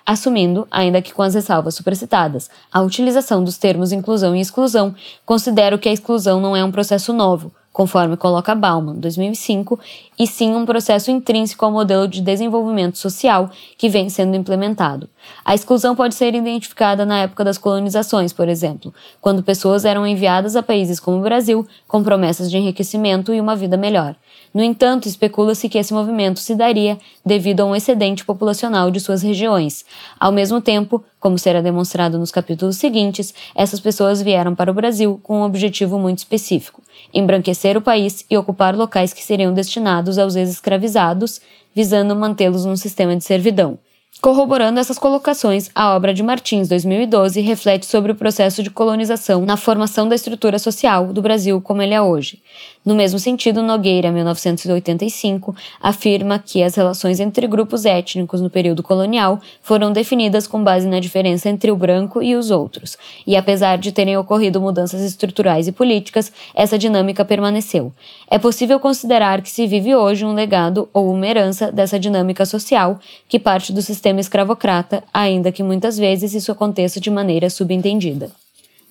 Assumindo, 0.06 0.66
ainda 0.70 1.02
que 1.02 1.12
com 1.12 1.22
as 1.22 1.34
ressalvas 1.34 1.74
supracitadas, 1.74 2.50
a 2.72 2.82
utilização 2.82 3.42
dos 3.42 3.58
termos 3.58 3.90
inclusão 3.90 4.36
e 4.36 4.40
exclusão, 4.40 4.94
considero 5.24 5.78
que 5.78 5.88
a 5.88 5.92
exclusão 5.92 6.40
não 6.40 6.54
é 6.54 6.62
um 6.62 6.70
processo 6.70 7.12
novo, 7.12 7.50
conforme 7.74 8.16
coloca 8.16 8.54
Bauman, 8.54 8.94
2005, 8.94 9.80
e 10.16 10.28
sim 10.28 10.54
um 10.54 10.64
processo 10.64 11.10
intrínseco 11.10 11.64
ao 11.64 11.72
modelo 11.72 12.06
de 12.06 12.20
desenvolvimento 12.20 12.96
social 12.96 13.50
que 13.76 13.88
vem 13.88 14.08
sendo 14.08 14.36
implementado. 14.36 15.08
A 15.44 15.56
exclusão 15.56 15.96
pode 15.96 16.14
ser 16.14 16.32
identificada 16.36 17.04
na 17.04 17.18
época 17.18 17.42
das 17.42 17.58
colonizações, 17.58 18.32
por 18.32 18.48
exemplo, 18.48 18.94
quando 19.20 19.42
pessoas 19.42 19.84
eram 19.84 20.06
enviadas 20.06 20.54
a 20.54 20.62
países 20.62 21.00
como 21.00 21.18
o 21.18 21.22
Brasil 21.22 21.66
com 21.88 22.00
promessas 22.00 22.48
de 22.48 22.56
enriquecimento 22.56 23.34
e 23.34 23.40
uma 23.40 23.56
vida 23.56 23.76
melhor. 23.76 24.14
No 24.54 24.62
entanto, 24.62 25.08
especula-se 25.08 25.68
que 25.68 25.76
esse 25.76 25.92
movimento 25.92 26.38
se 26.38 26.54
daria 26.54 26.96
devido 27.26 27.62
a 27.62 27.64
um 27.64 27.74
excedente 27.74 28.24
populacional 28.24 28.88
de 28.88 29.00
suas 29.00 29.20
regiões. 29.20 29.84
Ao 30.18 30.30
mesmo 30.30 30.60
tempo, 30.60 31.02
como 31.18 31.36
será 31.36 31.60
demonstrado 31.60 32.20
nos 32.20 32.30
capítulos 32.30 32.76
seguintes, 32.76 33.34
essas 33.52 33.80
pessoas 33.80 34.22
vieram 34.22 34.54
para 34.54 34.70
o 34.70 34.74
Brasil 34.74 35.18
com 35.24 35.40
um 35.40 35.42
objetivo 35.42 35.98
muito 35.98 36.18
específico: 36.18 36.80
embranquecer 37.12 37.76
o 37.76 37.82
país 37.82 38.24
e 38.30 38.36
ocupar 38.36 38.76
locais 38.76 39.12
que 39.12 39.24
seriam 39.24 39.52
destinados 39.52 40.18
aos 40.18 40.36
ex-escravizados, 40.36 41.40
visando 41.74 42.14
mantê-los 42.14 42.64
num 42.64 42.76
sistema 42.76 43.16
de 43.16 43.24
servidão. 43.24 43.76
Corroborando 44.20 44.80
essas 44.80 44.98
colocações, 44.98 45.70
a 45.74 45.94
obra 45.94 46.14
de 46.14 46.22
Martins, 46.22 46.68
2012, 46.68 47.40
reflete 47.40 47.84
sobre 47.84 48.12
o 48.12 48.14
processo 48.14 48.62
de 48.62 48.70
colonização 48.70 49.44
na 49.44 49.56
formação 49.56 50.08
da 50.08 50.14
estrutura 50.14 50.58
social 50.58 51.12
do 51.12 51.20
Brasil 51.20 51.60
como 51.60 51.82
ele 51.82 51.92
é 51.92 52.00
hoje. 52.00 52.40
No 52.84 52.94
mesmo 52.94 53.18
sentido, 53.18 53.62
Nogueira, 53.62 54.12
1985, 54.12 55.56
afirma 55.80 56.38
que 56.38 56.62
as 56.62 56.74
relações 56.74 57.18
entre 57.18 57.46
grupos 57.46 57.86
étnicos 57.86 58.42
no 58.42 58.50
período 58.50 58.82
colonial 58.82 59.40
foram 59.62 59.90
definidas 59.90 60.46
com 60.46 60.62
base 60.62 60.86
na 60.86 61.00
diferença 61.00 61.48
entre 61.48 61.70
o 61.70 61.76
branco 61.76 62.22
e 62.22 62.36
os 62.36 62.50
outros, 62.50 62.98
e 63.26 63.36
apesar 63.36 63.78
de 63.78 63.90
terem 63.90 64.18
ocorrido 64.18 64.60
mudanças 64.60 65.00
estruturais 65.00 65.66
e 65.66 65.72
políticas, 65.72 66.30
essa 66.54 66.76
dinâmica 66.76 67.24
permaneceu. 67.24 67.90
É 68.30 68.38
possível 68.38 68.78
considerar 68.78 69.40
que 69.40 69.50
se 69.50 69.66
vive 69.66 69.94
hoje 69.94 70.26
um 70.26 70.34
legado 70.34 70.86
ou 70.92 71.10
uma 71.10 71.26
herança 71.26 71.72
dessa 71.72 71.98
dinâmica 71.98 72.44
social 72.44 73.00
que 73.26 73.38
parte 73.38 73.72
do 73.72 73.80
sistema 73.80 74.20
escravocrata, 74.20 75.02
ainda 75.10 75.50
que 75.50 75.62
muitas 75.62 75.96
vezes 75.96 76.34
isso 76.34 76.52
aconteça 76.52 77.00
de 77.00 77.10
maneira 77.10 77.48
subentendida. 77.48 78.43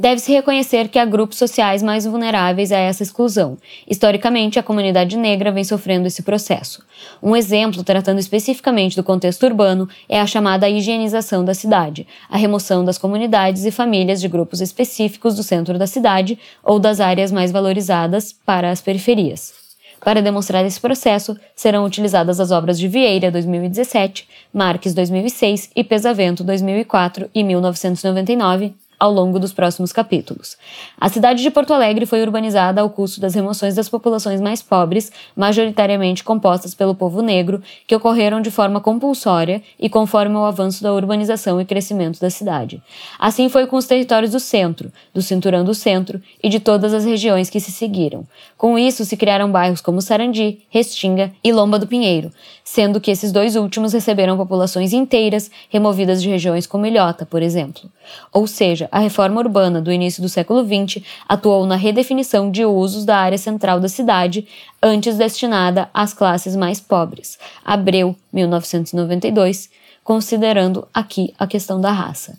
Deve-se 0.04 0.34
reconhecer 0.34 0.90
que 0.90 1.00
há 1.00 1.06
grupos 1.06 1.38
sociais 1.38 1.82
mais 1.82 2.06
vulneráveis 2.06 2.74
a 2.74 2.78
essa 2.78 3.02
exclusão. 3.02 3.58
Historicamente, 3.90 4.60
a 4.60 4.64
comunidade 4.64 5.16
negra 5.16 5.50
vem 5.50 5.64
sofrendo 5.64 6.06
esse 6.06 6.24
processo. 6.24 6.84
Um 7.22 7.34
exemplo, 7.34 7.86
tratando 7.86 8.20
especificamente 8.20 8.98
do 8.98 9.04
contexto 9.04 9.46
urbano, 9.46 9.88
é 10.10 10.20
a 10.20 10.28
chamada 10.28 10.68
higienização 10.68 11.46
da 11.46 11.54
cidade, 11.54 12.06
a 12.30 12.36
remoção 12.36 12.84
das 12.84 12.98
comunidades 12.98 13.64
e 13.64 13.72
famílias 13.72 14.20
de 14.20 14.28
grupos 14.28 14.60
específicos 14.60 15.38
do 15.38 15.42
centro 15.42 15.80
da 15.80 15.88
cidade 15.88 16.38
ou 16.62 16.80
das 16.80 17.00
áreas 17.00 17.32
mais 17.32 17.50
valorizadas 17.50 18.36
para 18.46 18.72
as 18.72 18.82
periferias. 18.82 19.54
Para 20.02 20.22
demonstrar 20.22 20.66
esse 20.66 20.82
processo, 20.82 21.38
serão 21.56 21.86
utilizadas 21.86 22.42
as 22.42 22.52
obras 22.52 22.78
de 22.78 22.90
Vieira, 22.90 23.32
2017, 23.32 24.28
Marques, 24.54 24.94
2006 24.94 25.70
e 25.74 25.82
Pesavento, 25.82 26.44
2004 26.44 27.30
e 27.34 27.42
1999, 27.42 28.74
ao 29.04 29.12
longo 29.12 29.38
dos 29.38 29.52
próximos 29.52 29.92
capítulos. 29.92 30.56
A 30.98 31.10
cidade 31.10 31.44
de 31.44 31.52
Porto 31.52 31.74
Alegre 31.74 32.06
foi 32.06 32.22
urbanizada 32.22 32.80
ao 32.80 32.90
custo 32.90 33.20
das 33.20 33.36
remoções 33.36 33.76
das 33.76 33.90
populações 33.90 34.40
mais 34.40 34.62
pobres, 34.62 35.12
majoritariamente 35.36 36.24
compostas 36.24 36.74
pelo 36.74 36.96
povo 36.96 37.22
negro, 37.22 37.62
que 37.86 37.94
ocorreram 37.94 38.40
de 38.40 38.50
forma 38.50 38.80
compulsória 38.80 39.62
e 39.78 39.90
conforme 39.90 40.38
o 40.38 40.46
avanço 40.46 40.82
da 40.82 40.94
urbanização 40.94 41.60
e 41.60 41.66
crescimento 41.66 42.18
da 42.18 42.30
cidade. 42.30 42.82
Assim 43.20 43.50
foi 43.50 43.68
com 43.68 43.76
os 43.76 43.88
territórios 43.88 44.32
do 44.32 44.40
centro, 44.40 44.90
do 45.14 45.22
cinturão 45.22 45.66
do 45.66 45.74
centro 45.74 46.22
e 46.42 46.48
de 46.48 46.62
todas 46.62 46.94
as 46.94 47.04
regiões 47.04 47.50
que 47.50 47.60
se 47.60 47.74
seguiram. 47.74 48.26
Com 48.58 48.80
isso, 48.80 49.04
se 49.04 49.18
criaram 49.18 49.52
bairros 49.52 49.82
como 49.82 50.02
Sarandi, 50.02 50.60
Restinga 50.70 51.34
e 51.44 51.52
Lomba 51.52 51.78
do 51.78 51.88
Pinheiro, 51.88 52.32
sendo 52.64 53.02
que 53.02 53.12
esses 53.12 53.34
dois 53.34 53.58
últimos 53.58 53.92
receberam 53.92 54.38
populações 54.38 54.94
inteiras 54.94 55.52
removidas 55.70 56.22
de 56.22 56.30
regiões 56.30 56.66
como 56.66 56.86
Ilhota, 56.86 57.26
por 57.26 57.42
exemplo. 57.42 57.92
Ou 58.32 58.48
seja, 58.48 58.88
a 58.94 59.00
reforma 59.00 59.42
urbana 59.42 59.82
do 59.82 59.92
início 59.92 60.22
do 60.22 60.30
século 60.30 60.64
XX 60.64 61.04
atuou 61.28 61.66
na 61.66 61.76
redefinição 61.76 62.52
de 62.52 62.64
usos 62.64 63.06
da 63.06 63.18
área 63.18 63.40
central 63.40 63.80
da 63.80 63.90
cidade, 63.90 64.48
antes 64.84 65.18
destinada 65.18 65.90
às 65.92 66.14
classes 66.14 66.56
mais 66.56 66.80
pobres. 66.80 67.40
Abreu, 67.66 68.16
1992, 68.32 69.72
considerando 70.04 70.88
aqui 70.94 71.34
a 71.40 71.48
questão 71.48 71.82
da 71.82 71.92
raça. 71.92 72.38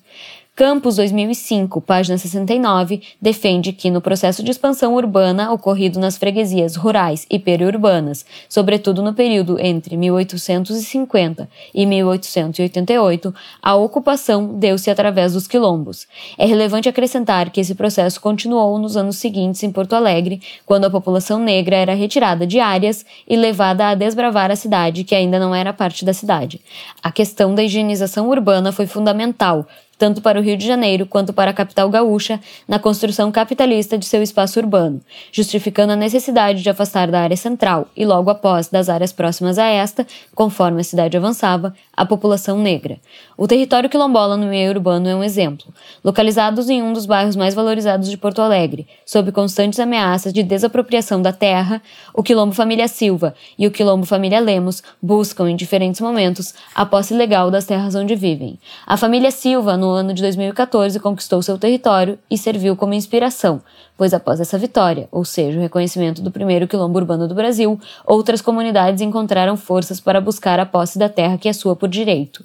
Campos 0.56 0.94
2005, 0.94 1.80
página 1.80 2.16
69, 2.16 3.02
defende 3.20 3.72
que 3.72 3.90
no 3.90 4.00
processo 4.00 4.40
de 4.40 4.52
expansão 4.52 4.94
urbana 4.94 5.50
ocorrido 5.50 5.98
nas 5.98 6.16
freguesias 6.16 6.76
rurais 6.76 7.26
e 7.28 7.40
periurbanas, 7.40 8.24
sobretudo 8.48 9.02
no 9.02 9.12
período 9.12 9.58
entre 9.58 9.96
1850 9.96 11.48
e 11.74 11.84
1888, 11.84 13.34
a 13.60 13.74
ocupação 13.74 14.54
deu-se 14.54 14.88
através 14.88 15.32
dos 15.32 15.48
quilombos. 15.48 16.06
É 16.38 16.46
relevante 16.46 16.88
acrescentar 16.88 17.50
que 17.50 17.60
esse 17.60 17.74
processo 17.74 18.20
continuou 18.20 18.78
nos 18.78 18.96
anos 18.96 19.16
seguintes 19.16 19.60
em 19.64 19.72
Porto 19.72 19.94
Alegre, 19.94 20.40
quando 20.64 20.84
a 20.84 20.90
população 20.90 21.40
negra 21.40 21.74
era 21.74 21.94
retirada 21.94 22.46
de 22.46 22.60
áreas 22.60 23.04
e 23.28 23.34
levada 23.34 23.88
a 23.88 23.96
desbravar 23.96 24.52
a 24.52 24.56
cidade 24.56 25.02
que 25.02 25.16
ainda 25.16 25.40
não 25.40 25.52
era 25.52 25.72
parte 25.72 26.04
da 26.04 26.12
cidade. 26.12 26.60
A 27.02 27.10
questão 27.10 27.56
da 27.56 27.64
higienização 27.64 28.28
urbana 28.28 28.70
foi 28.70 28.86
fundamental, 28.86 29.66
tanto 29.98 30.20
para 30.20 30.38
o 30.38 30.42
Rio 30.42 30.56
de 30.56 30.66
Janeiro 30.66 31.06
quanto 31.06 31.32
para 31.32 31.50
a 31.50 31.54
capital 31.54 31.88
gaúcha, 31.88 32.40
na 32.66 32.78
construção 32.78 33.30
capitalista 33.30 33.96
de 33.96 34.06
seu 34.06 34.22
espaço 34.22 34.58
urbano, 34.58 35.00
justificando 35.32 35.92
a 35.92 35.96
necessidade 35.96 36.62
de 36.62 36.70
afastar 36.70 37.10
da 37.10 37.20
área 37.20 37.36
central 37.36 37.88
e 37.96 38.04
logo 38.04 38.30
após 38.30 38.68
das 38.68 38.88
áreas 38.88 39.12
próximas 39.12 39.58
a 39.58 39.66
esta, 39.66 40.06
conforme 40.34 40.80
a 40.80 40.84
cidade 40.84 41.16
avançava, 41.16 41.74
a 41.96 42.04
população 42.04 42.58
negra. 42.58 42.98
O 43.36 43.46
território 43.46 43.88
quilombola 43.88 44.36
no 44.36 44.46
meio 44.46 44.70
urbano 44.70 45.08
é 45.08 45.14
um 45.14 45.22
exemplo. 45.22 45.72
Localizados 46.02 46.68
em 46.68 46.82
um 46.82 46.92
dos 46.92 47.06
bairros 47.06 47.36
mais 47.36 47.54
valorizados 47.54 48.10
de 48.10 48.16
Porto 48.16 48.40
Alegre, 48.40 48.86
sob 49.04 49.32
constantes 49.32 49.78
ameaças 49.78 50.32
de 50.32 50.42
desapropriação 50.42 51.20
da 51.20 51.32
terra, 51.32 51.82
o 52.12 52.22
Quilombo 52.22 52.54
Família 52.54 52.88
Silva 52.88 53.34
e 53.58 53.66
o 53.66 53.70
Quilombo 53.70 54.06
Família 54.06 54.40
Lemos 54.40 54.82
buscam, 55.02 55.48
em 55.48 55.56
diferentes 55.56 56.00
momentos, 56.00 56.54
a 56.74 56.84
posse 56.86 57.14
legal 57.14 57.50
das 57.50 57.64
terras 57.64 57.94
onde 57.94 58.14
vivem. 58.14 58.58
A 58.86 58.96
família 58.96 59.30
Silva, 59.30 59.76
no 59.84 59.90
ano 59.90 60.14
de 60.14 60.22
2014, 60.22 60.98
conquistou 60.98 61.42
seu 61.42 61.58
território 61.58 62.18
e 62.30 62.38
serviu 62.38 62.74
como 62.74 62.94
inspiração, 62.94 63.60
pois 63.98 64.14
após 64.14 64.40
essa 64.40 64.56
vitória, 64.56 65.06
ou 65.12 65.26
seja, 65.26 65.58
o 65.58 65.60
reconhecimento 65.60 66.22
do 66.22 66.30
primeiro 66.30 66.66
quilombo 66.66 66.98
urbano 66.98 67.28
do 67.28 67.34
Brasil, 67.34 67.78
outras 68.06 68.40
comunidades 68.40 69.02
encontraram 69.02 69.58
forças 69.58 70.00
para 70.00 70.22
buscar 70.22 70.58
a 70.58 70.64
posse 70.64 70.98
da 70.98 71.10
terra 71.10 71.36
que 71.36 71.50
é 71.50 71.52
sua 71.52 71.76
por 71.76 71.90
direito. 71.90 72.42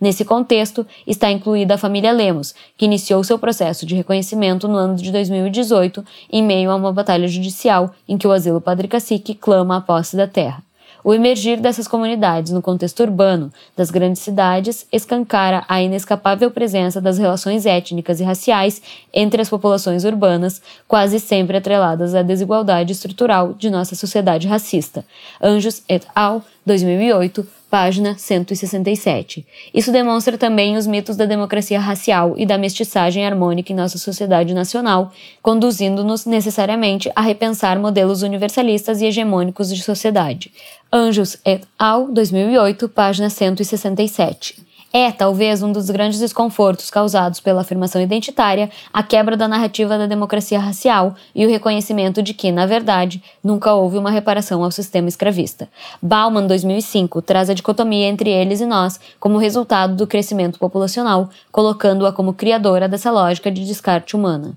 Nesse 0.00 0.24
contexto, 0.24 0.86
está 1.06 1.30
incluída 1.30 1.74
a 1.74 1.78
família 1.78 2.10
Lemos, 2.10 2.54
que 2.74 2.86
iniciou 2.86 3.22
seu 3.22 3.38
processo 3.38 3.84
de 3.84 3.94
reconhecimento 3.94 4.66
no 4.66 4.78
ano 4.78 4.96
de 4.96 5.12
2018, 5.12 6.02
em 6.32 6.42
meio 6.42 6.70
a 6.70 6.74
uma 6.74 6.90
batalha 6.90 7.28
judicial 7.28 7.90
em 8.08 8.16
que 8.16 8.26
o 8.26 8.32
asilo 8.32 8.62
Padre 8.62 8.88
Cacique 8.88 9.34
clama 9.34 9.76
a 9.76 9.80
posse 9.82 10.16
da 10.16 10.26
terra. 10.26 10.67
O 11.04 11.14
emergir 11.14 11.60
dessas 11.60 11.86
comunidades 11.86 12.52
no 12.52 12.60
contexto 12.60 13.00
urbano 13.00 13.52
das 13.76 13.90
grandes 13.90 14.22
cidades 14.22 14.86
escancara 14.92 15.64
a 15.68 15.80
inescapável 15.80 16.50
presença 16.50 17.00
das 17.00 17.18
relações 17.18 17.66
étnicas 17.66 18.20
e 18.20 18.24
raciais 18.24 18.82
entre 19.14 19.40
as 19.40 19.48
populações 19.48 20.04
urbanas, 20.04 20.60
quase 20.86 21.20
sempre 21.20 21.56
atreladas 21.56 22.14
à 22.14 22.22
desigualdade 22.22 22.92
estrutural 22.92 23.54
de 23.54 23.70
nossa 23.70 23.94
sociedade 23.94 24.48
racista. 24.48 25.04
Anjos 25.40 25.82
et 25.88 26.06
al., 26.14 26.42
2008, 26.68 27.46
página 27.70 28.16
167. 28.16 29.46
Isso 29.74 29.90
demonstra 29.90 30.36
também 30.36 30.76
os 30.76 30.86
mitos 30.86 31.16
da 31.16 31.24
democracia 31.24 31.80
racial 31.80 32.34
e 32.36 32.44
da 32.46 32.58
mestiçagem 32.58 33.26
harmônica 33.26 33.72
em 33.72 33.76
nossa 33.76 33.98
sociedade 33.98 34.54
nacional, 34.54 35.12
conduzindo-nos 35.42 36.26
necessariamente 36.26 37.10
a 37.16 37.22
repensar 37.22 37.78
modelos 37.78 38.22
universalistas 38.22 39.00
e 39.00 39.06
hegemônicos 39.06 39.74
de 39.74 39.82
sociedade. 39.82 40.52
Anjos 40.92 41.38
et 41.44 41.62
al., 41.78 42.08
2008, 42.12 42.88
página 42.90 43.30
167. 43.30 44.67
É, 44.92 45.12
talvez, 45.12 45.62
um 45.62 45.70
dos 45.70 45.90
grandes 45.90 46.18
desconfortos 46.18 46.90
causados 46.90 47.40
pela 47.40 47.60
afirmação 47.60 48.00
identitária 48.00 48.70
a 48.90 49.02
quebra 49.02 49.36
da 49.36 49.46
narrativa 49.46 49.98
da 49.98 50.06
democracia 50.06 50.58
racial 50.58 51.14
e 51.34 51.44
o 51.44 51.48
reconhecimento 51.48 52.22
de 52.22 52.32
que, 52.32 52.50
na 52.50 52.64
verdade, 52.64 53.22
nunca 53.44 53.74
houve 53.74 53.98
uma 53.98 54.10
reparação 54.10 54.64
ao 54.64 54.70
sistema 54.70 55.08
escravista. 55.08 55.68
Bauman, 56.00 56.46
2005, 56.46 57.20
traz 57.20 57.50
a 57.50 57.54
dicotomia 57.54 58.06
entre 58.06 58.30
eles 58.30 58.60
e 58.60 58.66
nós 58.66 58.98
como 59.20 59.36
resultado 59.36 59.94
do 59.94 60.06
crescimento 60.06 60.58
populacional, 60.58 61.28
colocando-a 61.52 62.12
como 62.12 62.32
criadora 62.32 62.88
dessa 62.88 63.10
lógica 63.10 63.50
de 63.50 63.66
descarte 63.66 64.16
humana. 64.16 64.56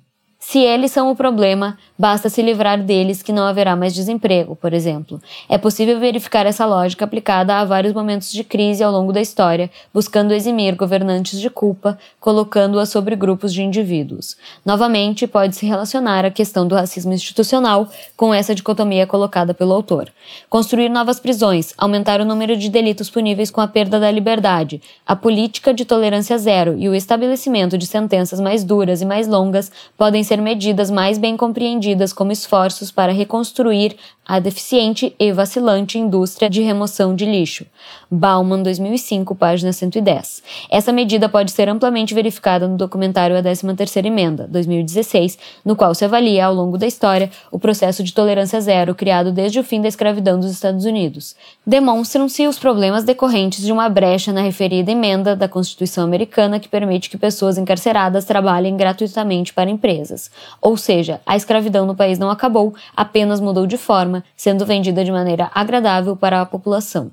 Se 0.51 0.59
eles 0.59 0.91
são 0.91 1.09
o 1.09 1.15
problema, 1.15 1.77
basta 1.97 2.27
se 2.27 2.41
livrar 2.41 2.83
deles 2.83 3.23
que 3.23 3.31
não 3.31 3.45
haverá 3.45 3.73
mais 3.73 3.95
desemprego, 3.95 4.53
por 4.53 4.73
exemplo. 4.73 5.21
É 5.47 5.57
possível 5.57 5.97
verificar 5.97 6.45
essa 6.45 6.65
lógica 6.65 7.05
aplicada 7.05 7.55
a 7.55 7.63
vários 7.63 7.93
momentos 7.93 8.29
de 8.33 8.43
crise 8.43 8.83
ao 8.83 8.91
longo 8.91 9.13
da 9.13 9.21
história, 9.21 9.71
buscando 9.93 10.33
eximir 10.33 10.75
governantes 10.75 11.39
de 11.39 11.49
culpa, 11.49 11.97
colocando-a 12.19 12.85
sobre 12.85 13.15
grupos 13.15 13.53
de 13.53 13.63
indivíduos. 13.63 14.35
Novamente, 14.65 15.25
pode-se 15.25 15.65
relacionar 15.65 16.25
a 16.25 16.29
questão 16.29 16.67
do 16.67 16.75
racismo 16.75 17.13
institucional 17.13 17.87
com 18.17 18.33
essa 18.33 18.53
dicotomia 18.53 19.07
colocada 19.07 19.53
pelo 19.53 19.71
autor. 19.71 20.11
Construir 20.49 20.89
novas 20.89 21.17
prisões, 21.17 21.73
aumentar 21.77 22.19
o 22.19 22.25
número 22.25 22.57
de 22.57 22.69
delitos 22.69 23.09
puníveis 23.09 23.49
com 23.49 23.61
a 23.61 23.69
perda 23.69 24.01
da 24.01 24.11
liberdade, 24.11 24.81
a 25.07 25.15
política 25.15 25.73
de 25.73 25.85
tolerância 25.85 26.37
zero 26.37 26.77
e 26.77 26.89
o 26.89 26.95
estabelecimento 26.95 27.77
de 27.77 27.85
sentenças 27.85 28.41
mais 28.41 28.65
duras 28.65 29.01
e 29.01 29.05
mais 29.05 29.29
longas 29.29 29.71
podem 29.97 30.25
ser 30.25 30.40
medidas 30.41 30.91
mais 30.91 31.17
bem 31.17 31.37
compreendidas 31.37 32.11
como 32.11 32.31
esforços 32.31 32.91
para 32.91 33.13
reconstruir 33.13 33.95
a 34.25 34.39
deficiente 34.39 35.15
e 35.19 35.31
vacilante 35.31 35.97
indústria 35.97 36.49
de 36.49 36.61
remoção 36.61 37.15
de 37.15 37.25
lixo. 37.25 37.65
Bauman, 38.09 38.61
2005, 38.61 39.33
página 39.35 39.73
110. 39.73 40.43
Essa 40.69 40.91
medida 40.91 41.27
pode 41.27 41.51
ser 41.51 41.67
amplamente 41.67 42.13
verificada 42.13 42.67
no 42.67 42.77
documentário 42.77 43.37
A 43.37 43.41
13ª 43.41 44.05
Emenda, 44.05 44.47
2016, 44.47 45.37
no 45.65 45.75
qual 45.75 45.95
se 45.95 46.05
avalia, 46.05 46.45
ao 46.45 46.53
longo 46.53 46.77
da 46.77 46.85
história, 46.85 47.31
o 47.51 47.57
processo 47.57 48.03
de 48.03 48.13
tolerância 48.13 48.61
zero 48.61 48.93
criado 48.93 49.31
desde 49.31 49.59
o 49.59 49.63
fim 49.63 49.81
da 49.81 49.87
escravidão 49.87 50.39
dos 50.39 50.51
Estados 50.51 50.85
Unidos. 50.85 51.35
Demonstram-se 51.65 52.45
os 52.47 52.59
problemas 52.59 53.03
decorrentes 53.03 53.65
de 53.65 53.71
uma 53.71 53.89
brecha 53.89 54.31
na 54.31 54.41
referida 54.41 54.91
emenda 54.91 55.35
da 55.35 55.47
Constituição 55.47 56.03
americana 56.03 56.59
que 56.59 56.69
permite 56.69 57.09
que 57.09 57.17
pessoas 57.17 57.57
encarceradas 57.57 58.25
trabalhem 58.25 58.77
gratuitamente 58.77 59.53
para 59.53 59.69
empresas. 59.69 60.29
Ou 60.61 60.77
seja, 60.77 61.19
a 61.25 61.35
escravidão 61.35 61.85
no 61.85 61.95
país 61.95 62.19
não 62.19 62.29
acabou, 62.29 62.73
apenas 62.95 63.39
mudou 63.39 63.65
de 63.65 63.77
forma 63.77 64.20
sendo 64.35 64.65
vendida 64.65 65.03
de 65.03 65.11
maneira 65.11 65.49
agradável 65.53 66.15
para 66.15 66.41
a 66.41 66.45
população. 66.45 67.11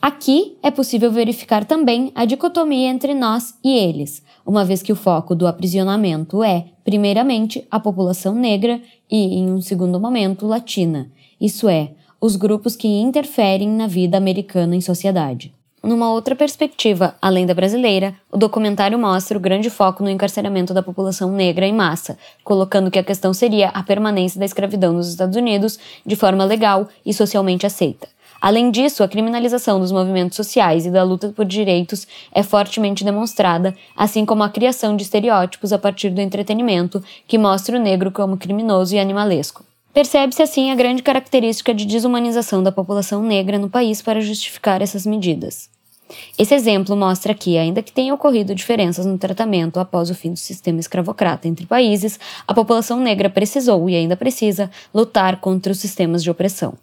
Aqui 0.00 0.58
é 0.62 0.70
possível 0.70 1.12
verificar 1.12 1.64
também 1.64 2.10
a 2.12 2.24
dicotomia 2.24 2.88
entre 2.88 3.14
nós 3.14 3.54
e 3.62 3.70
eles, 3.70 4.20
uma 4.44 4.64
vez 4.64 4.82
que 4.82 4.92
o 4.92 4.96
foco 4.96 5.32
do 5.32 5.46
aprisionamento 5.46 6.42
é, 6.42 6.66
primeiramente, 6.84 7.64
a 7.70 7.78
população 7.78 8.34
negra 8.34 8.80
e, 9.08 9.38
em 9.38 9.52
um 9.52 9.60
segundo 9.60 10.00
momento, 10.00 10.44
latina, 10.44 11.08
isso 11.40 11.68
é, 11.68 11.92
os 12.20 12.34
grupos 12.34 12.74
que 12.74 12.88
interferem 12.88 13.68
na 13.68 13.86
vida 13.86 14.16
americana 14.16 14.74
em 14.74 14.80
sociedade. 14.80 15.54
Numa 15.82 16.12
outra 16.12 16.36
perspectiva, 16.36 17.16
além 17.20 17.44
da 17.44 17.54
brasileira, 17.54 18.14
o 18.30 18.36
documentário 18.38 18.96
mostra 18.96 19.36
o 19.36 19.40
grande 19.40 19.68
foco 19.68 20.00
no 20.00 20.08
encarceramento 20.08 20.72
da 20.72 20.80
população 20.80 21.32
negra 21.32 21.66
em 21.66 21.74
massa, 21.74 22.16
colocando 22.44 22.88
que 22.88 23.00
a 23.00 23.02
questão 23.02 23.34
seria 23.34 23.68
a 23.70 23.82
permanência 23.82 24.38
da 24.38 24.46
escravidão 24.46 24.92
nos 24.92 25.08
Estados 25.08 25.36
Unidos 25.36 25.80
de 26.06 26.14
forma 26.14 26.44
legal 26.44 26.86
e 27.04 27.12
socialmente 27.12 27.66
aceita. 27.66 28.06
Além 28.40 28.70
disso, 28.70 29.02
a 29.02 29.08
criminalização 29.08 29.80
dos 29.80 29.90
movimentos 29.90 30.36
sociais 30.36 30.86
e 30.86 30.90
da 30.90 31.02
luta 31.02 31.30
por 31.30 31.44
direitos 31.44 32.06
é 32.32 32.44
fortemente 32.44 33.02
demonstrada, 33.02 33.74
assim 33.96 34.24
como 34.24 34.44
a 34.44 34.48
criação 34.48 34.94
de 34.94 35.02
estereótipos 35.02 35.72
a 35.72 35.78
partir 35.78 36.10
do 36.10 36.20
entretenimento 36.20 37.02
que 37.26 37.36
mostra 37.36 37.76
o 37.76 37.82
negro 37.82 38.12
como 38.12 38.36
criminoso 38.36 38.94
e 38.94 39.00
animalesco. 39.00 39.64
Percebe-se 39.92 40.42
assim 40.42 40.70
a 40.70 40.74
grande 40.74 41.02
característica 41.02 41.74
de 41.74 41.84
desumanização 41.84 42.62
da 42.62 42.72
população 42.72 43.22
negra 43.22 43.58
no 43.58 43.68
país 43.68 44.00
para 44.00 44.22
justificar 44.22 44.80
essas 44.80 45.04
medidas. 45.04 45.68
Esse 46.38 46.54
exemplo 46.54 46.96
mostra 46.96 47.34
que, 47.34 47.58
ainda 47.58 47.82
que 47.82 47.92
tenha 47.92 48.14
ocorrido 48.14 48.54
diferenças 48.54 49.04
no 49.04 49.18
tratamento 49.18 49.78
após 49.78 50.08
o 50.08 50.14
fim 50.14 50.32
do 50.32 50.38
sistema 50.38 50.80
escravocrata 50.80 51.46
entre 51.46 51.66
países, 51.66 52.18
a 52.46 52.54
população 52.54 53.00
negra 53.00 53.28
precisou 53.28 53.88
e 53.88 53.94
ainda 53.94 54.16
precisa 54.16 54.70
lutar 54.94 55.40
contra 55.40 55.72
os 55.72 55.78
sistemas 55.78 56.22
de 56.22 56.30
opressão. 56.30 56.74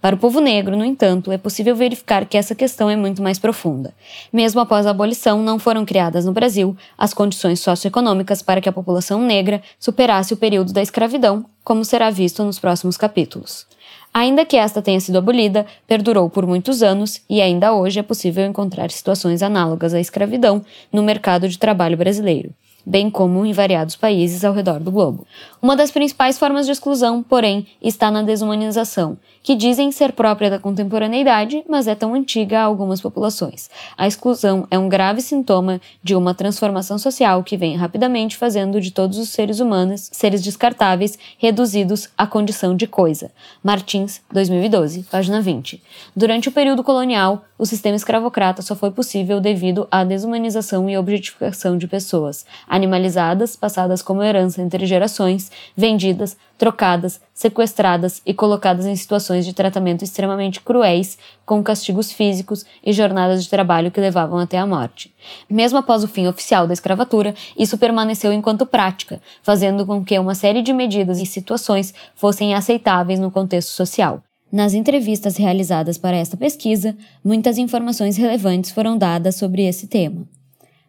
Para 0.00 0.14
o 0.14 0.18
povo 0.18 0.40
negro, 0.40 0.76
no 0.76 0.84
entanto, 0.84 1.32
é 1.32 1.36
possível 1.36 1.74
verificar 1.74 2.24
que 2.24 2.38
essa 2.38 2.54
questão 2.54 2.88
é 2.88 2.94
muito 2.94 3.20
mais 3.20 3.36
profunda. 3.36 3.92
Mesmo 4.32 4.60
após 4.60 4.86
a 4.86 4.90
abolição, 4.90 5.42
não 5.42 5.58
foram 5.58 5.84
criadas 5.84 6.24
no 6.24 6.32
Brasil 6.32 6.76
as 6.96 7.12
condições 7.12 7.58
socioeconômicas 7.58 8.40
para 8.40 8.60
que 8.60 8.68
a 8.68 8.72
população 8.72 9.20
negra 9.20 9.60
superasse 9.78 10.32
o 10.32 10.36
período 10.36 10.72
da 10.72 10.82
escravidão, 10.82 11.44
como 11.64 11.84
será 11.84 12.10
visto 12.10 12.44
nos 12.44 12.60
próximos 12.60 12.96
capítulos. 12.96 13.66
Ainda 14.14 14.44
que 14.44 14.56
esta 14.56 14.80
tenha 14.80 15.00
sido 15.00 15.18
abolida, 15.18 15.66
perdurou 15.86 16.30
por 16.30 16.46
muitos 16.46 16.80
anos 16.80 17.20
e 17.28 17.42
ainda 17.42 17.74
hoje 17.74 17.98
é 17.98 18.02
possível 18.02 18.46
encontrar 18.46 18.92
situações 18.92 19.42
análogas 19.42 19.92
à 19.94 20.00
escravidão 20.00 20.64
no 20.92 21.02
mercado 21.02 21.48
de 21.48 21.58
trabalho 21.58 21.96
brasileiro 21.96 22.54
bem 22.88 23.10
como 23.10 23.44
em 23.44 23.52
variados 23.52 23.96
países 23.96 24.44
ao 24.44 24.54
redor 24.54 24.80
do 24.80 24.90
globo. 24.90 25.26
Uma 25.60 25.76
das 25.76 25.90
principais 25.90 26.38
formas 26.38 26.64
de 26.64 26.72
exclusão, 26.72 27.22
porém, 27.22 27.66
está 27.82 28.10
na 28.10 28.22
desumanização, 28.22 29.18
que 29.48 29.56
dizem 29.56 29.90
ser 29.90 30.12
própria 30.12 30.50
da 30.50 30.58
contemporaneidade, 30.58 31.64
mas 31.66 31.88
é 31.88 31.94
tão 31.94 32.12
antiga 32.12 32.60
a 32.60 32.64
algumas 32.64 33.00
populações. 33.00 33.70
A 33.96 34.06
exclusão 34.06 34.68
é 34.70 34.78
um 34.78 34.90
grave 34.90 35.22
sintoma 35.22 35.80
de 36.02 36.14
uma 36.14 36.34
transformação 36.34 36.98
social 36.98 37.42
que 37.42 37.56
vem 37.56 37.74
rapidamente 37.74 38.36
fazendo 38.36 38.78
de 38.78 38.90
todos 38.90 39.16
os 39.16 39.30
seres 39.30 39.58
humanos 39.58 40.10
seres 40.12 40.42
descartáveis, 40.42 41.18
reduzidos 41.38 42.10
à 42.18 42.26
condição 42.26 42.76
de 42.76 42.86
coisa. 42.86 43.30
Martins, 43.64 44.20
2012, 44.30 45.04
página 45.04 45.40
20. 45.40 45.82
Durante 46.14 46.50
o 46.50 46.52
período 46.52 46.84
colonial, 46.84 47.42
o 47.58 47.64
sistema 47.64 47.96
escravocrata 47.96 48.60
só 48.60 48.76
foi 48.76 48.90
possível 48.90 49.40
devido 49.40 49.88
à 49.90 50.04
desumanização 50.04 50.90
e 50.90 50.98
objetificação 50.98 51.78
de 51.78 51.88
pessoas, 51.88 52.44
animalizadas, 52.68 53.56
passadas 53.56 54.02
como 54.02 54.22
herança 54.22 54.60
entre 54.60 54.84
gerações, 54.84 55.50
vendidas, 55.74 56.36
trocadas, 56.58 57.20
sequestradas 57.32 58.20
e 58.26 58.34
colocadas 58.34 58.84
em 58.84 58.96
situações 58.96 59.46
de 59.46 59.54
tratamento 59.54 60.02
extremamente 60.02 60.60
cruéis, 60.60 61.16
com 61.46 61.62
castigos 61.62 62.10
físicos 62.10 62.66
e 62.84 62.92
jornadas 62.92 63.44
de 63.44 63.48
trabalho 63.48 63.92
que 63.92 64.00
levavam 64.00 64.38
até 64.38 64.58
a 64.58 64.66
morte. 64.66 65.14
Mesmo 65.48 65.78
após 65.78 66.02
o 66.02 66.08
fim 66.08 66.26
oficial 66.26 66.66
da 66.66 66.72
escravatura, 66.72 67.34
isso 67.56 67.78
permaneceu 67.78 68.32
enquanto 68.32 68.66
prática, 68.66 69.22
fazendo 69.42 69.86
com 69.86 70.04
que 70.04 70.18
uma 70.18 70.34
série 70.34 70.60
de 70.60 70.72
medidas 70.72 71.20
e 71.20 71.26
situações 71.26 71.94
fossem 72.16 72.54
aceitáveis 72.54 73.20
no 73.20 73.30
contexto 73.30 73.70
social. 73.70 74.20
Nas 74.50 74.74
entrevistas 74.74 75.36
realizadas 75.36 75.96
para 75.96 76.16
esta 76.16 76.36
pesquisa, 76.36 76.96
muitas 77.22 77.58
informações 77.58 78.16
relevantes 78.16 78.72
foram 78.72 78.98
dadas 78.98 79.36
sobre 79.36 79.62
esse 79.62 79.86
tema. 79.86 80.26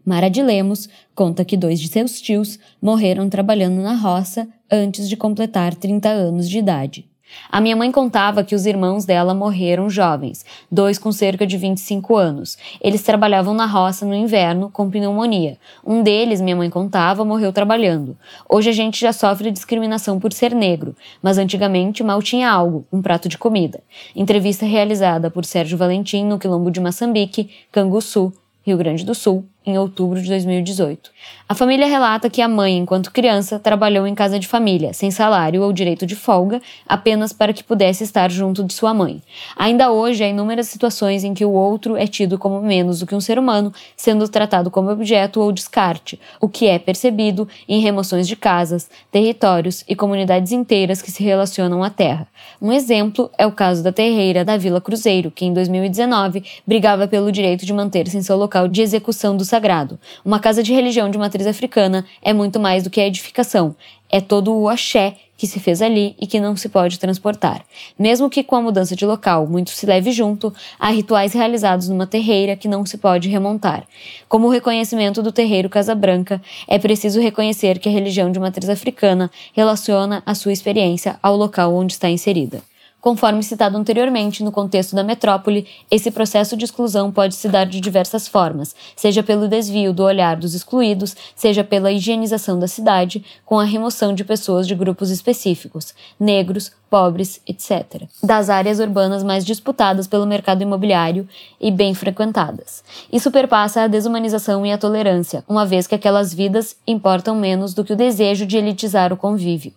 Mara 0.05 0.29
de 0.29 0.41
Lemos 0.41 0.89
conta 1.13 1.45
que 1.45 1.57
dois 1.57 1.79
de 1.79 1.87
seus 1.87 2.21
tios 2.21 2.57
morreram 2.81 3.29
trabalhando 3.29 3.81
na 3.81 3.95
roça 3.95 4.47
antes 4.71 5.09
de 5.09 5.17
completar 5.17 5.75
30 5.75 6.09
anos 6.09 6.49
de 6.49 6.57
idade. 6.57 7.09
A 7.51 7.61
minha 7.61 7.75
mãe 7.75 7.91
contava 7.91 8.43
que 8.43 8.55
os 8.55 8.65
irmãos 8.65 9.05
dela 9.05 9.33
morreram 9.33 9.89
jovens, 9.89 10.45
dois 10.71 10.97
com 10.97 11.11
cerca 11.11 11.45
de 11.45 11.57
25 11.57 12.15
anos. 12.15 12.57
Eles 12.81 13.03
trabalhavam 13.03 13.53
na 13.53 13.65
roça 13.65 14.05
no 14.05 14.15
inverno 14.15 14.69
com 14.69 14.89
pneumonia. 14.89 15.57
Um 15.85 16.01
deles, 16.01 16.41
minha 16.41 16.55
mãe 16.55 16.69
contava, 16.69 17.23
morreu 17.23 17.53
trabalhando. 17.53 18.17
Hoje 18.47 18.69
a 18.69 18.73
gente 18.73 18.99
já 18.99 19.13
sofre 19.13 19.51
discriminação 19.51 20.19
por 20.19 20.33
ser 20.33 20.53
negro, 20.55 20.95
mas 21.21 21.37
antigamente 21.37 22.03
mal 22.03 22.21
tinha 22.21 22.49
algo, 22.49 22.85
um 22.91 23.01
prato 23.01 23.29
de 23.29 23.37
comida. 23.37 23.81
Entrevista 24.15 24.65
realizada 24.65 25.29
por 25.29 25.45
Sérgio 25.45 25.77
Valentim 25.77 26.25
no 26.25 26.39
Quilombo 26.39 26.71
de 26.71 26.79
Maçambique, 26.79 27.49
Canguçu, 27.71 28.33
Rio 28.65 28.77
Grande 28.77 29.05
do 29.05 29.15
Sul, 29.15 29.45
em 29.65 29.77
outubro 29.77 30.21
de 30.21 30.27
2018. 30.27 31.11
A 31.47 31.53
família 31.53 31.85
relata 31.85 32.29
que 32.29 32.41
a 32.41 32.47
mãe, 32.47 32.77
enquanto 32.77 33.11
criança, 33.11 33.59
trabalhou 33.59 34.07
em 34.07 34.15
casa 34.15 34.39
de 34.39 34.47
família, 34.47 34.93
sem 34.93 35.11
salário 35.11 35.61
ou 35.61 35.73
direito 35.73 36.05
de 36.05 36.15
folga, 36.15 36.61
apenas 36.87 37.33
para 37.33 37.51
que 37.51 37.63
pudesse 37.63 38.03
estar 38.03 38.31
junto 38.31 38.63
de 38.63 38.73
sua 38.73 38.93
mãe. 38.93 39.21
Ainda 39.57 39.91
hoje, 39.91 40.23
há 40.23 40.27
inúmeras 40.27 40.67
situações 40.67 41.23
em 41.23 41.33
que 41.33 41.43
o 41.43 41.51
outro 41.51 41.97
é 41.97 42.07
tido 42.07 42.37
como 42.37 42.61
menos 42.61 42.99
do 42.99 43.05
que 43.05 43.15
um 43.15 43.19
ser 43.19 43.37
humano, 43.37 43.73
sendo 43.97 44.27
tratado 44.29 44.71
como 44.71 44.89
objeto 44.89 45.41
ou 45.41 45.51
descarte, 45.51 46.19
o 46.39 46.47
que 46.47 46.67
é 46.67 46.79
percebido 46.79 47.47
em 47.67 47.81
remoções 47.81 48.27
de 48.27 48.35
casas, 48.35 48.89
territórios 49.11 49.83
e 49.87 49.95
comunidades 49.95 50.51
inteiras 50.51 51.01
que 51.01 51.11
se 51.11 51.23
relacionam 51.23 51.83
à 51.83 51.89
terra. 51.89 52.27
Um 52.61 52.71
exemplo 52.71 53.29
é 53.37 53.45
o 53.45 53.51
caso 53.51 53.83
da 53.83 53.91
terreira 53.91 54.45
da 54.45 54.55
Vila 54.55 54.79
Cruzeiro, 54.79 55.31
que 55.31 55.45
em 55.45 55.53
2019 55.53 56.43
brigava 56.65 57.07
pelo 57.07 57.31
direito 57.31 57.65
de 57.65 57.73
manter-se 57.73 58.17
em 58.17 58.21
seu 58.21 58.37
local 58.37 58.67
de 58.67 58.81
execução 58.81 59.35
do 59.35 59.45
sagrado. 59.59 59.99
Uma 60.23 60.39
casa 60.39 60.63
de 60.63 60.73
religião 60.73 61.11
de 61.11 61.17
matriz 61.17 61.45
africana 61.45 62.05
é 62.21 62.31
muito 62.31 62.59
mais 62.59 62.83
do 62.83 62.89
que 62.89 63.01
a 63.01 63.05
edificação, 63.05 63.75
é 64.09 64.21
todo 64.21 64.55
o 64.55 64.69
axé 64.69 65.17
que 65.37 65.47
se 65.47 65.59
fez 65.59 65.81
ali 65.81 66.15
e 66.19 66.27
que 66.27 66.39
não 66.39 66.55
se 66.57 66.67
pode 66.67 66.99
transportar. 66.99 67.63
Mesmo 67.97 68.29
que 68.29 68.43
com 68.43 68.57
a 68.57 68.61
mudança 68.61 68.93
de 68.93 69.05
local 69.05 69.47
muito 69.47 69.69
se 69.69 69.85
leve 69.85 70.11
junto, 70.11 70.53
há 70.77 70.89
rituais 70.89 71.31
realizados 71.31 71.87
numa 71.87 72.05
terreira 72.05 72.57
que 72.57 72.67
não 72.67 72.85
se 72.85 72.97
pode 72.97 73.29
remontar. 73.29 73.85
Como 74.27 74.47
o 74.47 74.49
reconhecimento 74.49 75.23
do 75.23 75.31
terreiro 75.31 75.69
Casa 75.69 75.95
Branca, 75.95 76.41
é 76.67 76.77
preciso 76.77 77.21
reconhecer 77.21 77.79
que 77.79 77.87
a 77.87 77.91
religião 77.91 78.31
de 78.31 78.39
matriz 78.39 78.69
africana 78.69 79.31
relaciona 79.53 80.21
a 80.25 80.35
sua 80.35 80.51
experiência 80.51 81.17
ao 81.23 81.37
local 81.37 81.73
onde 81.73 81.93
está 81.93 82.09
inserida. 82.09 82.61
Conforme 83.01 83.41
citado 83.41 83.77
anteriormente, 83.77 84.43
no 84.43 84.51
contexto 84.51 84.93
da 84.93 85.03
metrópole, 85.03 85.65
esse 85.89 86.11
processo 86.11 86.57
de 86.57 86.65
exclusão 86.65 87.11
pode 87.11 87.33
se 87.33 87.47
dar 87.47 87.65
de 87.65 87.79
diversas 87.79 88.27
formas, 88.27 88.75
seja 88.93 89.23
pelo 89.23 89.47
desvio 89.47 89.93
do 89.93 90.03
olhar 90.03 90.35
dos 90.35 90.53
excluídos, 90.53 91.15
seja 91.33 91.63
pela 91.63 91.93
higienização 91.93 92.59
da 92.59 92.67
cidade, 92.67 93.23
com 93.45 93.57
a 93.57 93.63
remoção 93.63 94.13
de 94.13 94.25
pessoas 94.25 94.67
de 94.67 94.75
grupos 94.75 95.11
específicos, 95.11 95.93
negros, 96.19 96.73
pobres, 96.89 97.39
etc., 97.47 98.03
das 98.21 98.49
áreas 98.49 98.79
urbanas 98.79 99.23
mais 99.23 99.45
disputadas 99.45 100.07
pelo 100.07 100.25
mercado 100.25 100.61
imobiliário 100.61 101.27
e 101.61 101.71
bem 101.71 101.93
frequentadas. 101.93 102.83
Isso 103.13 103.31
perpassa 103.31 103.83
a 103.83 103.87
desumanização 103.87 104.65
e 104.65 104.73
a 104.73 104.77
tolerância, 104.77 105.43
uma 105.47 105.65
vez 105.65 105.87
que 105.87 105.95
aquelas 105.95 106.33
vidas 106.33 106.75
importam 106.85 107.35
menos 107.35 107.73
do 107.73 107.85
que 107.85 107.93
o 107.93 107.97
desejo 107.97 108.45
de 108.45 108.57
elitizar 108.57 109.13
o 109.13 109.17
convívio. 109.17 109.71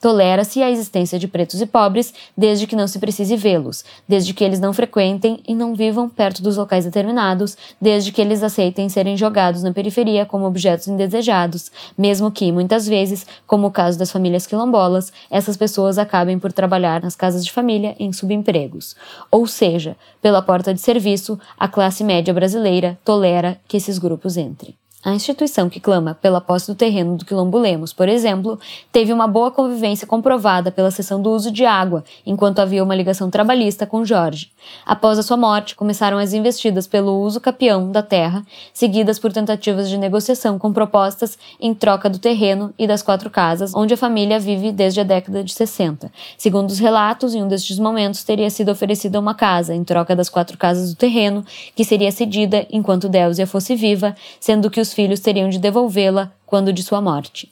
Tolera-se 0.00 0.62
a 0.62 0.70
existência 0.70 1.18
de 1.18 1.26
pretos 1.26 1.60
e 1.60 1.66
pobres 1.66 2.14
desde 2.36 2.66
que 2.66 2.76
não 2.76 2.86
se 2.86 2.98
precise 2.98 3.36
vê-los, 3.36 3.84
desde 4.06 4.32
que 4.32 4.44
eles 4.44 4.60
não 4.60 4.72
frequentem 4.72 5.40
e 5.46 5.54
não 5.54 5.74
vivam 5.74 6.08
perto 6.08 6.42
dos 6.42 6.56
locais 6.56 6.84
determinados, 6.84 7.56
desde 7.80 8.12
que 8.12 8.20
eles 8.20 8.42
aceitem 8.42 8.88
serem 8.88 9.16
jogados 9.16 9.62
na 9.62 9.72
periferia 9.72 10.24
como 10.24 10.46
objetos 10.46 10.88
indesejados, 10.88 11.70
mesmo 11.96 12.30
que, 12.30 12.52
muitas 12.52 12.86
vezes, 12.86 13.26
como 13.46 13.66
o 13.66 13.70
caso 13.70 13.98
das 13.98 14.12
famílias 14.12 14.46
quilombolas, 14.46 15.12
essas 15.30 15.56
pessoas 15.56 15.98
acabem 15.98 16.38
por 16.38 16.52
trabalhar 16.52 17.02
nas 17.02 17.16
casas 17.16 17.44
de 17.44 17.52
família 17.52 17.96
em 17.98 18.12
subempregos. 18.12 18.94
Ou 19.30 19.46
seja, 19.46 19.96
pela 20.22 20.42
porta 20.42 20.72
de 20.72 20.80
serviço, 20.80 21.38
a 21.58 21.68
classe 21.68 22.04
média 22.04 22.32
brasileira 22.32 22.98
tolera 23.04 23.60
que 23.66 23.76
esses 23.76 23.98
grupos 23.98 24.36
entrem. 24.36 24.74
A 25.08 25.14
instituição 25.14 25.70
que 25.70 25.80
clama 25.80 26.14
pela 26.20 26.38
posse 26.38 26.66
do 26.66 26.74
terreno 26.74 27.16
do 27.16 27.24
Quilombo 27.24 27.56
Lemos, 27.56 27.94
por 27.94 28.10
exemplo, 28.10 28.60
teve 28.92 29.10
uma 29.10 29.26
boa 29.26 29.50
convivência 29.50 30.06
comprovada 30.06 30.70
pela 30.70 30.90
cessão 30.90 31.22
do 31.22 31.30
uso 31.30 31.50
de 31.50 31.64
água, 31.64 32.04
enquanto 32.26 32.58
havia 32.58 32.84
uma 32.84 32.94
ligação 32.94 33.30
trabalhista 33.30 33.86
com 33.86 34.04
Jorge. 34.04 34.50
Após 34.84 35.18
a 35.18 35.22
sua 35.22 35.38
morte, 35.38 35.74
começaram 35.74 36.18
as 36.18 36.34
investidas 36.34 36.86
pelo 36.86 37.22
uso 37.22 37.40
capião 37.40 37.90
da 37.90 38.02
terra, 38.02 38.44
seguidas 38.70 39.18
por 39.18 39.32
tentativas 39.32 39.88
de 39.88 39.96
negociação 39.96 40.58
com 40.58 40.74
propostas 40.74 41.38
em 41.58 41.72
troca 41.72 42.10
do 42.10 42.18
terreno 42.18 42.74
e 42.78 42.86
das 42.86 43.02
quatro 43.02 43.30
casas, 43.30 43.74
onde 43.74 43.94
a 43.94 43.96
família 43.96 44.38
vive 44.38 44.72
desde 44.72 45.00
a 45.00 45.04
década 45.04 45.42
de 45.42 45.54
60. 45.54 46.12
Segundo 46.36 46.68
os 46.68 46.78
relatos, 46.78 47.34
em 47.34 47.42
um 47.42 47.48
destes 47.48 47.78
momentos 47.78 48.24
teria 48.24 48.50
sido 48.50 48.70
oferecida 48.70 49.18
uma 49.18 49.34
casa 49.34 49.74
em 49.74 49.84
troca 49.84 50.14
das 50.14 50.28
quatro 50.28 50.58
casas 50.58 50.92
do 50.92 50.98
terreno, 50.98 51.46
que 51.74 51.82
seria 51.82 52.12
cedida 52.12 52.66
enquanto 52.70 53.08
Deusia 53.08 53.46
fosse 53.46 53.74
viva, 53.74 54.14
sendo 54.38 54.68
que 54.68 54.82
os 54.82 54.97
filhos 54.98 55.20
teriam 55.20 55.48
de 55.48 55.60
devolvê-la 55.60 56.32
quando 56.44 56.72
de 56.72 56.82
sua 56.82 57.00
morte. 57.00 57.48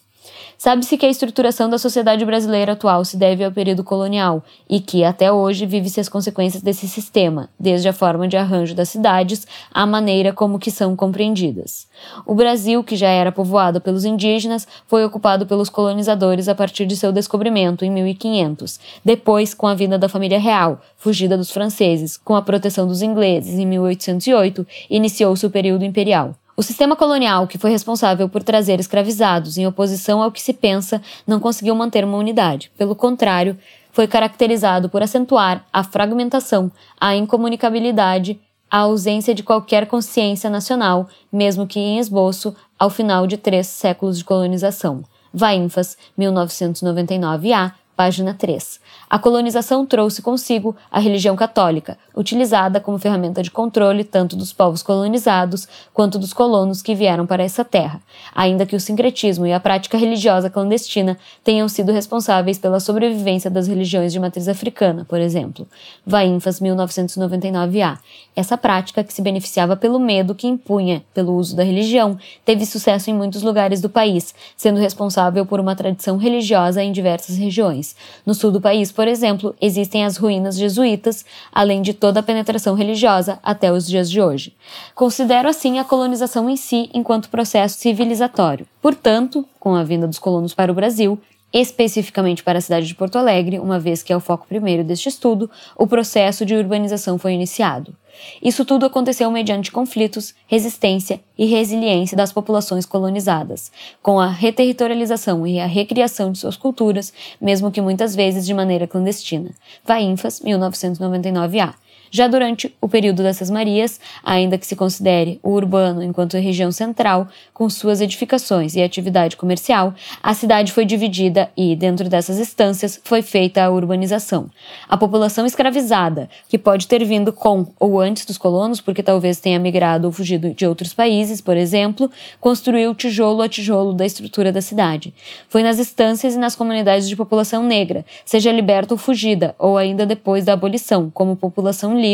Sabe-se 0.59 0.99
que 0.99 1.07
a 1.07 1.09
estruturação 1.09 1.71
da 1.71 1.79
sociedade 1.79 2.25
brasileira 2.25 2.73
atual 2.73 3.05
se 3.05 3.17
deve 3.17 3.45
ao 3.45 3.53
período 3.53 3.85
colonial 3.85 4.43
e 4.69 4.81
que, 4.81 5.05
até 5.05 5.31
hoje, 5.31 5.65
vive-se 5.65 6.01
as 6.01 6.09
consequências 6.09 6.61
desse 6.61 6.89
sistema, 6.89 7.49
desde 7.61 7.89
a 7.89 7.93
forma 7.93 8.27
de 8.27 8.37
arranjo 8.37 8.75
das 8.75 8.89
cidades 8.89 9.47
à 9.73 9.87
maneira 9.87 10.33
como 10.33 10.59
que 10.59 10.73
são 10.73 10.97
compreendidas. 10.97 11.87
O 12.27 12.35
Brasil, 12.35 12.83
que 12.83 12.97
já 12.97 13.11
era 13.11 13.31
povoado 13.31 13.81
pelos 13.81 14.05
indígenas, 14.05 14.67
foi 14.89 15.05
ocupado 15.05 15.47
pelos 15.47 15.69
colonizadores 15.69 16.49
a 16.49 16.55
partir 16.55 16.85
de 16.85 16.97
seu 16.97 17.13
descobrimento 17.13 17.85
em 17.85 17.93
1500, 17.93 18.81
depois 19.05 19.55
com 19.55 19.69
a 19.69 19.75
vinda 19.75 19.97
da 19.97 20.09
família 20.09 20.41
real, 20.41 20.81
fugida 20.97 21.37
dos 21.37 21.53
franceses, 21.53 22.17
com 22.17 22.35
a 22.35 22.43
proteção 22.43 22.89
dos 22.89 23.03
ingleses 23.03 23.57
em 23.57 23.67
1808, 23.67 24.67
iniciou-se 24.91 25.47
o 25.47 25.51
período 25.51 25.85
imperial. 25.85 26.35
O 26.57 26.63
sistema 26.63 26.97
colonial, 26.97 27.47
que 27.47 27.59
foi 27.59 27.71
responsável 27.71 28.31
por 28.31 28.43
trazer 28.43 28.81
escravizados 28.81 29.59
em 29.59 29.67
oposição 29.67 30.23
ao 30.23 30.33
que 30.33 30.41
se 30.41 30.55
pensa, 30.55 31.03
não 31.27 31.39
conseguiu 31.39 31.75
manter 31.75 32.03
uma 32.03 32.17
unidade. 32.17 32.73
Pelo 32.79 32.97
contrário, 32.97 33.59
foi 33.93 34.07
caracterizado 34.07 34.89
por 34.89 35.03
acentuar 35.03 35.67
a 35.71 35.85
fragmentação, 35.85 36.73
a 36.99 37.15
incomunicabilidade, 37.15 38.41
a 38.71 38.79
ausência 38.79 39.35
de 39.35 39.43
qualquer 39.43 39.87
consciência 39.87 40.49
nacional, 40.49 41.09
mesmo 41.31 41.67
que 41.67 41.79
em 41.79 41.99
esboço, 41.99 42.57
ao 42.79 42.89
final 42.89 43.27
de 43.27 43.37
três 43.37 43.67
séculos 43.67 44.17
de 44.17 44.25
colonização. 44.25 45.05
Vainfas, 45.35 45.99
1999A, 46.19 47.73
página 47.97 48.35
3. 48.35 48.79
A 49.09 49.19
colonização 49.19 49.87
trouxe 49.87 50.21
consigo 50.21 50.77
a 50.91 51.01
religião 51.01 51.35
católica, 51.35 51.97
utilizada 52.15 52.81
como 52.81 52.99
ferramenta 52.99 53.43
de 53.43 53.51
controle 53.51 54.05
tanto 54.05 54.37
dos 54.37 54.53
povos 54.53 54.83
colonizados 54.83 55.67
quanto 55.95 56.19
dos 56.19 56.33
colonos 56.33 56.83
que 56.83 56.95
vieram 56.95 57.27
para 57.27 57.43
essa 57.43 57.65
terra, 57.65 58.01
ainda 58.35 58.67
que 58.67 58.77
o 58.77 58.81
sincretismo 58.81 59.47
e 59.47 59.53
a 59.53 59.61
prática 59.61 59.97
religiosa 59.97 60.51
clandestina 60.51 61.17
tenham 61.45 61.69
sido 61.69 61.93
responsáveis 61.93 62.59
pela 62.59 62.81
sobrevivência 62.81 63.51
das 63.51 63.69
religiões 63.69 64.13
de 64.13 64.21
matriz 64.21 64.49
africana, 64.49 65.07
por 65.09 65.21
exemplo. 65.21 65.67
Vainfas, 66.05 66.61
1999a. 66.61 67.99
Essa 68.35 68.59
prática, 68.59 69.05
que 69.05 69.15
se 69.15 69.23
beneficiava 69.23 69.77
pelo 69.77 69.99
medo 69.99 70.35
que 70.35 70.47
impunha 70.47 71.03
pelo 71.15 71.35
uso 71.35 71.55
da 71.55 71.63
religião, 71.63 72.19
teve 72.45 72.67
sucesso 72.67 73.09
em 73.09 73.15
muitos 73.15 73.43
lugares 73.43 73.81
do 73.81 73.89
país, 73.89 74.35
sendo 74.57 74.81
responsável 74.81 75.47
por 75.47 75.61
uma 75.61 75.77
tradição 75.77 76.17
religiosa 76.17 76.83
em 76.83 76.93
diversas 76.93 77.37
regiões. 77.37 77.86
No 78.25 78.35
sul 78.35 78.51
do 78.51 78.61
país, 78.61 78.91
por 78.91 79.07
exemplo, 79.07 79.55
existem 79.61 80.05
as 80.05 80.17
ruínas 80.17 80.57
jesuítas, 80.57 81.25
além 81.53 81.83
de 81.83 81.93
toda 81.93 82.21
a 82.21 82.23
penetração 82.23 82.75
religiosa 82.75 83.39
até 83.43 83.71
os 83.71 83.87
dias 83.87 84.11
de 84.11 84.21
hoje. 84.21 84.55
Considero 84.95 85.49
assim 85.49 85.79
a 85.79 85.85
colonização 85.85 86.49
em 86.49 86.57
si 86.57 86.89
enquanto 86.95 87.29
processo 87.29 87.79
civilizatório. 87.79 88.67
Portanto, 88.81 89.45
com 89.61 89.75
a 89.75 89.85
vinda 89.85 90.07
dos 90.07 90.19
colonos 90.19 90.55
para 90.55 90.73
o 90.73 90.75
Brasil, 90.75 91.19
especificamente 91.53 92.43
para 92.43 92.59
a 92.59 92.63
cidade 92.63 92.87
de 92.87 92.95
Porto 92.95 93.17
Alegre, 93.17 93.59
uma 93.59 93.79
vez 93.79 94.03
que 94.03 94.13
é 94.13 94.17
o 94.17 94.21
foco 94.21 94.47
primeiro 94.47 94.85
deste 94.85 95.09
estudo, 95.09 95.51
o 95.77 95.87
processo 95.87 96.45
de 96.45 96.55
urbanização 96.55 97.19
foi 97.19 97.33
iniciado. 97.33 97.95
Isso 98.43 98.65
tudo 98.65 98.87
aconteceu 98.87 99.31
mediante 99.31 99.73
conflitos, 99.73 100.35
resistência 100.47 101.21
e 101.39 101.47
resiliência 101.47 102.17
das 102.17 102.33
populações 102.33 102.87
colonizadas, 102.87 103.71
com 104.03 104.21
a 104.21 104.29
reterritorialização 104.29 105.47
e 105.47 105.59
a 105.59 105.67
recriação 105.67 106.33
de 106.33 106.39
suas 106.39 106.57
culturas, 106.57 107.13
mesmo 107.41 107.71
que 107.71 107.81
muitas 107.81 108.15
vezes 108.15 108.47
de 108.47 108.55
maneira 108.55 108.87
clandestina. 108.87 109.51
Vainfas, 109.85 110.41
1999A. 110.41 111.75
Já 112.17 112.29
durante 112.29 112.75
o 112.81 112.89
período 112.89 113.23
dessas 113.23 113.51
Marias, 113.51 114.01
ainda 114.25 114.57
que 114.57 114.67
se 114.67 114.75
considere 114.75 115.39
o 115.43 115.51
urbano 115.51 116.03
enquanto 116.03 116.39
região 116.39 116.73
central, 116.73 117.29
com 117.53 117.69
suas 117.69 118.01
edificações 118.01 118.75
e 118.75 118.83
atividade 118.83 119.37
comercial, 119.37 119.93
a 120.23 120.33
cidade 120.33 120.73
foi 120.73 120.87
dividida 120.87 121.51
e, 121.55 121.77
dentro 121.77 122.09
dessas 122.09 122.39
instâncias, 122.39 122.99
foi 123.05 123.21
feita 123.21 123.63
a 123.63 123.71
urbanização. 123.71 124.49
A 124.89 124.97
população 124.97 125.45
escravizada, 125.45 126.31
que 126.49 126.57
pode 126.57 126.87
ter 126.87 127.05
vindo 127.05 127.35
com 127.35 127.67
ou 127.79 128.01
antes 128.01 128.25
dos 128.25 128.39
colonos, 128.39 128.81
porque 128.81 129.03
talvez 129.03 129.39
tenha 129.39 129.59
migrado 129.59 130.07
ou 130.07 130.13
fugido 130.13 130.55
de 130.55 130.67
outros 130.67 130.95
países, 130.95 131.43
por 131.43 131.55
exemplo, 131.55 132.11
construiu 132.41 132.95
tijolo 132.95 133.43
a 133.43 133.49
tijolo 133.49 133.93
da 133.93 134.07
estrutura 134.07 134.51
da 134.51 134.63
cidade. 134.63 135.13
Foi 135.51 135.63
nas 135.63 135.79
instâncias 135.79 136.35
e 136.35 136.39
nas 136.39 136.57
comunidades 136.57 137.11
de 137.11 137.15
população 137.15 137.63
negra, 137.63 138.07
seja 138.25 138.51
liberta 138.51 138.95
ou 138.95 138.99
fugida, 138.99 139.55
ou 139.59 139.77
ainda 139.77 140.07
depois 140.07 140.47
da 140.47 140.55
abolição, 140.55 141.11
como 141.11 141.37
população 141.37 141.93
livre 141.93 142.06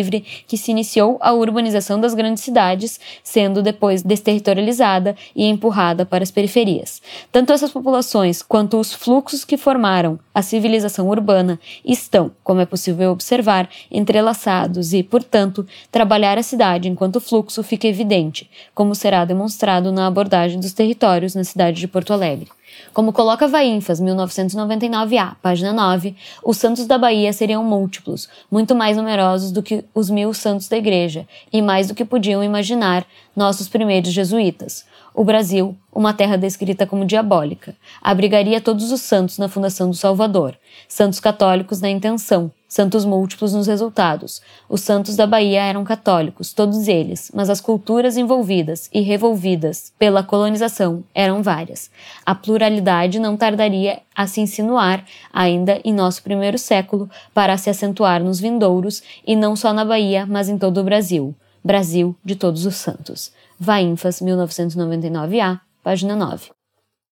que 0.47 0.57
se 0.57 0.71
iniciou 0.71 1.19
a 1.21 1.33
urbanização 1.33 2.01
das 2.01 2.15
grandes 2.15 2.43
cidades, 2.43 2.99
sendo 3.23 3.63
depois 3.63 4.03
desterritorializada 4.03 5.17
e 5.37 5.45
empurrada 5.45 6.07
para 6.07 6.23
as 6.23 6.31
periferias. 6.31 7.03
Tanto 7.31 7.53
essas 7.53 7.71
populações 7.71 8.43
quanto 8.43 8.79
os 8.79 8.93
fluxos 8.93 9.45
que 9.45 9.57
formaram 9.57 10.19
a 10.35 10.41
civilização 10.41 11.09
urbana 11.09 11.61
estão, 11.85 12.31
como 12.43 12.61
é 12.61 12.67
possível 12.67 13.11
observar, 13.11 13.69
entrelaçados 13.91 14.93
e, 14.93 15.03
portanto, 15.03 15.67
trabalhar 15.91 16.39
a 16.39 16.43
cidade 16.43 16.89
enquanto 16.89 17.21
fluxo 17.21 17.63
fica 17.63 17.87
evidente, 17.87 18.49
como 18.75 18.95
será 18.95 19.25
demonstrado 19.25 19.93
na 19.93 20.07
abordagem 20.07 20.59
dos 20.59 20.73
territórios 20.73 21.35
na 21.35 21.45
cidade 21.45 21.81
de 21.81 21.89
Porto 21.89 22.13
Alegre. 22.13 22.49
Como 22.93 23.13
coloca 23.13 23.49
Vainfas, 23.49 24.01
1999A, 24.01 25.37
página 25.41 25.73
9, 25.73 26.15
os 26.45 26.57
santos 26.57 26.87
da 26.87 26.99
Bahia 26.99 27.33
seriam 27.33 27.65
múltiplos, 27.65 28.29
muito 28.51 28.75
mais 28.75 28.97
numerosos 28.97 29.51
do 29.51 29.63
que 29.63 29.85
os 29.95 30.11
mil 30.11 30.35
santos 30.35 30.69
da 30.69 30.77
Igreja, 30.77 31.27
e 31.53 31.63
mais 31.63 31.89
do 31.89 31.95
que 31.95 32.05
podiam 32.05 32.43
imaginar 32.43 33.07
nossos 33.35 33.69
primeiros 33.69 34.13
jesuítas. 34.13 34.85
O 35.15 35.25
Brasil, 35.25 35.77
uma 35.95 36.15
terra 36.15 36.39
descrita 36.39 36.87
como 36.87 37.05
diabólica, 37.05 37.77
abrigaria 38.01 38.63
todos 38.63 38.91
os 38.91 39.03
santos 39.03 39.37
na 39.37 39.47
fundação 39.47 39.91
do 39.91 39.97
Salvador, 39.97 40.57
santos 40.89 41.21
católicos 41.21 41.83
na 41.83 41.91
intenção, 41.91 42.51
santos 42.67 43.05
múltiplos 43.05 43.53
nos 43.53 43.67
resultados. 43.67 44.41
Os 44.71 44.81
santos 44.81 45.15
da 45.15 45.27
Bahia 45.27 45.65
eram 45.65 45.85
católicos, 45.85 46.55
todos 46.55 46.89
eles, 46.89 47.31
mas 47.35 47.51
as 47.51 47.61
culturas 47.61 48.17
envolvidas 48.17 48.89
e 48.91 49.03
revolvidas 49.03 49.93
pela 49.99 50.23
colonização 50.23 51.05
eram 51.15 51.43
várias. 51.43 51.91
A 52.25 52.35
pluralidade 52.35 53.19
não 53.19 53.37
tardaria 53.37 54.01
a 54.17 54.27
se 54.27 54.41
insinuar 54.41 55.05
ainda 55.31 55.79
em 55.85 55.93
nosso 55.93 56.23
primeiro 56.23 56.57
século 56.57 57.11
para 57.35 57.59
se 57.59 57.69
acentuar 57.69 58.25
nos 58.25 58.41
vindouros 58.41 59.03
e 59.27 59.37
não 59.37 59.55
só 59.55 59.75
na 59.75 59.85
Bahia, 59.85 60.25
mas 60.25 60.49
em 60.49 60.57
todo 60.57 60.81
o 60.81 60.85
Brasil. 60.85 61.35
Brasil 61.65 62.17
de 62.25 62.35
Todos 62.35 62.67
os 62.67 62.75
Santos. 62.75 63.31
Vainfas, 63.65 64.21
1999A, 64.21 65.61
página 65.85 66.17
9. 66.17 66.51